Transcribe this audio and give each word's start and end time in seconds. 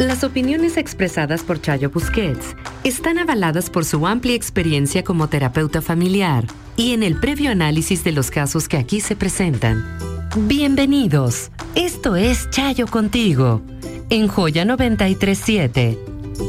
Las 0.00 0.24
opiniones 0.24 0.78
expresadas 0.78 1.42
por 1.42 1.60
Chayo 1.60 1.90
Busquets 1.90 2.56
están 2.84 3.18
avaladas 3.18 3.68
por 3.68 3.84
su 3.84 4.06
amplia 4.06 4.34
experiencia 4.34 5.04
como 5.04 5.28
terapeuta 5.28 5.82
familiar 5.82 6.46
y 6.74 6.94
en 6.94 7.02
el 7.02 7.20
previo 7.20 7.50
análisis 7.50 8.02
de 8.02 8.12
los 8.12 8.30
casos 8.30 8.66
que 8.66 8.78
aquí 8.78 9.02
se 9.02 9.14
presentan. 9.14 9.84
Bienvenidos. 10.48 11.50
Esto 11.74 12.16
es 12.16 12.48
Chayo 12.48 12.86
contigo 12.86 13.60
en 14.08 14.26
Joya 14.28 14.64
937, 14.64 15.98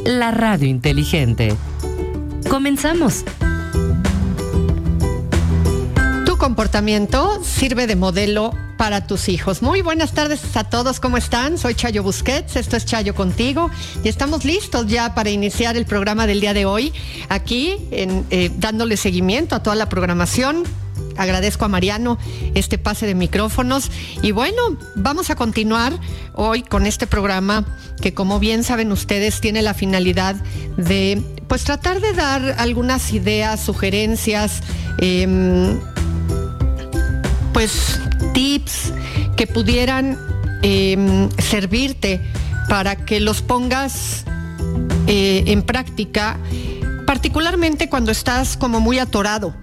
la 0.06 0.30
radio 0.30 0.66
inteligente. 0.66 1.54
Comenzamos. 2.48 3.22
Comportamiento 6.42 7.40
sirve 7.44 7.86
de 7.86 7.94
modelo 7.94 8.50
para 8.76 9.06
tus 9.06 9.28
hijos. 9.28 9.62
Muy 9.62 9.80
buenas 9.80 10.12
tardes 10.12 10.40
a 10.56 10.64
todos, 10.64 10.98
¿cómo 10.98 11.16
están? 11.16 11.56
Soy 11.56 11.76
Chayo 11.76 12.02
Busquets, 12.02 12.56
esto 12.56 12.76
es 12.76 12.84
Chayo 12.84 13.14
contigo 13.14 13.70
y 14.02 14.08
estamos 14.08 14.44
listos 14.44 14.88
ya 14.88 15.14
para 15.14 15.30
iniciar 15.30 15.76
el 15.76 15.86
programa 15.86 16.26
del 16.26 16.40
día 16.40 16.52
de 16.52 16.64
hoy, 16.64 16.92
aquí 17.28 17.76
eh, 17.92 18.50
dándole 18.56 18.96
seguimiento 18.96 19.54
a 19.54 19.62
toda 19.62 19.76
la 19.76 19.88
programación. 19.88 20.64
Agradezco 21.16 21.64
a 21.64 21.68
Mariano 21.68 22.18
este 22.54 22.76
pase 22.76 23.06
de 23.06 23.14
micrófonos 23.14 23.92
y 24.20 24.32
bueno, 24.32 24.76
vamos 24.96 25.30
a 25.30 25.36
continuar 25.36 25.92
hoy 26.34 26.62
con 26.62 26.86
este 26.86 27.06
programa 27.06 27.64
que 28.00 28.14
como 28.14 28.40
bien 28.40 28.64
saben 28.64 28.90
ustedes 28.90 29.40
tiene 29.40 29.62
la 29.62 29.74
finalidad 29.74 30.34
de 30.76 31.22
pues 31.46 31.62
tratar 31.62 32.00
de 32.00 32.14
dar 32.14 32.56
algunas 32.58 33.12
ideas, 33.12 33.60
sugerencias, 33.60 34.62
eh, 34.98 35.78
pues 37.52 38.00
tips 38.34 38.92
que 39.36 39.46
pudieran 39.46 40.18
eh, 40.62 41.28
servirte 41.38 42.20
para 42.68 42.96
que 42.96 43.20
los 43.20 43.42
pongas 43.42 44.24
eh, 45.06 45.44
en 45.46 45.62
práctica, 45.62 46.38
particularmente 47.06 47.88
cuando 47.88 48.12
estás 48.12 48.56
como 48.56 48.80
muy 48.80 48.98
atorado 48.98 49.54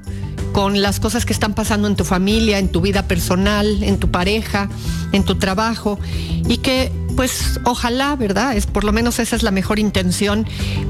con 0.51 0.81
las 0.81 0.99
cosas 0.99 1.25
que 1.25 1.33
están 1.33 1.53
pasando 1.53 1.87
en 1.87 1.95
tu 1.95 2.03
familia, 2.03 2.59
en 2.59 2.69
tu 2.69 2.81
vida 2.81 3.07
personal, 3.07 3.83
en 3.83 3.99
tu 3.99 4.11
pareja, 4.11 4.69
en 5.11 5.23
tu 5.23 5.35
trabajo 5.35 5.99
y 6.47 6.57
que 6.57 6.91
pues 7.15 7.59
ojalá, 7.65 8.15
¿verdad? 8.15 8.55
Es 8.55 8.65
por 8.65 8.83
lo 8.83 8.91
menos 8.91 9.19
esa 9.19 9.35
es 9.35 9.43
la 9.43 9.51
mejor 9.51 9.79
intención, 9.79 10.45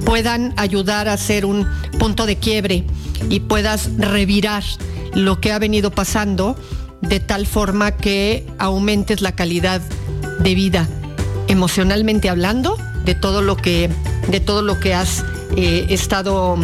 puedan 0.05 0.53
ayudar 0.57 1.07
a 1.07 1.13
hacer 1.13 1.45
un 1.45 1.67
punto 1.97 2.25
de 2.25 2.37
quiebre 2.37 2.85
y 3.29 3.41
puedas 3.41 3.89
revirar 3.97 4.63
lo 5.13 5.41
que 5.41 5.51
ha 5.51 5.59
venido 5.59 5.91
pasando 5.91 6.55
de 7.01 7.19
tal 7.19 7.45
forma 7.45 7.91
que 7.91 8.45
aumentes 8.57 9.21
la 9.21 9.31
calidad 9.31 9.81
de 10.39 10.55
vida 10.55 10.87
emocionalmente 11.47 12.29
hablando 12.29 12.77
de 13.05 13.15
todo 13.15 13.41
lo 13.41 13.57
que 13.57 13.89
de 14.29 14.39
todo 14.39 14.61
lo 14.61 14.79
que 14.79 14.93
has 14.93 15.23
eh, 15.55 15.87
estado 15.89 16.57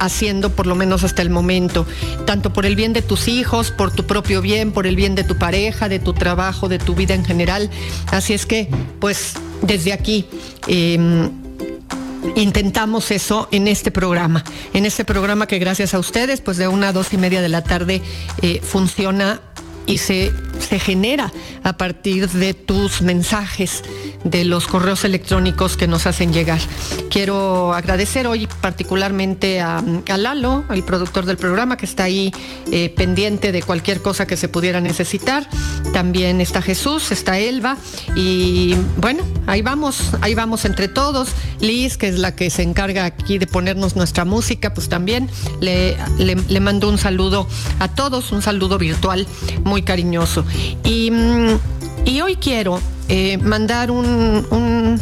haciendo 0.00 0.50
por 0.50 0.66
lo 0.66 0.74
menos 0.74 1.04
hasta 1.04 1.22
el 1.22 1.30
momento, 1.30 1.86
tanto 2.26 2.52
por 2.52 2.66
el 2.66 2.76
bien 2.76 2.92
de 2.92 3.02
tus 3.02 3.28
hijos, 3.28 3.70
por 3.70 3.90
tu 3.90 4.04
propio 4.04 4.42
bien, 4.42 4.72
por 4.72 4.86
el 4.86 4.96
bien 4.96 5.14
de 5.14 5.24
tu 5.24 5.36
pareja, 5.36 5.88
de 5.88 5.98
tu 5.98 6.12
trabajo, 6.12 6.68
de 6.68 6.78
tu 6.78 6.94
vida 6.94 7.14
en 7.14 7.24
general. 7.24 7.70
Así 8.08 8.34
es 8.34 8.44
que, 8.44 8.68
pues, 9.00 9.34
desde 9.62 9.92
aquí 9.92 10.26
eh, 10.66 10.98
intentamos 12.34 13.10
eso 13.10 13.48
en 13.50 13.68
este 13.68 13.90
programa, 13.90 14.44
en 14.72 14.86
este 14.86 15.04
programa 15.04 15.46
que 15.46 15.58
gracias 15.58 15.94
a 15.94 15.98
ustedes, 15.98 16.40
pues 16.40 16.56
de 16.56 16.68
una 16.68 16.88
a 16.88 16.92
dos 16.92 17.12
y 17.12 17.16
media 17.16 17.40
de 17.40 17.48
la 17.48 17.62
tarde 17.62 18.02
eh, 18.42 18.60
funciona 18.62 19.40
y 19.86 19.98
se, 19.98 20.32
se 20.58 20.78
genera 20.78 21.32
a 21.62 21.76
partir 21.76 22.28
de 22.28 22.54
tus 22.54 23.02
mensajes, 23.02 23.82
de 24.24 24.44
los 24.44 24.66
correos 24.66 25.04
electrónicos 25.04 25.76
que 25.76 25.86
nos 25.86 26.06
hacen 26.06 26.32
llegar. 26.32 26.60
Quiero 27.10 27.74
agradecer 27.74 28.26
hoy 28.26 28.48
particularmente 28.60 29.60
a, 29.60 29.78
a 30.08 30.16
Lalo, 30.16 30.64
el 30.70 30.82
productor 30.82 31.26
del 31.26 31.36
programa, 31.36 31.76
que 31.76 31.86
está 31.86 32.04
ahí 32.04 32.32
eh, 32.70 32.92
pendiente 32.96 33.52
de 33.52 33.62
cualquier 33.62 34.00
cosa 34.00 34.26
que 34.26 34.36
se 34.36 34.48
pudiera 34.48 34.80
necesitar. 34.80 35.48
También 35.92 36.40
está 36.40 36.62
Jesús, 36.62 37.12
está 37.12 37.38
Elba 37.38 37.76
y 38.16 38.74
bueno, 38.96 39.22
ahí 39.46 39.62
vamos, 39.62 40.12
ahí 40.20 40.34
vamos 40.34 40.64
entre 40.64 40.88
todos. 40.88 41.28
Liz, 41.60 41.96
que 41.96 42.08
es 42.08 42.18
la 42.18 42.34
que 42.34 42.50
se 42.50 42.62
encarga 42.62 43.04
aquí 43.04 43.38
de 43.38 43.46
ponernos 43.46 43.96
nuestra 43.96 44.24
música, 44.24 44.74
pues 44.74 44.88
también 44.88 45.28
le, 45.60 45.96
le, 46.18 46.34
le 46.34 46.60
mando 46.60 46.88
un 46.88 46.98
saludo 46.98 47.46
a 47.78 47.88
todos, 47.88 48.32
un 48.32 48.42
saludo 48.42 48.78
virtual 48.78 49.26
muy 49.64 49.82
cariñoso. 49.82 50.43
Y, 50.84 51.10
y 52.04 52.20
hoy 52.20 52.36
quiero 52.36 52.80
eh, 53.08 53.38
mandar 53.38 53.90
un, 53.90 54.46
un, 54.50 55.00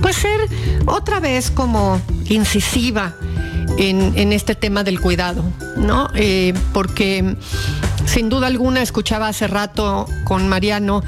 pues 0.00 0.16
ser 0.16 0.40
otra 0.86 1.20
vez 1.20 1.50
como 1.50 2.00
incisiva 2.26 3.14
en, 3.78 4.12
en 4.16 4.32
este 4.32 4.54
tema 4.54 4.84
del 4.84 5.00
cuidado, 5.00 5.44
¿no? 5.76 6.08
Eh, 6.14 6.54
porque 6.72 7.36
sin 8.06 8.28
duda 8.28 8.46
alguna 8.46 8.82
escuchaba 8.82 9.28
hace 9.28 9.46
rato 9.46 10.06
con 10.24 10.48
Mariano 10.48 11.02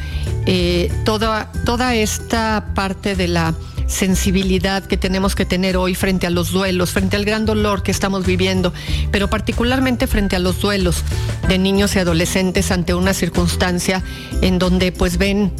eh, 0.47 0.93
toda, 1.05 1.50
toda 1.65 1.94
esta 1.94 2.66
parte 2.75 3.15
de 3.16 3.28
la 3.28 3.55
sensibilidad 3.87 4.84
que 4.84 4.97
tenemos 4.97 5.34
que 5.34 5.45
tener 5.45 5.77
hoy 5.77 5.95
frente 5.95 6.27
a 6.27 6.31
los 6.31 6.50
duelos, 6.50 6.91
frente 6.91 7.17
al 7.17 7.25
gran 7.25 7.47
dolor 7.47 7.83
que 7.83 7.91
estamos 7.91 8.27
viviendo, 8.27 8.72
pero 9.11 9.28
particularmente 9.28 10.06
frente 10.06 10.37
a 10.37 10.39
los 10.39 10.61
duelos 10.61 11.03
de 11.49 11.59
niños 11.59 11.94
y 11.97 11.99
adolescentes 11.99 12.71
ante 12.71 12.94
una 12.94 13.15
circunstancia 13.15 14.03
en 14.43 14.59
donde 14.59 14.93
pues 14.93 15.19
ven 15.19 15.53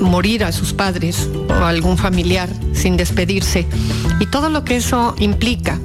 morir 0.00 0.44
a 0.44 0.52
sus 0.52 0.72
padres 0.72 1.28
o 1.48 1.52
a 1.52 1.68
algún 1.68 1.98
familiar 1.98 2.48
sin 2.72 2.96
despedirse 2.96 3.66
y 4.20 4.26
todo 4.26 4.48
lo 4.48 4.64
que 4.64 4.76
eso 4.76 5.14
implica. 5.18 5.80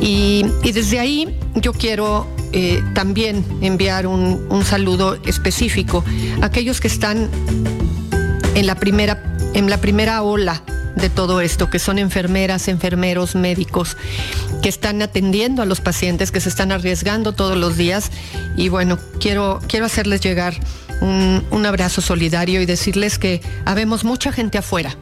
Y, 0.00 0.46
desde 0.62 1.00
ahí 1.00 1.36
yo 1.54 1.72
quiero 1.72 2.26
eh, 2.52 2.82
también 2.94 3.44
enviar 3.60 4.06
un, 4.06 4.46
un 4.48 4.64
saludo 4.64 5.18
específico 5.24 6.04
a 6.40 6.46
aquellos 6.46 6.80
que 6.80 6.86
están 6.86 7.28
en 8.54 8.66
la 8.66 8.76
primera 8.76 9.37
en 9.58 9.68
la 9.68 9.78
primera 9.78 10.22
ola 10.22 10.62
de 10.94 11.10
todo 11.10 11.40
esto, 11.40 11.68
que 11.68 11.80
son 11.80 11.98
enfermeras, 11.98 12.68
enfermeros, 12.68 13.34
médicos, 13.34 13.96
que 14.62 14.68
están 14.68 15.02
atendiendo 15.02 15.62
a 15.62 15.66
los 15.66 15.80
pacientes, 15.80 16.30
que 16.30 16.40
se 16.40 16.48
están 16.48 16.70
arriesgando 16.70 17.32
todos 17.32 17.56
los 17.56 17.76
días. 17.76 18.12
Y 18.56 18.68
bueno, 18.68 19.00
quiero, 19.18 19.60
quiero 19.66 19.86
hacerles 19.86 20.20
llegar 20.20 20.54
un, 21.00 21.44
un 21.50 21.66
abrazo 21.66 22.00
solidario 22.00 22.62
y 22.62 22.66
decirles 22.66 23.18
que 23.18 23.40
habemos 23.64 24.04
mucha 24.04 24.30
gente 24.30 24.58
afuera 24.58 24.96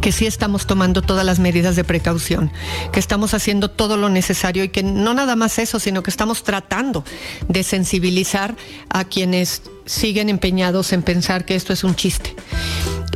que 0.00 0.12
sí 0.12 0.24
estamos 0.24 0.68
tomando 0.68 1.02
todas 1.02 1.26
las 1.26 1.40
medidas 1.40 1.74
de 1.74 1.82
precaución, 1.82 2.52
que 2.92 3.00
estamos 3.00 3.34
haciendo 3.34 3.72
todo 3.72 3.96
lo 3.96 4.08
necesario 4.08 4.62
y 4.62 4.68
que 4.68 4.84
no 4.84 5.14
nada 5.14 5.34
más 5.34 5.58
eso, 5.58 5.80
sino 5.80 6.04
que 6.04 6.10
estamos 6.10 6.44
tratando 6.44 7.02
de 7.48 7.64
sensibilizar 7.64 8.54
a 8.88 9.02
quienes 9.02 9.62
siguen 9.84 10.28
empeñados 10.28 10.92
en 10.92 11.02
pensar 11.02 11.44
que 11.44 11.56
esto 11.56 11.72
es 11.72 11.82
un 11.82 11.96
chiste. 11.96 12.36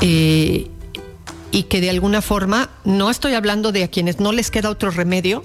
Eh, 0.00 0.68
y 1.52 1.64
que 1.64 1.80
de 1.80 1.90
alguna 1.90 2.22
forma, 2.22 2.70
no 2.84 3.10
estoy 3.10 3.34
hablando 3.34 3.72
de 3.72 3.84
a 3.84 3.88
quienes 3.88 4.20
no 4.20 4.32
les 4.32 4.50
queda 4.50 4.70
otro 4.70 4.90
remedio, 4.90 5.44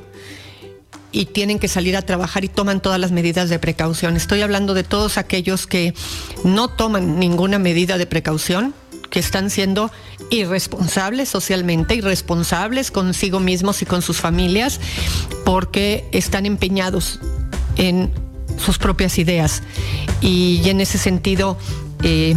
y 1.16 1.28
tienen 1.28 1.60
que 1.60 1.70
salir 1.70 1.96
a 1.96 2.02
trabajar 2.02 2.44
y 2.44 2.50
toman 2.50 2.82
todas 2.82 3.00
las 3.00 3.14
medidas 3.14 3.50
de 3.50 3.58
precaución. 3.58 4.18
Estoy 4.18 4.42
hablando 4.42 4.74
de 4.74 4.84
todos 4.84 5.18
aquellos 5.18 5.66
que 5.66 5.94
no 6.44 6.68
toman 6.68 7.20
ninguna 7.20 7.58
medida 7.58 7.98
de 7.98 8.06
precaución, 8.06 8.74
que 9.10 9.20
están 9.20 9.50
siendo 9.50 9.92
irresponsables 10.30 11.30
socialmente, 11.30 11.96
irresponsables 11.96 12.92
consigo 12.92 13.40
mismos 13.40 13.82
y 13.82 13.86
con 13.86 14.02
sus 14.02 14.18
familias, 14.18 14.82
porque 15.46 16.06
están 16.12 16.46
empeñados 16.46 17.22
en 17.78 18.12
sus 18.58 18.78
propias 18.78 19.18
ideas. 19.18 19.64
Y, 20.20 20.64
en 20.66 20.82
ese 20.82 20.98
sentido, 20.98 21.58
eh, 22.04 22.36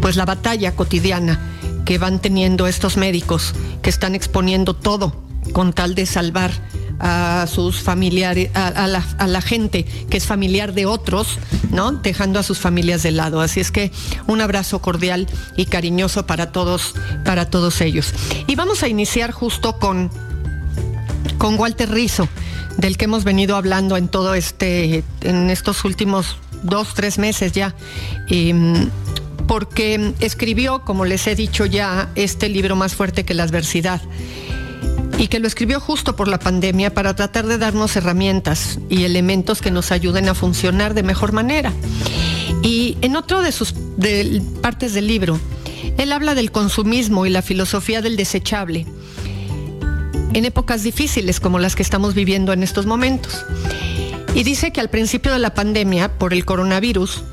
pues 0.00 0.16
la 0.16 0.24
batalla 0.24 0.74
cotidiana 0.74 1.40
que 1.84 1.98
van 1.98 2.20
teniendo 2.20 2.66
estos 2.66 2.96
médicos 2.96 3.54
que 3.82 3.90
están 3.90 4.14
exponiendo 4.14 4.74
todo 4.74 5.14
con 5.52 5.72
tal 5.72 5.94
de 5.94 6.06
salvar 6.06 6.52
a 7.00 7.46
sus 7.48 7.80
familiares, 7.80 8.50
a, 8.54 8.86
la, 8.86 9.40
gente 9.40 9.84
que 9.84 10.18
es 10.18 10.26
familiar 10.26 10.74
de 10.74 10.84
otros, 10.84 11.38
¿no? 11.70 11.92
Dejando 11.92 12.38
a 12.38 12.42
sus 12.42 12.58
familias 12.58 13.02
de 13.02 13.10
lado. 13.10 13.40
Así 13.40 13.58
es 13.58 13.70
que 13.70 13.90
un 14.26 14.42
abrazo 14.42 14.82
cordial 14.82 15.26
y 15.56 15.64
cariñoso 15.64 16.26
para 16.26 16.52
todos, 16.52 16.94
para 17.24 17.48
todos 17.48 17.80
ellos. 17.80 18.12
Y 18.46 18.54
vamos 18.54 18.82
a 18.82 18.88
iniciar 18.88 19.32
justo 19.32 19.78
con, 19.78 20.10
con 21.38 21.58
Walter 21.58 21.90
Rizzo, 21.90 22.28
del 22.76 22.98
que 22.98 23.06
hemos 23.06 23.24
venido 23.24 23.56
hablando 23.56 23.96
en 23.96 24.08
todo 24.08 24.34
este, 24.34 25.02
en 25.22 25.48
estos 25.48 25.84
últimos 25.86 26.36
dos, 26.62 26.92
tres 26.94 27.18
meses 27.18 27.52
ya. 27.52 27.74
Em, 28.28 28.90
porque 29.50 30.14
escribió, 30.20 30.84
como 30.84 31.04
les 31.04 31.26
he 31.26 31.34
dicho 31.34 31.66
ya, 31.66 32.12
este 32.14 32.48
libro 32.48 32.76
más 32.76 32.94
fuerte 32.94 33.24
que 33.24 33.34
la 33.34 33.42
adversidad 33.42 34.00
y 35.18 35.26
que 35.26 35.40
lo 35.40 35.48
escribió 35.48 35.80
justo 35.80 36.14
por 36.14 36.28
la 36.28 36.38
pandemia 36.38 36.94
para 36.94 37.16
tratar 37.16 37.48
de 37.48 37.58
darnos 37.58 37.96
herramientas 37.96 38.78
y 38.88 39.02
elementos 39.02 39.60
que 39.60 39.72
nos 39.72 39.90
ayuden 39.90 40.28
a 40.28 40.34
funcionar 40.34 40.94
de 40.94 41.02
mejor 41.02 41.32
manera. 41.32 41.72
Y 42.62 42.96
en 43.00 43.16
otro 43.16 43.42
de 43.42 43.50
sus 43.50 43.74
partes 44.62 44.94
del 44.94 45.08
libro, 45.08 45.36
él 45.98 46.12
habla 46.12 46.36
del 46.36 46.52
consumismo 46.52 47.26
y 47.26 47.30
la 47.30 47.42
filosofía 47.42 48.02
del 48.02 48.16
desechable 48.16 48.86
en 50.32 50.44
épocas 50.44 50.84
difíciles 50.84 51.40
como 51.40 51.58
las 51.58 51.74
que 51.74 51.82
estamos 51.82 52.14
viviendo 52.14 52.52
en 52.52 52.62
estos 52.62 52.86
momentos. 52.86 53.44
Y 54.32 54.44
dice 54.44 54.72
que 54.72 54.80
al 54.80 54.90
principio 54.90 55.32
de 55.32 55.40
la 55.40 55.54
pandemia, 55.54 56.18
por 56.18 56.34
el 56.34 56.44
coronavirus, 56.44 57.24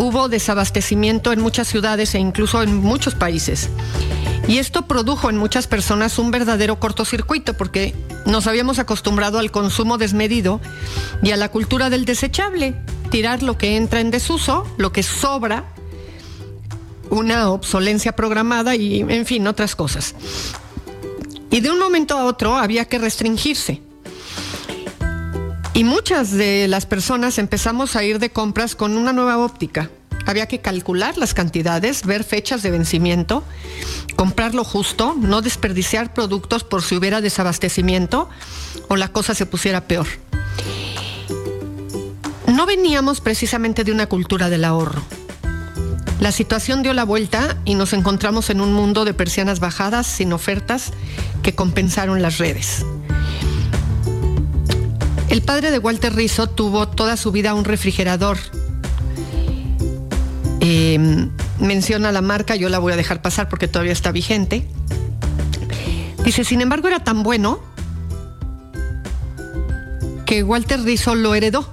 hubo 0.00 0.30
desabastecimiento 0.30 1.30
en 1.30 1.42
muchas 1.42 1.68
ciudades 1.68 2.14
e 2.14 2.18
incluso 2.18 2.62
en 2.62 2.74
muchos 2.74 3.14
países. 3.14 3.68
Y 4.48 4.56
esto 4.56 4.88
produjo 4.88 5.28
en 5.28 5.36
muchas 5.36 5.66
personas 5.66 6.18
un 6.18 6.30
verdadero 6.30 6.80
cortocircuito 6.80 7.52
porque 7.54 7.94
nos 8.24 8.46
habíamos 8.46 8.78
acostumbrado 8.78 9.38
al 9.38 9.50
consumo 9.50 9.98
desmedido 9.98 10.58
y 11.22 11.32
a 11.32 11.36
la 11.36 11.50
cultura 11.50 11.90
del 11.90 12.06
desechable, 12.06 12.74
tirar 13.10 13.42
lo 13.42 13.58
que 13.58 13.76
entra 13.76 14.00
en 14.00 14.10
desuso, 14.10 14.66
lo 14.78 14.90
que 14.90 15.02
sobra, 15.02 15.66
una 17.10 17.50
obsolencia 17.50 18.12
programada 18.12 18.76
y, 18.76 19.02
en 19.02 19.26
fin, 19.26 19.46
otras 19.46 19.76
cosas. 19.76 20.14
Y 21.50 21.60
de 21.60 21.70
un 21.70 21.78
momento 21.78 22.16
a 22.16 22.24
otro 22.24 22.56
había 22.56 22.86
que 22.86 22.98
restringirse. 22.98 23.82
Y 25.74 25.84
muchas 25.84 26.32
de 26.32 26.66
las 26.68 26.86
personas 26.86 27.38
empezamos 27.38 27.96
a 27.96 28.04
ir 28.04 28.18
de 28.18 28.30
compras 28.30 28.74
con 28.74 28.96
una 28.96 29.12
nueva 29.12 29.38
óptica 29.38 29.90
había 30.30 30.46
que 30.46 30.60
calcular 30.60 31.18
las 31.18 31.34
cantidades, 31.34 32.04
ver 32.04 32.24
fechas 32.24 32.62
de 32.62 32.70
vencimiento, 32.70 33.42
comprar 34.16 34.54
lo 34.54 34.64
justo, 34.64 35.14
no 35.18 35.42
desperdiciar 35.42 36.14
productos 36.14 36.64
por 36.64 36.82
si 36.82 36.96
hubiera 36.96 37.20
desabastecimiento 37.20 38.28
o 38.88 38.96
la 38.96 39.08
cosa 39.08 39.34
se 39.34 39.46
pusiera 39.46 39.86
peor. 39.86 40.06
No 42.46 42.66
veníamos 42.66 43.20
precisamente 43.20 43.84
de 43.84 43.92
una 43.92 44.06
cultura 44.06 44.48
del 44.48 44.64
ahorro. 44.64 45.02
La 46.20 46.32
situación 46.32 46.82
dio 46.82 46.92
la 46.92 47.04
vuelta 47.04 47.56
y 47.64 47.74
nos 47.74 47.92
encontramos 47.92 48.50
en 48.50 48.60
un 48.60 48.74
mundo 48.74 49.04
de 49.04 49.14
persianas 49.14 49.58
bajadas 49.58 50.06
sin 50.06 50.32
ofertas 50.32 50.92
que 51.42 51.54
compensaron 51.54 52.20
las 52.20 52.38
redes. 52.38 52.84
El 55.30 55.42
padre 55.42 55.70
de 55.70 55.78
Walter 55.78 56.14
Rizzo 56.14 56.48
tuvo 56.48 56.88
toda 56.88 57.16
su 57.16 57.32
vida 57.32 57.54
un 57.54 57.64
refrigerador 57.64 58.38
Em, 60.60 61.30
menciona 61.58 62.12
la 62.12 62.20
marca, 62.20 62.54
yo 62.54 62.68
la 62.68 62.78
voy 62.78 62.92
a 62.92 62.96
dejar 62.96 63.22
pasar 63.22 63.48
porque 63.48 63.66
todavía 63.66 63.92
está 63.92 64.12
vigente. 64.12 64.68
Dice, 66.22 66.44
sin 66.44 66.60
embargo, 66.60 66.88
era 66.88 67.02
tan 67.02 67.22
bueno 67.22 67.60
que 70.26 70.42
Walter 70.42 70.82
Rizzo 70.82 71.14
lo 71.14 71.34
heredó 71.34 71.68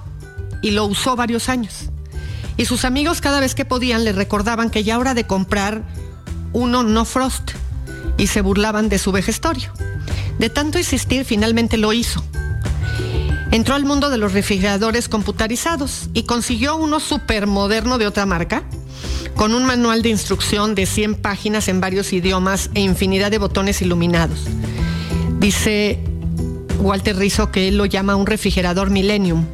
y 0.62 0.70
lo 0.70 0.86
usó 0.86 1.16
varios 1.16 1.50
años. 1.50 1.90
Y 2.56 2.64
sus 2.64 2.84
amigos 2.84 3.20
cada 3.20 3.40
vez 3.40 3.54
que 3.54 3.66
podían 3.66 4.04
le 4.04 4.12
recordaban 4.12 4.70
que 4.70 4.82
ya 4.82 4.98
hora 4.98 5.14
de 5.14 5.26
comprar 5.26 5.84
uno 6.52 6.82
no 6.82 7.04
Frost 7.04 7.52
y 8.16 8.26
se 8.26 8.40
burlaban 8.40 8.88
de 8.88 8.98
su 8.98 9.12
vejestorio. 9.12 9.70
De 10.38 10.48
tanto 10.48 10.78
insistir, 10.78 11.24
finalmente 11.24 11.76
lo 11.76 11.92
hizo. 11.92 12.24
Entró 13.50 13.74
al 13.74 13.86
mundo 13.86 14.10
de 14.10 14.18
los 14.18 14.34
refrigeradores 14.34 15.08
computarizados 15.08 16.10
y 16.12 16.24
consiguió 16.24 16.76
uno 16.76 17.00
supermoderno 17.00 17.96
de 17.96 18.06
otra 18.06 18.26
marca 18.26 18.62
con 19.36 19.54
un 19.54 19.64
manual 19.64 20.02
de 20.02 20.10
instrucción 20.10 20.74
de 20.74 20.84
100 20.84 21.14
páginas 21.14 21.68
en 21.68 21.80
varios 21.80 22.12
idiomas 22.12 22.70
e 22.74 22.80
infinidad 22.80 23.30
de 23.30 23.38
botones 23.38 23.80
iluminados. 23.80 24.46
Dice 25.38 25.98
Walter 26.80 27.16
Rizzo 27.16 27.50
que 27.50 27.68
él 27.68 27.78
lo 27.78 27.86
llama 27.86 28.16
un 28.16 28.26
refrigerador 28.26 28.90
Millennium. 28.90 29.46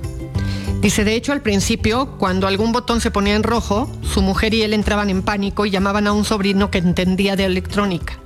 Dice, 0.81 1.05
de 1.05 1.15
hecho, 1.15 1.33
al 1.33 1.41
principio, 1.41 2.19
cuando 2.19 2.47
algún 2.47 2.73
botón 2.73 3.01
se 3.01 3.11
ponía 3.11 3.37
en 3.37 3.43
rojo, 3.43 3.91
su 4.03 4.21
mujer 4.21 4.53
y 4.55 4.63
él 4.63 4.75
entraban 4.75 5.09
en 5.09 5.23
pánico 5.23 5.65
y 5.65 5.71
llamaban 5.71 6.07
a 6.07 6.13
un 6.13 6.25
sobrino 6.25 6.71
que 6.71 6.79
entendía 6.79 7.37
de 7.37 7.45
electrónica. 7.45 8.19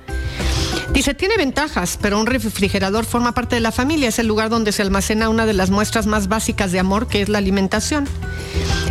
Dice, 0.93 1.13
tiene 1.13 1.37
ventajas, 1.37 1.97
pero 2.01 2.19
un 2.19 2.25
refrigerador 2.25 3.05
forma 3.05 3.33
parte 3.33 3.55
de 3.55 3.61
la 3.61 3.71
familia, 3.71 4.09
es 4.09 4.19
el 4.19 4.27
lugar 4.27 4.49
donde 4.49 4.71
se 4.71 4.81
almacena 4.81 5.29
una 5.29 5.45
de 5.45 5.53
las 5.53 5.69
muestras 5.69 6.07
más 6.07 6.27
básicas 6.27 6.71
de 6.71 6.79
amor, 6.79 7.07
que 7.07 7.21
es 7.21 7.29
la 7.29 7.37
alimentación. 7.37 8.07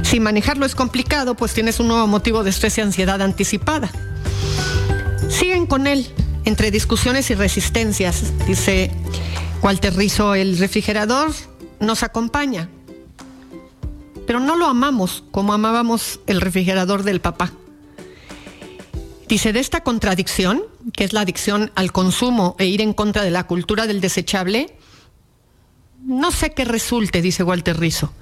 Si 0.03 0.21
manejarlo 0.21 0.65
es 0.65 0.75
complicado, 0.75 1.35
pues 1.35 1.53
tienes 1.53 1.81
un 1.81 1.89
nuevo 1.89 2.06
motivo 2.06 2.45
de 2.45 2.50
estrés 2.50 2.79
y 2.79 2.81
ansiedad 2.81 3.21
anticipada. 3.21 3.91
Siguen 5.29 5.67
con 5.67 5.87
él, 5.87 6.06
entre 6.45 6.71
discusiones 6.71 7.31
y 7.31 7.35
resistencias, 7.35 8.33
dice 8.47 8.91
Walter 9.61 9.95
Rizzo, 9.95 10.35
el 10.35 10.56
refrigerador 10.56 11.33
nos 11.81 12.03
acompaña, 12.03 12.71
pero 14.27 14.41
no 14.41 14.56
lo 14.56 14.67
amamos 14.67 15.25
como 15.31 15.53
amábamos 15.53 16.21
el 16.27 16.41
refrigerador 16.41 17.03
del 17.03 17.21
papá. 17.21 17.53
Dice, 19.29 19.53
de 19.53 19.61
esta 19.61 19.83
contradicción, 19.83 20.62
que 20.93 21.04
es 21.04 21.12
la 21.12 21.21
adicción 21.21 21.73
al 21.75 21.92
consumo 21.92 22.57
e 22.59 22.66
ir 22.66 22.80
en 22.80 22.92
contra 22.92 23.23
de 23.23 23.30
la 23.30 23.47
cultura 23.47 23.87
del 23.87 24.00
desechable, 24.00 24.76
no 26.04 26.30
sé 26.30 26.52
qué 26.52 26.64
resulte, 26.64 27.21
dice 27.23 27.42
Walter 27.42 27.78
Rizzo. 27.78 28.12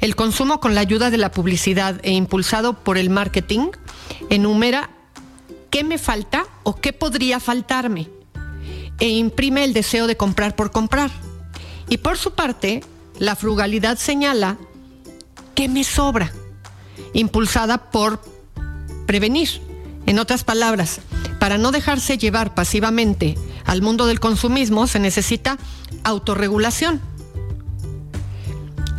El 0.00 0.16
consumo 0.16 0.60
con 0.60 0.74
la 0.74 0.80
ayuda 0.80 1.10
de 1.10 1.18
la 1.18 1.32
publicidad 1.32 2.00
e 2.02 2.12
impulsado 2.12 2.74
por 2.74 2.98
el 2.98 3.10
marketing 3.10 3.70
enumera 4.30 4.90
qué 5.70 5.84
me 5.84 5.98
falta 5.98 6.46
o 6.62 6.76
qué 6.76 6.92
podría 6.92 7.40
faltarme 7.40 8.08
e 8.98 9.08
imprime 9.08 9.64
el 9.64 9.72
deseo 9.72 10.06
de 10.06 10.16
comprar 10.16 10.56
por 10.56 10.70
comprar. 10.70 11.10
Y 11.88 11.98
por 11.98 12.16
su 12.16 12.32
parte, 12.32 12.82
la 13.18 13.36
frugalidad 13.36 13.98
señala 13.98 14.56
qué 15.54 15.68
me 15.68 15.84
sobra, 15.84 16.32
impulsada 17.12 17.90
por 17.90 18.22
prevenir. 19.06 19.60
En 20.06 20.18
otras 20.18 20.44
palabras, 20.44 21.00
para 21.38 21.58
no 21.58 21.72
dejarse 21.72 22.18
llevar 22.18 22.54
pasivamente 22.54 23.36
al 23.64 23.82
mundo 23.82 24.06
del 24.06 24.20
consumismo 24.20 24.86
se 24.86 25.00
necesita 25.00 25.58
autorregulación 26.04 27.00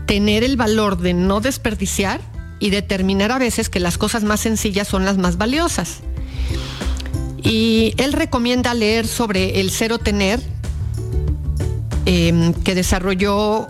tener 0.07 0.43
el 0.43 0.57
valor 0.57 0.97
de 0.97 1.13
no 1.13 1.41
desperdiciar 1.41 2.21
y 2.59 2.71
determinar 2.71 3.31
a 3.31 3.37
veces 3.37 3.69
que 3.69 3.79
las 3.79 3.99
cosas 3.99 4.23
más 4.23 4.39
sencillas 4.39 4.87
son 4.87 5.05
las 5.05 5.17
más 5.17 5.37
valiosas. 5.37 5.99
Y 7.43 7.93
él 7.97 8.13
recomienda 8.13 8.73
leer 8.73 9.05
sobre 9.05 9.59
el 9.59 9.69
cero 9.69 9.99
tener 9.99 10.41
em, 12.05 12.53
que 12.53 12.73
desarrolló 12.73 13.67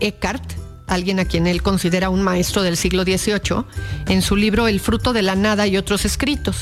Eckhart, 0.00 0.53
alguien 0.86 1.20
a 1.20 1.24
quien 1.24 1.46
él 1.46 1.62
considera 1.62 2.10
un 2.10 2.22
maestro 2.22 2.62
del 2.62 2.76
siglo 2.76 3.04
XVIII, 3.04 3.64
en 4.08 4.22
su 4.22 4.36
libro 4.36 4.68
El 4.68 4.80
fruto 4.80 5.12
de 5.12 5.22
la 5.22 5.34
nada 5.34 5.66
y 5.66 5.76
otros 5.76 6.04
escritos. 6.04 6.56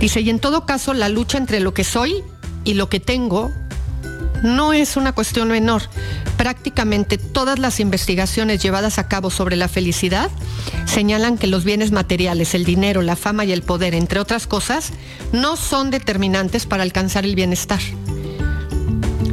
Dice, 0.00 0.20
y 0.20 0.30
en 0.30 0.40
todo 0.40 0.66
caso, 0.66 0.94
la 0.94 1.08
lucha 1.08 1.38
entre 1.38 1.60
lo 1.60 1.74
que 1.74 1.84
soy 1.84 2.24
y 2.64 2.74
lo 2.74 2.88
que 2.88 3.00
tengo 3.00 3.52
no 4.42 4.72
es 4.72 4.96
una 4.96 5.12
cuestión 5.12 5.48
menor. 5.48 5.82
Prácticamente 6.36 7.18
todas 7.18 7.58
las 7.58 7.78
investigaciones 7.78 8.60
llevadas 8.60 8.98
a 8.98 9.06
cabo 9.06 9.30
sobre 9.30 9.54
la 9.54 9.68
felicidad 9.68 10.30
señalan 10.86 11.38
que 11.38 11.46
los 11.46 11.64
bienes 11.64 11.92
materiales, 11.92 12.54
el 12.54 12.64
dinero, 12.64 13.02
la 13.02 13.14
fama 13.14 13.44
y 13.44 13.52
el 13.52 13.62
poder, 13.62 13.94
entre 13.94 14.18
otras 14.18 14.46
cosas, 14.46 14.92
no 15.32 15.56
son 15.56 15.90
determinantes 15.90 16.66
para 16.66 16.82
alcanzar 16.82 17.24
el 17.24 17.36
bienestar. 17.36 17.80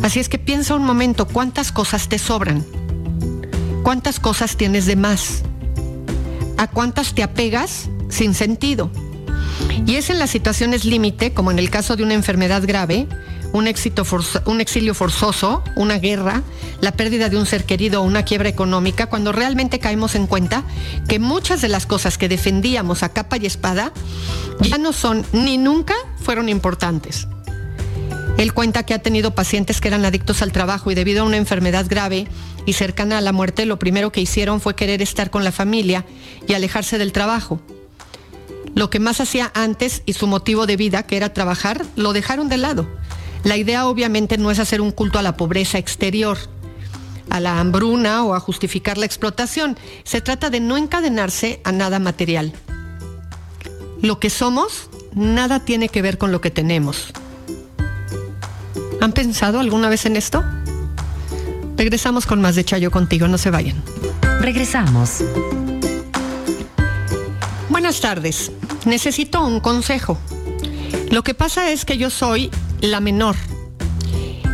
Así 0.03 0.19
es 0.19 0.29
que 0.29 0.37
piensa 0.37 0.75
un 0.75 0.85
momento, 0.85 1.27
¿cuántas 1.27 1.71
cosas 1.71 2.07
te 2.07 2.19
sobran? 2.19 2.63
¿Cuántas 3.89 4.19
cosas 4.19 4.55
tienes 4.55 4.85
de 4.85 4.95
más? 4.95 5.41
¿A 6.59 6.67
cuántas 6.67 7.15
te 7.15 7.23
apegas 7.23 7.89
sin 8.07 8.35
sentido? 8.35 8.91
Y 9.87 9.95
es 9.95 10.11
en 10.11 10.19
las 10.19 10.29
situaciones 10.29 10.85
límite, 10.85 11.33
como 11.33 11.49
en 11.49 11.57
el 11.57 11.71
caso 11.71 11.95
de 11.95 12.03
una 12.03 12.13
enfermedad 12.13 12.61
grave, 12.67 13.07
un, 13.51 13.65
éxito 13.65 14.03
un 14.45 14.61
exilio 14.61 14.93
forzoso, 14.93 15.63
una 15.75 15.97
guerra, 15.97 16.43
la 16.81 16.91
pérdida 16.91 17.29
de 17.29 17.37
un 17.37 17.47
ser 17.47 17.63
querido 17.63 18.03
o 18.03 18.05
una 18.05 18.25
quiebra 18.25 18.47
económica, 18.47 19.07
cuando 19.07 19.31
realmente 19.31 19.79
caemos 19.79 20.13
en 20.13 20.27
cuenta 20.27 20.65
que 21.07 21.17
muchas 21.17 21.59
de 21.59 21.69
las 21.69 21.87
cosas 21.87 22.19
que 22.19 22.29
defendíamos 22.29 23.01
a 23.01 23.09
capa 23.09 23.37
y 23.37 23.47
espada 23.47 23.91
ya 24.61 24.77
no 24.77 24.93
son 24.93 25.25
ni 25.33 25.57
nunca 25.57 25.95
fueron 26.21 26.47
importantes. 26.47 27.27
Él 28.37 28.53
cuenta 28.53 28.83
que 28.83 28.93
ha 28.93 28.99
tenido 28.99 29.35
pacientes 29.35 29.81
que 29.81 29.89
eran 29.89 30.05
adictos 30.05 30.41
al 30.41 30.51
trabajo 30.51 30.91
y 30.91 30.95
debido 30.95 31.23
a 31.23 31.25
una 31.25 31.37
enfermedad 31.37 31.85
grave 31.89 32.27
y 32.65 32.73
cercana 32.73 33.17
a 33.17 33.21
la 33.21 33.33
muerte, 33.33 33.65
lo 33.65 33.79
primero 33.79 34.11
que 34.11 34.21
hicieron 34.21 34.61
fue 34.61 34.75
querer 34.75 35.01
estar 35.01 35.29
con 35.29 35.43
la 35.43 35.51
familia 35.51 36.05
y 36.47 36.53
alejarse 36.53 36.97
del 36.97 37.11
trabajo. 37.11 37.59
Lo 38.75 38.89
que 38.89 38.99
más 38.99 39.19
hacía 39.19 39.51
antes 39.55 40.03
y 40.05 40.13
su 40.13 40.27
motivo 40.27 40.65
de 40.65 40.77
vida, 40.77 41.03
que 41.03 41.17
era 41.17 41.33
trabajar, 41.33 41.85
lo 41.95 42.13
dejaron 42.13 42.49
de 42.49 42.57
lado. 42.57 42.87
La 43.43 43.57
idea 43.57 43.87
obviamente 43.87 44.37
no 44.37 44.51
es 44.51 44.59
hacer 44.59 44.81
un 44.81 44.91
culto 44.91 45.19
a 45.19 45.23
la 45.23 45.35
pobreza 45.37 45.77
exterior, 45.77 46.37
a 47.29 47.39
la 47.39 47.59
hambruna 47.59 48.23
o 48.23 48.33
a 48.33 48.39
justificar 48.39 48.97
la 48.97 49.05
explotación. 49.05 49.77
Se 50.03 50.21
trata 50.21 50.49
de 50.49 50.59
no 50.59 50.77
encadenarse 50.77 51.61
a 51.63 51.71
nada 51.71 51.99
material. 51.99 52.53
Lo 54.01 54.19
que 54.19 54.29
somos 54.29 54.89
nada 55.13 55.65
tiene 55.65 55.89
que 55.89 56.01
ver 56.01 56.17
con 56.17 56.31
lo 56.31 56.41
que 56.41 56.51
tenemos. 56.51 57.11
¿Han 59.01 59.13
pensado 59.13 59.59
alguna 59.59 59.89
vez 59.89 60.05
en 60.05 60.17
esto? 60.17 60.43
Regresamos 61.77 62.25
con 62.25 62.41
más 62.41 62.55
de 62.55 62.65
Chayo 62.65 62.91
contigo, 62.91 63.27
no 63.27 63.37
se 63.37 63.49
vayan. 63.49 63.81
Regresamos. 64.41 65.23
Buenas 67.69 68.01
tardes. 68.01 68.51
Necesito 68.85 69.45
un 69.45 69.61
consejo. 69.61 70.17
Lo 71.11 71.23
que 71.23 71.33
pasa 71.33 71.71
es 71.71 71.85
que 71.85 71.97
yo 71.97 72.09
soy 72.09 72.51
la 72.81 72.99
menor. 72.99 73.35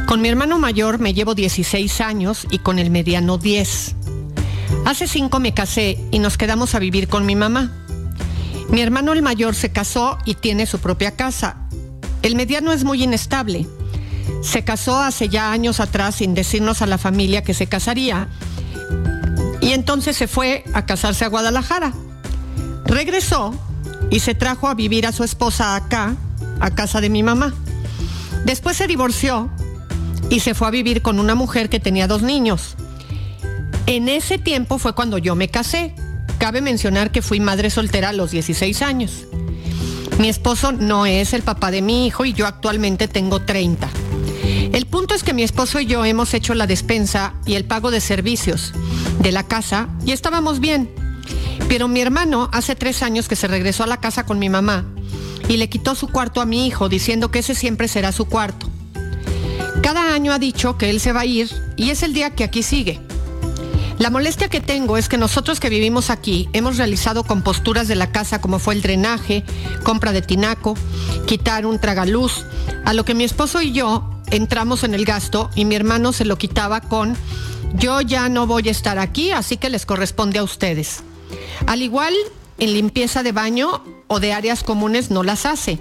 Con 0.05 0.21
mi 0.21 0.29
hermano 0.29 0.59
mayor 0.59 0.99
me 0.99 1.15
llevo 1.15 1.33
16 1.33 2.01
años 2.01 2.45
y 2.51 2.59
con 2.59 2.77
el 2.77 2.91
mediano 2.91 3.39
10. 3.39 3.95
Hace 4.85 5.07
cinco 5.07 5.39
me 5.39 5.55
casé 5.55 5.97
y 6.11 6.19
nos 6.19 6.37
quedamos 6.37 6.75
a 6.75 6.79
vivir 6.79 7.07
con 7.07 7.25
mi 7.25 7.35
mamá. 7.35 7.71
Mi 8.69 8.81
hermano 8.81 9.13
el 9.13 9.23
mayor 9.23 9.55
se 9.55 9.71
casó 9.71 10.19
y 10.25 10.35
tiene 10.35 10.67
su 10.67 10.77
propia 10.77 11.15
casa. 11.15 11.57
El 12.21 12.35
mediano 12.35 12.71
es 12.71 12.83
muy 12.83 13.03
inestable. 13.03 13.65
Se 14.45 14.63
casó 14.63 15.01
hace 15.01 15.27
ya 15.27 15.51
años 15.51 15.79
atrás 15.79 16.15
sin 16.15 16.35
decirnos 16.35 16.83
a 16.83 16.85
la 16.85 16.99
familia 16.99 17.43
que 17.43 17.55
se 17.55 17.65
casaría. 17.65 18.29
Y 19.59 19.71
entonces 19.71 20.15
se 20.15 20.27
fue 20.27 20.63
a 20.73 20.85
casarse 20.85 21.25
a 21.25 21.29
Guadalajara. 21.29 21.93
Regresó 22.85 23.55
y 24.11 24.19
se 24.19 24.35
trajo 24.35 24.67
a 24.67 24.75
vivir 24.75 25.07
a 25.07 25.11
su 25.11 25.23
esposa 25.23 25.75
acá, 25.75 26.15
a 26.59 26.69
casa 26.69 27.01
de 27.01 27.09
mi 27.09 27.23
mamá. 27.23 27.55
Después 28.45 28.77
se 28.77 28.85
divorció 28.85 29.49
y 30.29 30.39
se 30.41 30.53
fue 30.53 30.67
a 30.67 30.71
vivir 30.71 31.01
con 31.01 31.19
una 31.19 31.33
mujer 31.33 31.67
que 31.67 31.79
tenía 31.79 32.07
dos 32.07 32.21
niños. 32.21 32.75
En 33.87 34.07
ese 34.07 34.37
tiempo 34.37 34.77
fue 34.77 34.93
cuando 34.93 35.17
yo 35.17 35.35
me 35.35 35.49
casé. 35.49 35.95
Cabe 36.37 36.61
mencionar 36.61 37.11
que 37.11 37.23
fui 37.23 37.39
madre 37.39 37.71
soltera 37.71 38.09
a 38.09 38.13
los 38.13 38.29
16 38.29 38.83
años. 38.83 39.25
Mi 40.19 40.29
esposo 40.29 40.71
no 40.71 41.07
es 41.07 41.33
el 41.33 41.41
papá 41.41 41.71
de 41.71 41.81
mi 41.81 42.05
hijo 42.05 42.25
y 42.25 42.33
yo 42.33 42.45
actualmente 42.45 43.07
tengo 43.07 43.41
30. 43.41 43.89
El 44.71 44.85
punto 44.87 45.15
es 45.15 45.23
que 45.23 45.33
mi 45.33 45.43
esposo 45.43 45.79
y 45.79 45.85
yo 45.85 46.03
hemos 46.05 46.33
hecho 46.33 46.53
la 46.53 46.67
despensa 46.67 47.33
y 47.45 47.55
el 47.55 47.65
pago 47.65 47.91
de 47.91 48.01
servicios 48.01 48.73
de 49.21 49.31
la 49.31 49.43
casa 49.43 49.89
y 50.05 50.11
estábamos 50.11 50.59
bien. 50.59 50.89
Pero 51.67 51.87
mi 51.87 52.01
hermano 52.01 52.49
hace 52.51 52.75
tres 52.75 53.01
años 53.01 53.27
que 53.27 53.35
se 53.35 53.47
regresó 53.47 53.83
a 53.83 53.87
la 53.87 53.97
casa 53.97 54.25
con 54.25 54.39
mi 54.39 54.49
mamá 54.49 54.85
y 55.47 55.57
le 55.57 55.69
quitó 55.69 55.95
su 55.95 56.07
cuarto 56.07 56.41
a 56.41 56.45
mi 56.45 56.67
hijo 56.67 56.89
diciendo 56.89 57.31
que 57.31 57.39
ese 57.39 57.55
siempre 57.55 57.87
será 57.87 58.11
su 58.11 58.25
cuarto. 58.25 58.67
Cada 59.81 60.13
año 60.13 60.33
ha 60.33 60.39
dicho 60.39 60.77
que 60.77 60.89
él 60.89 60.99
se 60.99 61.13
va 61.13 61.21
a 61.21 61.25
ir 61.25 61.49
y 61.75 61.89
es 61.89 62.03
el 62.03 62.13
día 62.13 62.31
que 62.31 62.43
aquí 62.43 62.63
sigue. 62.63 62.99
La 63.97 64.09
molestia 64.09 64.49
que 64.49 64.59
tengo 64.59 64.97
es 64.97 65.07
que 65.07 65.17
nosotros 65.17 65.59
que 65.59 65.69
vivimos 65.69 66.09
aquí 66.09 66.49
hemos 66.51 66.77
realizado 66.77 67.23
composturas 67.23 67.87
de 67.87 67.95
la 67.95 68.11
casa 68.11 68.41
como 68.41 68.59
fue 68.59 68.73
el 68.73 68.81
drenaje, 68.81 69.45
compra 69.83 70.11
de 70.11 70.21
tinaco, 70.21 70.75
quitar 71.27 71.65
un 71.65 71.79
tragaluz, 71.79 72.45
a 72.83 72.93
lo 72.93 73.05
que 73.05 73.13
mi 73.13 73.23
esposo 73.23 73.61
y 73.61 73.71
yo 73.71 74.14
entramos 74.31 74.83
en 74.83 74.93
el 74.93 75.05
gasto 75.05 75.49
y 75.55 75.65
mi 75.65 75.75
hermano 75.75 76.13
se 76.13 76.25
lo 76.25 76.37
quitaba 76.37 76.81
con 76.81 77.15
yo 77.77 77.99
ya 78.01 78.29
no 78.29 78.47
voy 78.47 78.67
a 78.67 78.71
estar 78.71 78.99
aquí, 78.99 79.31
así 79.31 79.57
que 79.57 79.69
les 79.69 79.85
corresponde 79.85 80.39
a 80.39 80.43
ustedes. 80.43 81.03
Al 81.67 81.81
igual, 81.81 82.13
en 82.57 82.73
limpieza 82.73 83.21
de 83.21 83.31
baño 83.31 83.83
o 84.07 84.19
de 84.19 84.33
áreas 84.33 84.63
comunes 84.63 85.11
no 85.11 85.23
las 85.23 85.45
hace. 85.45 85.79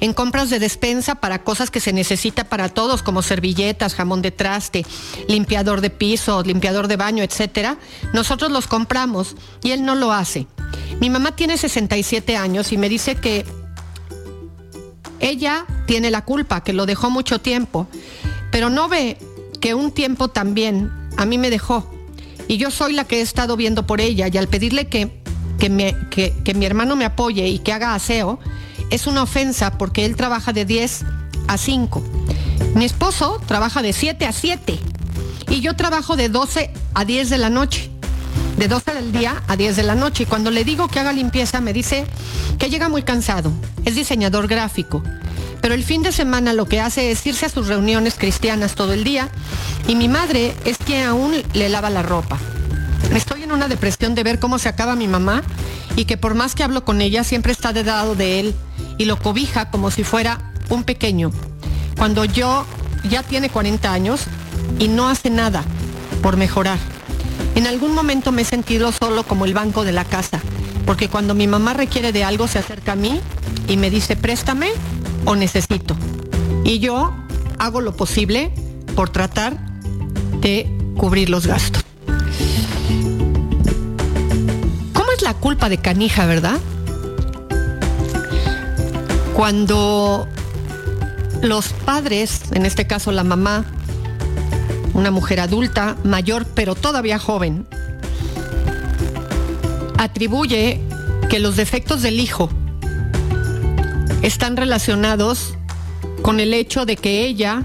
En 0.00 0.12
compras 0.12 0.50
de 0.50 0.58
despensa 0.58 1.14
para 1.14 1.42
cosas 1.42 1.70
que 1.70 1.80
se 1.80 1.92
necesita 1.92 2.44
para 2.44 2.68
todos, 2.68 3.02
como 3.02 3.22
servilletas, 3.22 3.94
jamón 3.94 4.22
de 4.22 4.30
traste, 4.30 4.84
limpiador 5.28 5.80
de 5.80 5.90
piso, 5.90 6.42
limpiador 6.42 6.88
de 6.88 6.96
baño, 6.96 7.22
etcétera, 7.22 7.78
nosotros 8.12 8.50
los 8.50 8.66
compramos 8.66 9.36
y 9.62 9.70
él 9.70 9.84
no 9.84 9.94
lo 9.94 10.12
hace. 10.12 10.46
Mi 11.00 11.08
mamá 11.08 11.36
tiene 11.36 11.56
67 11.56 12.36
años 12.36 12.72
y 12.72 12.76
me 12.76 12.88
dice 12.88 13.14
que 13.14 13.46
ella 15.20 15.66
tiene 15.86 16.10
la 16.10 16.24
culpa, 16.24 16.62
que 16.62 16.72
lo 16.72 16.86
dejó 16.86 17.10
mucho 17.10 17.40
tiempo, 17.40 17.86
pero 18.50 18.70
no 18.70 18.88
ve 18.88 19.18
que 19.60 19.74
un 19.74 19.92
tiempo 19.92 20.28
también 20.28 20.90
a 21.16 21.26
mí 21.26 21.38
me 21.38 21.50
dejó. 21.50 21.88
Y 22.48 22.56
yo 22.56 22.70
soy 22.70 22.94
la 22.94 23.04
que 23.04 23.18
he 23.18 23.20
estado 23.20 23.56
viendo 23.56 23.86
por 23.86 24.00
ella 24.00 24.28
y 24.28 24.36
al 24.36 24.48
pedirle 24.48 24.88
que, 24.88 25.20
que, 25.58 26.54
mi 26.54 26.66
hermano 26.66 26.96
me 26.96 27.04
apoye 27.04 27.46
y 27.48 27.58
que 27.60 27.72
haga 27.72 27.94
aseo, 27.94 28.40
es 28.90 29.06
una 29.06 29.22
ofensa 29.22 29.78
porque 29.78 30.04
él 30.04 30.16
trabaja 30.16 30.52
de 30.52 30.64
10 30.64 31.04
a 31.46 31.58
5. 31.58 32.02
Mi 32.74 32.84
esposo 32.84 33.40
trabaja 33.46 33.82
de 33.82 33.92
7 33.92 34.26
a 34.26 34.32
7 34.32 34.78
y 35.50 35.60
yo 35.60 35.76
trabajo 35.76 36.16
de 36.16 36.28
12 36.28 36.72
a 36.94 37.04
10 37.04 37.30
de 37.30 37.38
la 37.38 37.50
noche. 37.50 37.90
De 38.60 38.68
12 38.68 38.92
del 38.92 39.10
día 39.10 39.42
a 39.48 39.56
10 39.56 39.74
de 39.74 39.82
la 39.82 39.94
noche. 39.94 40.22
Y 40.22 40.26
cuando 40.26 40.50
le 40.50 40.64
digo 40.64 40.86
que 40.86 41.00
haga 41.00 41.12
limpieza, 41.12 41.60
me 41.60 41.72
dice 41.72 42.06
que 42.58 42.68
llega 42.68 42.90
muy 42.90 43.02
cansado. 43.02 43.50
Es 43.84 43.94
diseñador 43.96 44.46
gráfico 44.46 45.02
pero 45.60 45.74
el 45.74 45.84
fin 45.84 46.02
de 46.02 46.12
semana 46.12 46.52
lo 46.52 46.66
que 46.66 46.80
hace 46.80 47.10
es 47.10 47.26
irse 47.26 47.46
a 47.46 47.50
sus 47.50 47.68
reuniones 47.68 48.14
cristianas 48.14 48.74
todo 48.74 48.92
el 48.92 49.04
día 49.04 49.28
y 49.86 49.94
mi 49.94 50.08
madre 50.08 50.54
es 50.64 50.78
quien 50.78 51.06
aún 51.06 51.34
le 51.52 51.68
lava 51.68 51.90
la 51.90 52.02
ropa. 52.02 52.38
Estoy 53.14 53.42
en 53.42 53.52
una 53.52 53.68
depresión 53.68 54.14
de 54.14 54.22
ver 54.22 54.38
cómo 54.38 54.58
se 54.58 54.68
acaba 54.68 54.96
mi 54.96 55.08
mamá 55.08 55.42
y 55.96 56.04
que 56.04 56.16
por 56.16 56.34
más 56.34 56.54
que 56.54 56.62
hablo 56.62 56.84
con 56.84 57.00
ella 57.00 57.24
siempre 57.24 57.52
está 57.52 57.72
de 57.72 57.84
lado 57.84 58.14
de 58.14 58.40
él 58.40 58.54
y 58.96 59.04
lo 59.04 59.18
cobija 59.18 59.70
como 59.70 59.90
si 59.90 60.04
fuera 60.04 60.52
un 60.68 60.84
pequeño. 60.84 61.30
Cuando 61.96 62.24
yo 62.24 62.64
ya 63.08 63.22
tiene 63.22 63.50
40 63.50 63.92
años 63.92 64.22
y 64.78 64.88
no 64.88 65.08
hace 65.08 65.28
nada 65.28 65.62
por 66.22 66.36
mejorar. 66.36 66.78
En 67.60 67.66
algún 67.66 67.94
momento 67.94 68.32
me 68.32 68.40
he 68.40 68.44
sentido 68.46 68.90
solo 68.90 69.24
como 69.24 69.44
el 69.44 69.52
banco 69.52 69.84
de 69.84 69.92
la 69.92 70.06
casa, 70.06 70.40
porque 70.86 71.10
cuando 71.10 71.34
mi 71.34 71.46
mamá 71.46 71.74
requiere 71.74 72.10
de 72.10 72.24
algo 72.24 72.48
se 72.48 72.58
acerca 72.58 72.92
a 72.92 72.96
mí 72.96 73.20
y 73.68 73.76
me 73.76 73.90
dice, 73.90 74.16
préstame 74.16 74.70
o 75.26 75.36
necesito. 75.36 75.94
Y 76.64 76.78
yo 76.78 77.14
hago 77.58 77.82
lo 77.82 77.94
posible 77.94 78.50
por 78.96 79.10
tratar 79.10 79.58
de 80.40 80.74
cubrir 80.96 81.28
los 81.28 81.46
gastos. 81.46 81.84
¿Cómo 84.94 85.12
es 85.14 85.20
la 85.20 85.34
culpa 85.34 85.68
de 85.68 85.76
canija, 85.76 86.24
verdad? 86.24 86.58
Cuando 89.34 90.26
los 91.42 91.74
padres, 91.84 92.40
en 92.52 92.64
este 92.64 92.86
caso 92.86 93.12
la 93.12 93.22
mamá, 93.22 93.66
una 94.94 95.10
mujer 95.10 95.40
adulta, 95.40 95.96
mayor 96.04 96.46
pero 96.54 96.74
todavía 96.74 97.18
joven, 97.18 97.66
atribuye 99.98 100.80
que 101.28 101.38
los 101.38 101.56
defectos 101.56 102.02
del 102.02 102.20
hijo 102.20 102.50
están 104.22 104.56
relacionados 104.56 105.54
con 106.22 106.40
el 106.40 106.54
hecho 106.54 106.86
de 106.86 106.96
que 106.96 107.24
ella 107.26 107.64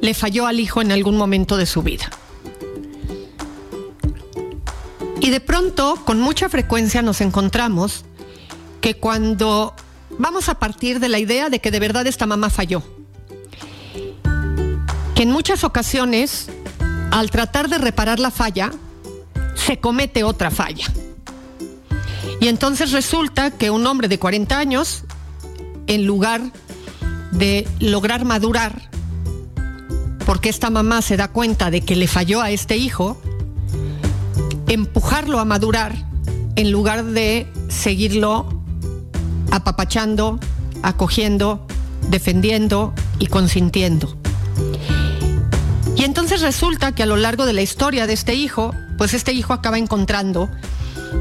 le 0.00 0.14
falló 0.14 0.46
al 0.46 0.60
hijo 0.60 0.80
en 0.80 0.92
algún 0.92 1.16
momento 1.16 1.56
de 1.56 1.66
su 1.66 1.82
vida. 1.82 2.10
Y 5.20 5.30
de 5.30 5.40
pronto, 5.40 5.96
con 6.04 6.20
mucha 6.20 6.48
frecuencia 6.48 7.00
nos 7.02 7.20
encontramos 7.20 8.04
que 8.80 8.94
cuando 8.94 9.74
vamos 10.18 10.48
a 10.48 10.58
partir 10.58 10.98
de 10.98 11.08
la 11.08 11.18
idea 11.18 11.48
de 11.48 11.60
que 11.60 11.70
de 11.70 11.78
verdad 11.78 12.06
esta 12.06 12.26
mamá 12.26 12.50
falló, 12.50 12.82
en 15.22 15.30
muchas 15.30 15.62
ocasiones, 15.62 16.48
al 17.12 17.30
tratar 17.30 17.68
de 17.68 17.78
reparar 17.78 18.18
la 18.18 18.32
falla, 18.32 18.72
se 19.54 19.78
comete 19.78 20.24
otra 20.24 20.50
falla. 20.50 20.92
Y 22.40 22.48
entonces 22.48 22.90
resulta 22.90 23.52
que 23.52 23.70
un 23.70 23.86
hombre 23.86 24.08
de 24.08 24.18
40 24.18 24.58
años 24.58 25.04
en 25.86 26.06
lugar 26.06 26.42
de 27.30 27.68
lograr 27.78 28.24
madurar, 28.24 28.90
porque 30.26 30.48
esta 30.48 30.70
mamá 30.70 31.02
se 31.02 31.16
da 31.16 31.28
cuenta 31.28 31.70
de 31.70 31.82
que 31.82 31.94
le 31.94 32.08
falló 32.08 32.40
a 32.40 32.50
este 32.50 32.76
hijo, 32.76 33.16
empujarlo 34.66 35.38
a 35.38 35.44
madurar 35.44 35.94
en 36.56 36.72
lugar 36.72 37.04
de 37.04 37.46
seguirlo 37.68 38.48
apapachando, 39.52 40.40
acogiendo, 40.82 41.64
defendiendo 42.10 42.92
y 43.20 43.28
consintiendo. 43.28 44.21
Y 45.96 46.04
entonces 46.04 46.40
resulta 46.40 46.92
que 46.92 47.02
a 47.02 47.06
lo 47.06 47.16
largo 47.16 47.46
de 47.46 47.52
la 47.52 47.62
historia 47.62 48.06
de 48.06 48.12
este 48.12 48.34
hijo, 48.34 48.74
pues 48.96 49.14
este 49.14 49.32
hijo 49.32 49.52
acaba 49.52 49.78
encontrando 49.78 50.50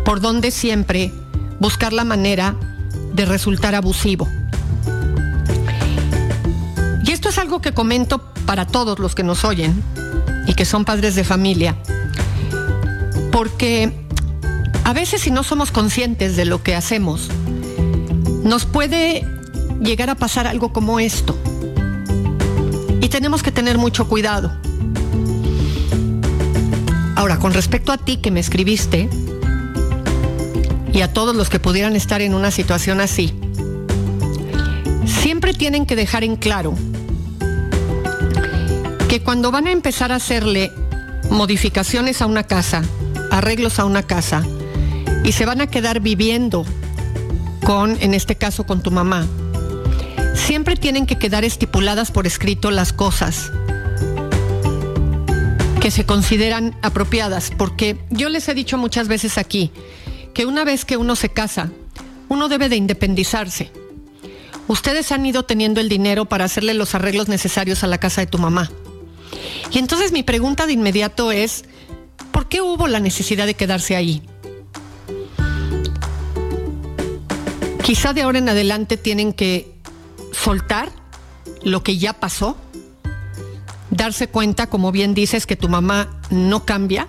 por 0.05 0.21
donde 0.21 0.51
siempre 0.51 1.11
buscar 1.59 1.93
la 1.93 2.03
manera 2.03 2.55
de 3.13 3.25
resultar 3.25 3.75
abusivo. 3.75 4.27
Y 7.03 7.11
esto 7.11 7.29
es 7.29 7.37
algo 7.37 7.61
que 7.61 7.73
comento 7.73 8.19
para 8.45 8.65
todos 8.65 8.99
los 8.99 9.15
que 9.15 9.23
nos 9.23 9.43
oyen 9.43 9.83
y 10.47 10.53
que 10.53 10.65
son 10.65 10.85
padres 10.85 11.15
de 11.15 11.23
familia, 11.23 11.75
porque 13.31 13.93
a 14.83 14.93
veces 14.93 15.21
si 15.21 15.31
no 15.31 15.43
somos 15.43 15.71
conscientes 15.71 16.35
de 16.35 16.45
lo 16.45 16.63
que 16.63 16.75
hacemos, 16.75 17.29
nos 18.43 18.65
puede 18.65 19.25
llegar 19.81 20.09
a 20.09 20.15
pasar 20.15 20.47
algo 20.47 20.73
como 20.73 20.99
esto. 20.99 21.37
Tenemos 23.11 23.43
que 23.43 23.51
tener 23.51 23.77
mucho 23.77 24.07
cuidado. 24.07 24.51
Ahora, 27.17 27.37
con 27.39 27.53
respecto 27.53 27.91
a 27.91 27.97
ti 27.97 28.17
que 28.17 28.31
me 28.31 28.39
escribiste, 28.39 29.09
y 30.93 31.01
a 31.01 31.11
todos 31.11 31.35
los 31.35 31.49
que 31.49 31.59
pudieran 31.59 31.95
estar 31.97 32.21
en 32.21 32.33
una 32.33 32.51
situación 32.51 33.01
así, 33.01 33.33
siempre 35.05 35.53
tienen 35.53 35.85
que 35.85 35.97
dejar 35.97 36.23
en 36.23 36.37
claro 36.37 36.73
que 39.09 39.21
cuando 39.21 39.51
van 39.51 39.67
a 39.67 39.71
empezar 39.71 40.13
a 40.13 40.15
hacerle 40.15 40.71
modificaciones 41.29 42.21
a 42.21 42.25
una 42.25 42.43
casa, 42.43 42.81
arreglos 43.29 43.77
a 43.79 43.85
una 43.85 44.03
casa, 44.03 44.41
y 45.25 45.33
se 45.33 45.45
van 45.45 45.59
a 45.59 45.67
quedar 45.67 45.99
viviendo 45.99 46.65
con, 47.65 47.97
en 48.01 48.13
este 48.13 48.35
caso, 48.35 48.65
con 48.65 48.81
tu 48.81 48.89
mamá, 48.89 49.27
siempre 50.41 50.75
tienen 50.75 51.05
que 51.05 51.17
quedar 51.17 51.45
estipuladas 51.45 52.11
por 52.11 52.27
escrito 52.27 52.71
las 52.71 52.93
cosas 52.93 53.51
que 55.79 55.91
se 55.91 56.05
consideran 56.05 56.75
apropiadas, 56.81 57.51
porque 57.57 57.97
yo 58.09 58.29
les 58.29 58.47
he 58.49 58.53
dicho 58.53 58.77
muchas 58.77 59.07
veces 59.07 59.37
aquí 59.37 59.71
que 60.33 60.45
una 60.45 60.63
vez 60.63 60.85
que 60.85 60.97
uno 60.97 61.15
se 61.15 61.29
casa, 61.29 61.71
uno 62.29 62.49
debe 62.49 62.69
de 62.69 62.75
independizarse. 62.75 63.71
Ustedes 64.67 65.11
han 65.11 65.25
ido 65.25 65.43
teniendo 65.43 65.79
el 65.81 65.89
dinero 65.89 66.25
para 66.25 66.45
hacerle 66.45 66.73
los 66.73 66.95
arreglos 66.95 67.27
necesarios 67.27 67.83
a 67.83 67.87
la 67.87 67.97
casa 67.97 68.21
de 68.21 68.27
tu 68.27 68.37
mamá. 68.37 68.71
Y 69.71 69.79
entonces 69.79 70.11
mi 70.11 70.23
pregunta 70.23 70.65
de 70.65 70.73
inmediato 70.73 71.31
es, 71.31 71.65
¿por 72.31 72.47
qué 72.47 72.61
hubo 72.61 72.87
la 72.87 72.99
necesidad 72.99 73.45
de 73.45 73.55
quedarse 73.55 73.95
ahí? 73.95 74.21
Quizá 77.83 78.13
de 78.13 78.21
ahora 78.21 78.39
en 78.39 78.49
adelante 78.49 78.97
tienen 78.97 79.33
que 79.33 79.70
soltar 80.31 80.91
lo 81.63 81.83
que 81.83 81.97
ya 81.97 82.13
pasó, 82.13 82.57
darse 83.89 84.27
cuenta, 84.27 84.67
como 84.67 84.91
bien 84.91 85.13
dices, 85.13 85.45
que 85.45 85.55
tu 85.55 85.69
mamá 85.69 86.19
no 86.29 86.65
cambia 86.65 87.07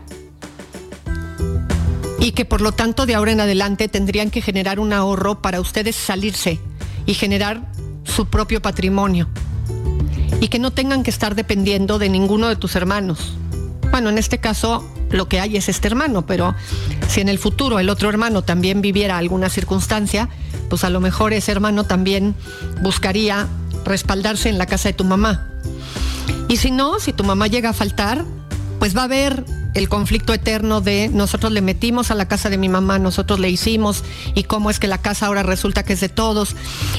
y 2.19 2.33
que 2.33 2.45
por 2.45 2.61
lo 2.61 2.73
tanto 2.73 3.07
de 3.07 3.15
ahora 3.15 3.33
en 3.33 3.41
adelante 3.41 3.89
tendrían 3.89 4.31
que 4.31 4.43
generar 4.43 4.79
un 4.79 4.93
ahorro 4.93 5.43
para 5.43 5.61
ustedes 5.61 5.97
salirse 5.97 6.61
y 7.05 7.15
generar 7.15 7.63
su 8.05 8.27
propio 8.27 8.63
patrimonio 8.63 9.29
y 10.41 10.49
que 10.49 10.59
no 10.59 10.71
tengan 10.71 11.03
que 11.03 11.11
estar 11.11 11.35
dependiendo 11.35 11.99
de 11.99 12.09
ninguno 12.09 12.49
de 12.49 12.57
tus 12.57 12.77
hermanos. 12.77 13.35
Bueno, 13.91 14.09
en 14.11 14.19
este 14.19 14.39
caso 14.39 14.85
lo 15.13 15.29
que 15.29 15.41
hay 15.41 15.57
es 15.57 15.69
este 15.69 15.89
hermano, 15.89 16.27
pero 16.27 16.55
si 17.09 17.21
en 17.21 17.29
el 17.29 17.39
futuro 17.39 17.79
el 17.79 17.89
otro 17.89 18.09
hermano 18.09 18.43
también 18.43 18.81
viviera 18.83 19.19
alguna 19.19 19.49
circunstancia, 19.49 20.29
pues 20.69 20.85
a 20.85 20.91
lo 20.91 21.01
mejor 21.01 21.33
ese 21.33 21.53
hermano 21.53 21.85
también 21.85 22.35
buscaría 22.83 23.47
respaldarse 23.85 24.49
en 24.49 24.59
la 24.59 24.67
casa 24.67 24.89
de 24.89 24.95
tu 24.95 25.05
mamá. 25.05 25.49
Y 26.49 26.57
si 26.57 26.71
no, 26.71 26.99
si 26.99 27.13
tu 27.13 27.25
mamá 27.25 27.47
llega 27.47 27.71
a 27.71 27.73
faltar, 27.73 28.25
pues 28.79 28.97
va 28.97 29.03
a 29.03 29.05
haber 29.05 29.45
el 29.75 29.89
conflicto 29.89 30.35
eterno 30.35 30.81
de 30.81 31.09
nosotros 31.09 31.53
le 31.53 31.63
metimos 31.63 32.11
a 32.11 32.15
la 32.15 32.29
casa 32.29 32.51
de 32.51 32.59
mi 32.59 32.69
mamá, 32.69 32.99
nosotros 32.99 33.41
le 33.41 33.49
hicimos 33.49 34.05
y 34.35 34.45
cómo 34.45 34.71
es 34.71 34.79
que 34.79 34.87
la 34.87 34.99
casa 34.99 35.27
ahora 35.27 35.43
resulta 35.43 35.83
que 35.83 35.95
es 35.95 36.01
de 36.01 36.09
todos. 36.09 36.57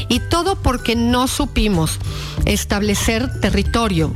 Y 0.10 0.20
todo 0.20 0.56
porque 0.56 0.96
no 0.96 1.28
supimos 1.28 2.00
establecer 2.46 3.40
territorio 3.40 4.14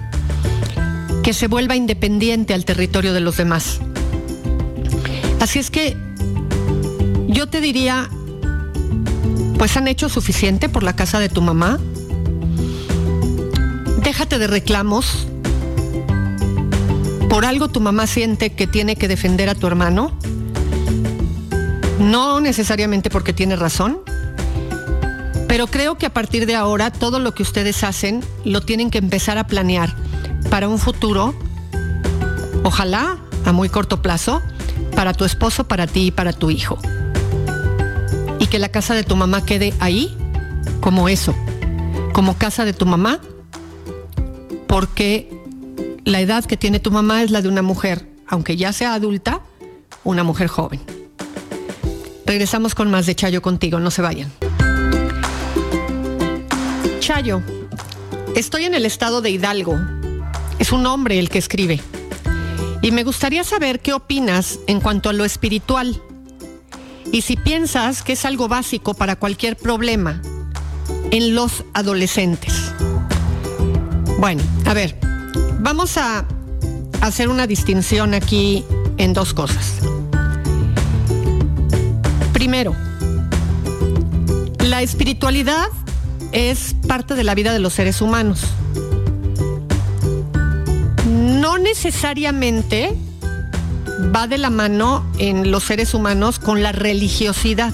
que 1.28 1.34
se 1.34 1.50
vuelva 1.50 1.76
independiente 1.76 2.54
al 2.54 2.64
territorio 2.64 3.12
de 3.12 3.20
los 3.20 3.36
demás. 3.36 3.82
Así 5.42 5.60
es 5.60 5.70
que 5.70 5.98
yo 7.28 7.50
te 7.50 7.60
diría, 7.60 8.10
pues 9.58 9.76
han 9.76 9.90
hecho 9.90 10.08
suficiente 10.08 10.70
por 10.70 10.84
la 10.84 10.96
casa 10.96 11.20
de 11.20 11.28
tu 11.28 11.42
mamá. 11.42 11.80
Déjate 14.06 14.40
de 14.40 14.48
reclamos. 14.48 15.28
¿Por 17.30 17.44
algo 17.44 17.68
tu 17.68 17.82
mamá 17.82 18.08
siente 18.08 18.52
que 18.52 18.66
tiene 18.66 18.96
que 18.96 19.10
defender 19.10 19.50
a 19.50 19.56
tu 19.56 19.68
hermano? 19.68 20.18
No 22.00 22.40
necesariamente 22.40 23.10
porque 23.10 23.34
tiene 23.34 23.58
razón, 23.58 24.00
pero 25.50 25.68
creo 25.68 25.98
que 25.98 26.06
a 26.06 26.14
partir 26.14 26.46
de 26.46 26.56
ahora 26.56 26.90
todo 26.90 27.20
lo 27.20 27.34
que 27.34 27.44
ustedes 27.44 27.84
hacen 27.84 28.24
lo 28.46 28.62
tienen 28.62 28.90
que 28.90 29.00
empezar 29.00 29.38
a 29.38 29.46
planear 29.46 30.07
para 30.58 30.70
un 30.70 30.80
futuro, 30.80 31.36
ojalá 32.64 33.20
a 33.46 33.52
muy 33.52 33.70
corto 33.70 34.02
plazo, 34.02 34.42
para 34.96 35.14
tu 35.14 35.24
esposo, 35.24 35.68
para 35.68 35.86
ti 35.86 36.08
y 36.08 36.12
para 36.12 36.34
tu 36.34 36.50
hijo. 36.50 36.80
Y 38.40 38.48
que 38.48 38.58
la 38.58 38.70
casa 38.70 38.96
de 38.96 39.04
tu 39.04 39.16
mamá 39.16 39.46
quede 39.46 39.76
ahí 39.80 40.18
como 40.82 41.10
eso, 41.10 41.36
como 42.12 42.40
casa 42.40 42.66
de 42.66 42.74
tu 42.74 42.88
mamá, 42.88 43.20
porque 44.68 45.30
la 46.06 46.22
edad 46.22 46.44
que 46.44 46.58
tiene 46.58 46.80
tu 46.80 46.90
mamá 46.90 47.22
es 47.22 47.30
la 47.30 47.44
de 47.44 47.50
una 47.50 47.62
mujer, 47.62 48.10
aunque 48.26 48.58
ya 48.58 48.74
sea 48.74 48.96
adulta, 48.96 49.42
una 50.04 50.24
mujer 50.24 50.48
joven. 50.48 50.82
Regresamos 52.26 52.74
con 52.74 52.90
más 52.90 53.06
de 53.06 53.14
Chayo 53.14 53.44
contigo, 53.44 53.80
no 53.80 53.92
se 53.92 54.02
vayan. 54.02 54.32
Chayo, 57.00 57.44
estoy 58.36 58.66
en 58.66 58.74
el 58.74 58.88
estado 58.88 59.22
de 59.22 59.30
Hidalgo. 59.30 59.97
Es 60.60 60.72
un 60.72 60.86
hombre 60.86 61.20
el 61.20 61.30
que 61.30 61.40
escribe. 61.40 61.82
Y 62.82 62.92
me 62.92 63.04
gustaría 63.04 63.44
saber 63.44 63.80
qué 63.80 63.94
opinas 63.94 64.60
en 64.68 64.80
cuanto 64.80 65.10
a 65.10 65.14
lo 65.14 65.26
espiritual. 65.26 66.02
Y 67.12 67.22
si 67.22 67.36
piensas 67.36 68.04
que 68.04 68.14
es 68.14 68.26
algo 68.26 68.48
básico 68.48 68.94
para 68.94 69.16
cualquier 69.16 69.56
problema 69.56 70.22
en 71.12 71.36
los 71.36 71.64
adolescentes. 71.74 72.54
Bueno, 74.20 74.42
a 74.66 74.74
ver, 74.74 74.98
Vamos 75.60 75.98
a 75.98 76.26
hacer 77.02 77.30
una 77.30 77.48
distinción 77.48 78.14
aquí 78.14 78.64
en 78.98 79.14
dos 79.14 79.34
cosas. 79.34 79.80
Primero, 82.32 82.76
la 84.60 84.82
espiritualidad 84.82 85.68
es 86.32 86.76
parte 86.88 87.16
de 87.16 87.24
la 87.24 87.36
vida 87.36 87.52
de 87.54 87.60
los 87.60 87.74
seres 87.74 88.02
humanos. 88.02 88.46
No 91.48 91.58
necesariamente 91.58 92.94
va 94.14 94.28
de 94.28 94.38
la 94.38 94.50
mano 94.50 95.10
en 95.18 95.50
los 95.50 95.64
seres 95.64 95.94
humanos 95.94 96.40
con 96.40 96.62
la 96.62 96.74
religiosidad. 96.74 97.74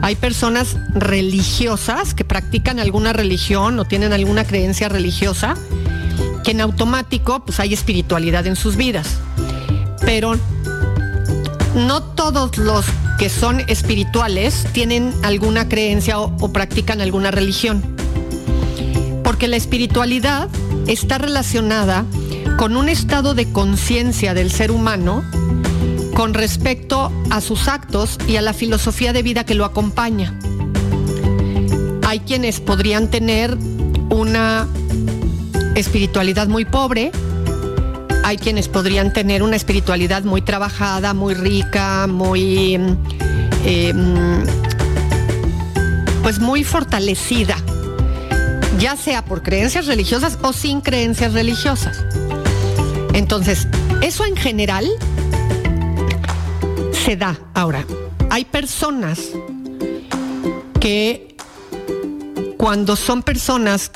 Hay 0.00 0.14
personas 0.14 0.76
religiosas 0.94 2.14
que 2.14 2.24
practican 2.24 2.78
alguna 2.78 3.12
religión 3.12 3.80
o 3.80 3.84
tienen 3.84 4.12
alguna 4.12 4.44
creencia 4.44 4.88
religiosa 4.88 5.56
que 6.44 6.52
en 6.52 6.60
automático 6.60 7.44
pues 7.44 7.58
hay 7.58 7.74
espiritualidad 7.74 8.46
en 8.46 8.54
sus 8.54 8.76
vidas. 8.76 9.08
Pero 10.02 10.36
no 11.74 12.00
todos 12.00 12.56
los 12.58 12.86
que 13.18 13.28
son 13.28 13.58
espirituales 13.68 14.68
tienen 14.72 15.12
alguna 15.24 15.68
creencia 15.68 16.20
o, 16.20 16.32
o 16.38 16.52
practican 16.52 17.00
alguna 17.00 17.32
religión. 17.32 17.82
Porque 19.24 19.48
la 19.48 19.56
espiritualidad 19.56 20.48
está 20.86 21.18
relacionada 21.18 22.04
con 22.64 22.78
un 22.78 22.88
estado 22.88 23.34
de 23.34 23.52
conciencia 23.52 24.32
del 24.32 24.50
ser 24.50 24.70
humano 24.70 25.22
con 26.14 26.32
respecto 26.32 27.12
a 27.28 27.42
sus 27.42 27.68
actos 27.68 28.16
y 28.26 28.36
a 28.36 28.40
la 28.40 28.54
filosofía 28.54 29.12
de 29.12 29.22
vida 29.22 29.44
que 29.44 29.54
lo 29.54 29.66
acompaña. 29.66 30.34
Hay 32.06 32.20
quienes 32.20 32.60
podrían 32.60 33.10
tener 33.10 33.54
una 34.08 34.66
espiritualidad 35.74 36.48
muy 36.48 36.64
pobre, 36.64 37.12
hay 38.22 38.38
quienes 38.38 38.68
podrían 38.68 39.12
tener 39.12 39.42
una 39.42 39.56
espiritualidad 39.56 40.24
muy 40.24 40.40
trabajada, 40.40 41.12
muy 41.12 41.34
rica, 41.34 42.06
muy... 42.06 42.76
Em, 43.66 44.46
pues 46.22 46.38
muy 46.38 46.64
fortalecida, 46.64 47.56
ya 48.78 48.96
sea 48.96 49.22
por 49.22 49.42
creencias 49.42 49.84
religiosas 49.84 50.38
o 50.40 50.54
sin 50.54 50.80
creencias 50.80 51.34
religiosas. 51.34 52.13
Entonces, 53.14 53.66
eso 54.02 54.26
en 54.26 54.36
general 54.36 54.86
se 56.92 57.16
da. 57.16 57.38
Ahora, 57.54 57.86
hay 58.28 58.44
personas 58.44 59.20
que 60.80 61.36
cuando 62.58 62.96
son 62.96 63.22
personas 63.22 63.90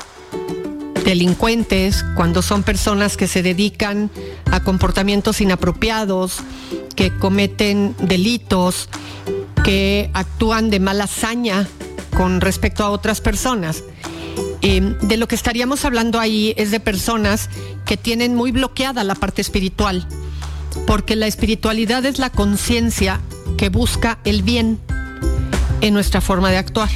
delincuentes, 1.03 2.05
cuando 2.15 2.41
son 2.41 2.63
personas 2.63 3.17
que 3.17 3.27
se 3.27 3.43
dedican 3.43 4.09
a 4.51 4.63
comportamientos 4.63 5.41
inapropiados, 5.41 6.37
que 6.95 7.15
cometen 7.17 7.95
delitos, 7.99 8.89
que 9.63 10.09
actúan 10.13 10.69
de 10.69 10.79
mala 10.79 11.03
hazaña 11.05 11.67
con 12.15 12.41
respecto 12.41 12.83
a 12.83 12.89
otras 12.89 13.21
personas. 13.21 13.83
Em, 14.61 14.97
de 14.99 15.17
lo 15.17 15.27
que 15.27 15.35
estaríamos 15.35 15.85
hablando 15.85 16.19
ahí 16.19 16.53
es 16.57 16.71
de 16.71 16.79
personas 16.79 17.49
que 17.85 17.97
tienen 17.97 18.35
muy 18.35 18.51
bloqueada 18.51 19.03
la 19.03 19.15
parte 19.15 19.41
espiritual, 19.41 20.05
porque 20.85 21.15
la 21.15 21.27
espiritualidad 21.27 22.05
es 22.05 22.19
la 22.19 22.29
conciencia 22.29 23.21
que 23.57 23.69
busca 23.69 24.19
el 24.25 24.43
bien 24.43 24.79
en 25.81 25.93
nuestra 25.93 26.19
forma 26.19 26.51
de 26.51 26.57
actuar. 26.57 26.89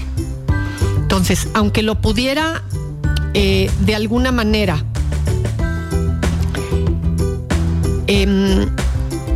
Entonces, 0.98 1.48
aunque 1.54 1.84
lo 1.84 2.02
pudiera 2.02 2.64
eh, 3.34 3.72
de 3.80 3.96
alguna 3.96 4.32
manera, 4.32 4.84
em, 8.08 8.68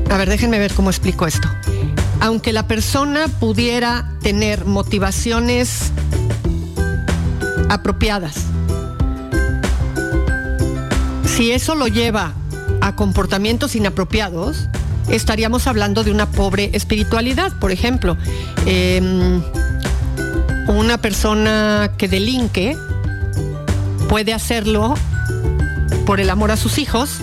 a 0.09 0.17
ver, 0.17 0.29
déjenme 0.29 0.59
ver 0.59 0.73
cómo 0.73 0.89
explico 0.89 1.27
esto. 1.27 1.47
Aunque 2.19 2.51
la 2.51 2.67
persona 2.67 3.27
pudiera 3.27 4.17
tener 4.21 4.65
motivaciones 4.65 5.91
apropiadas, 7.69 8.45
si 11.37 11.51
eso 11.51 11.75
lo 11.75 11.87
lleva 11.87 12.33
a 12.81 12.95
comportamientos 12.95 13.75
inapropiados, 13.75 14.69
estaríamos 15.09 15.67
hablando 15.67 16.03
de 16.03 16.09
una 16.09 16.25
pobre 16.31 16.71
espiritualidad. 16.73 17.53
Por 17.59 17.71
ejemplo, 17.71 18.17
em, 18.65 19.41
una 20.67 20.97
persona 20.97 21.91
que 21.97 22.07
delinque 22.07 22.75
puede 24.09 24.33
hacerlo 24.33 24.95
por 26.07 26.19
el 26.19 26.29
amor 26.31 26.49
a 26.49 26.57
sus 26.57 26.79
hijos 26.79 27.19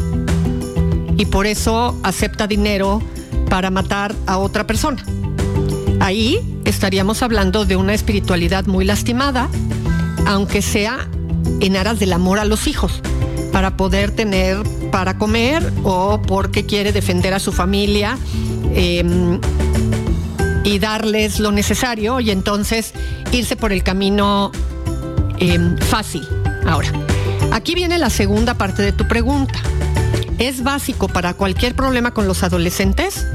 y 1.16 1.26
por 1.26 1.46
eso 1.46 1.98
acepta 2.04 2.46
dinero 2.46 3.02
para 3.48 3.70
matar 3.70 4.14
a 4.26 4.38
otra 4.38 4.66
persona. 4.66 5.02
Ahí 5.98 6.38
estaríamos 6.64 7.22
hablando 7.22 7.64
de 7.64 7.76
una 7.76 7.94
espiritualidad 7.94 8.66
muy 8.66 8.84
lastimada, 8.84 9.48
aunque 10.26 10.62
sea 10.62 11.08
en 11.60 11.76
aras 11.76 11.98
del 11.98 12.12
amor 12.12 12.38
a 12.38 12.44
los 12.44 12.66
hijos, 12.66 13.00
para 13.52 13.76
poder 13.76 14.10
tener 14.10 14.62
para 14.90 15.18
comer 15.18 15.72
o 15.82 16.20
porque 16.22 16.66
quiere 16.66 16.92
defender 16.92 17.34
a 17.34 17.40
su 17.40 17.52
familia 17.52 18.18
em, 18.74 19.40
y 20.64 20.78
darles 20.78 21.40
lo 21.40 21.52
necesario 21.52 22.20
y 22.20 22.30
entonces 22.30 22.94
irse 23.32 23.56
por 23.56 23.72
el 23.72 23.82
camino 23.82 24.52
em, 25.38 25.76
fácil. 25.78 26.26
Ahora, 26.66 26.92
aquí 27.52 27.74
viene 27.74 27.98
la 27.98 28.10
segunda 28.10 28.54
parte 28.54 28.82
de 28.82 28.92
tu 28.92 29.06
pregunta. 29.06 29.60
¿Es 30.38 30.62
básico 30.62 31.08
para 31.08 31.34
cualquier 31.34 31.74
problema 31.74 32.12
con 32.12 32.26
los 32.26 32.42
adolescentes? 32.42 33.26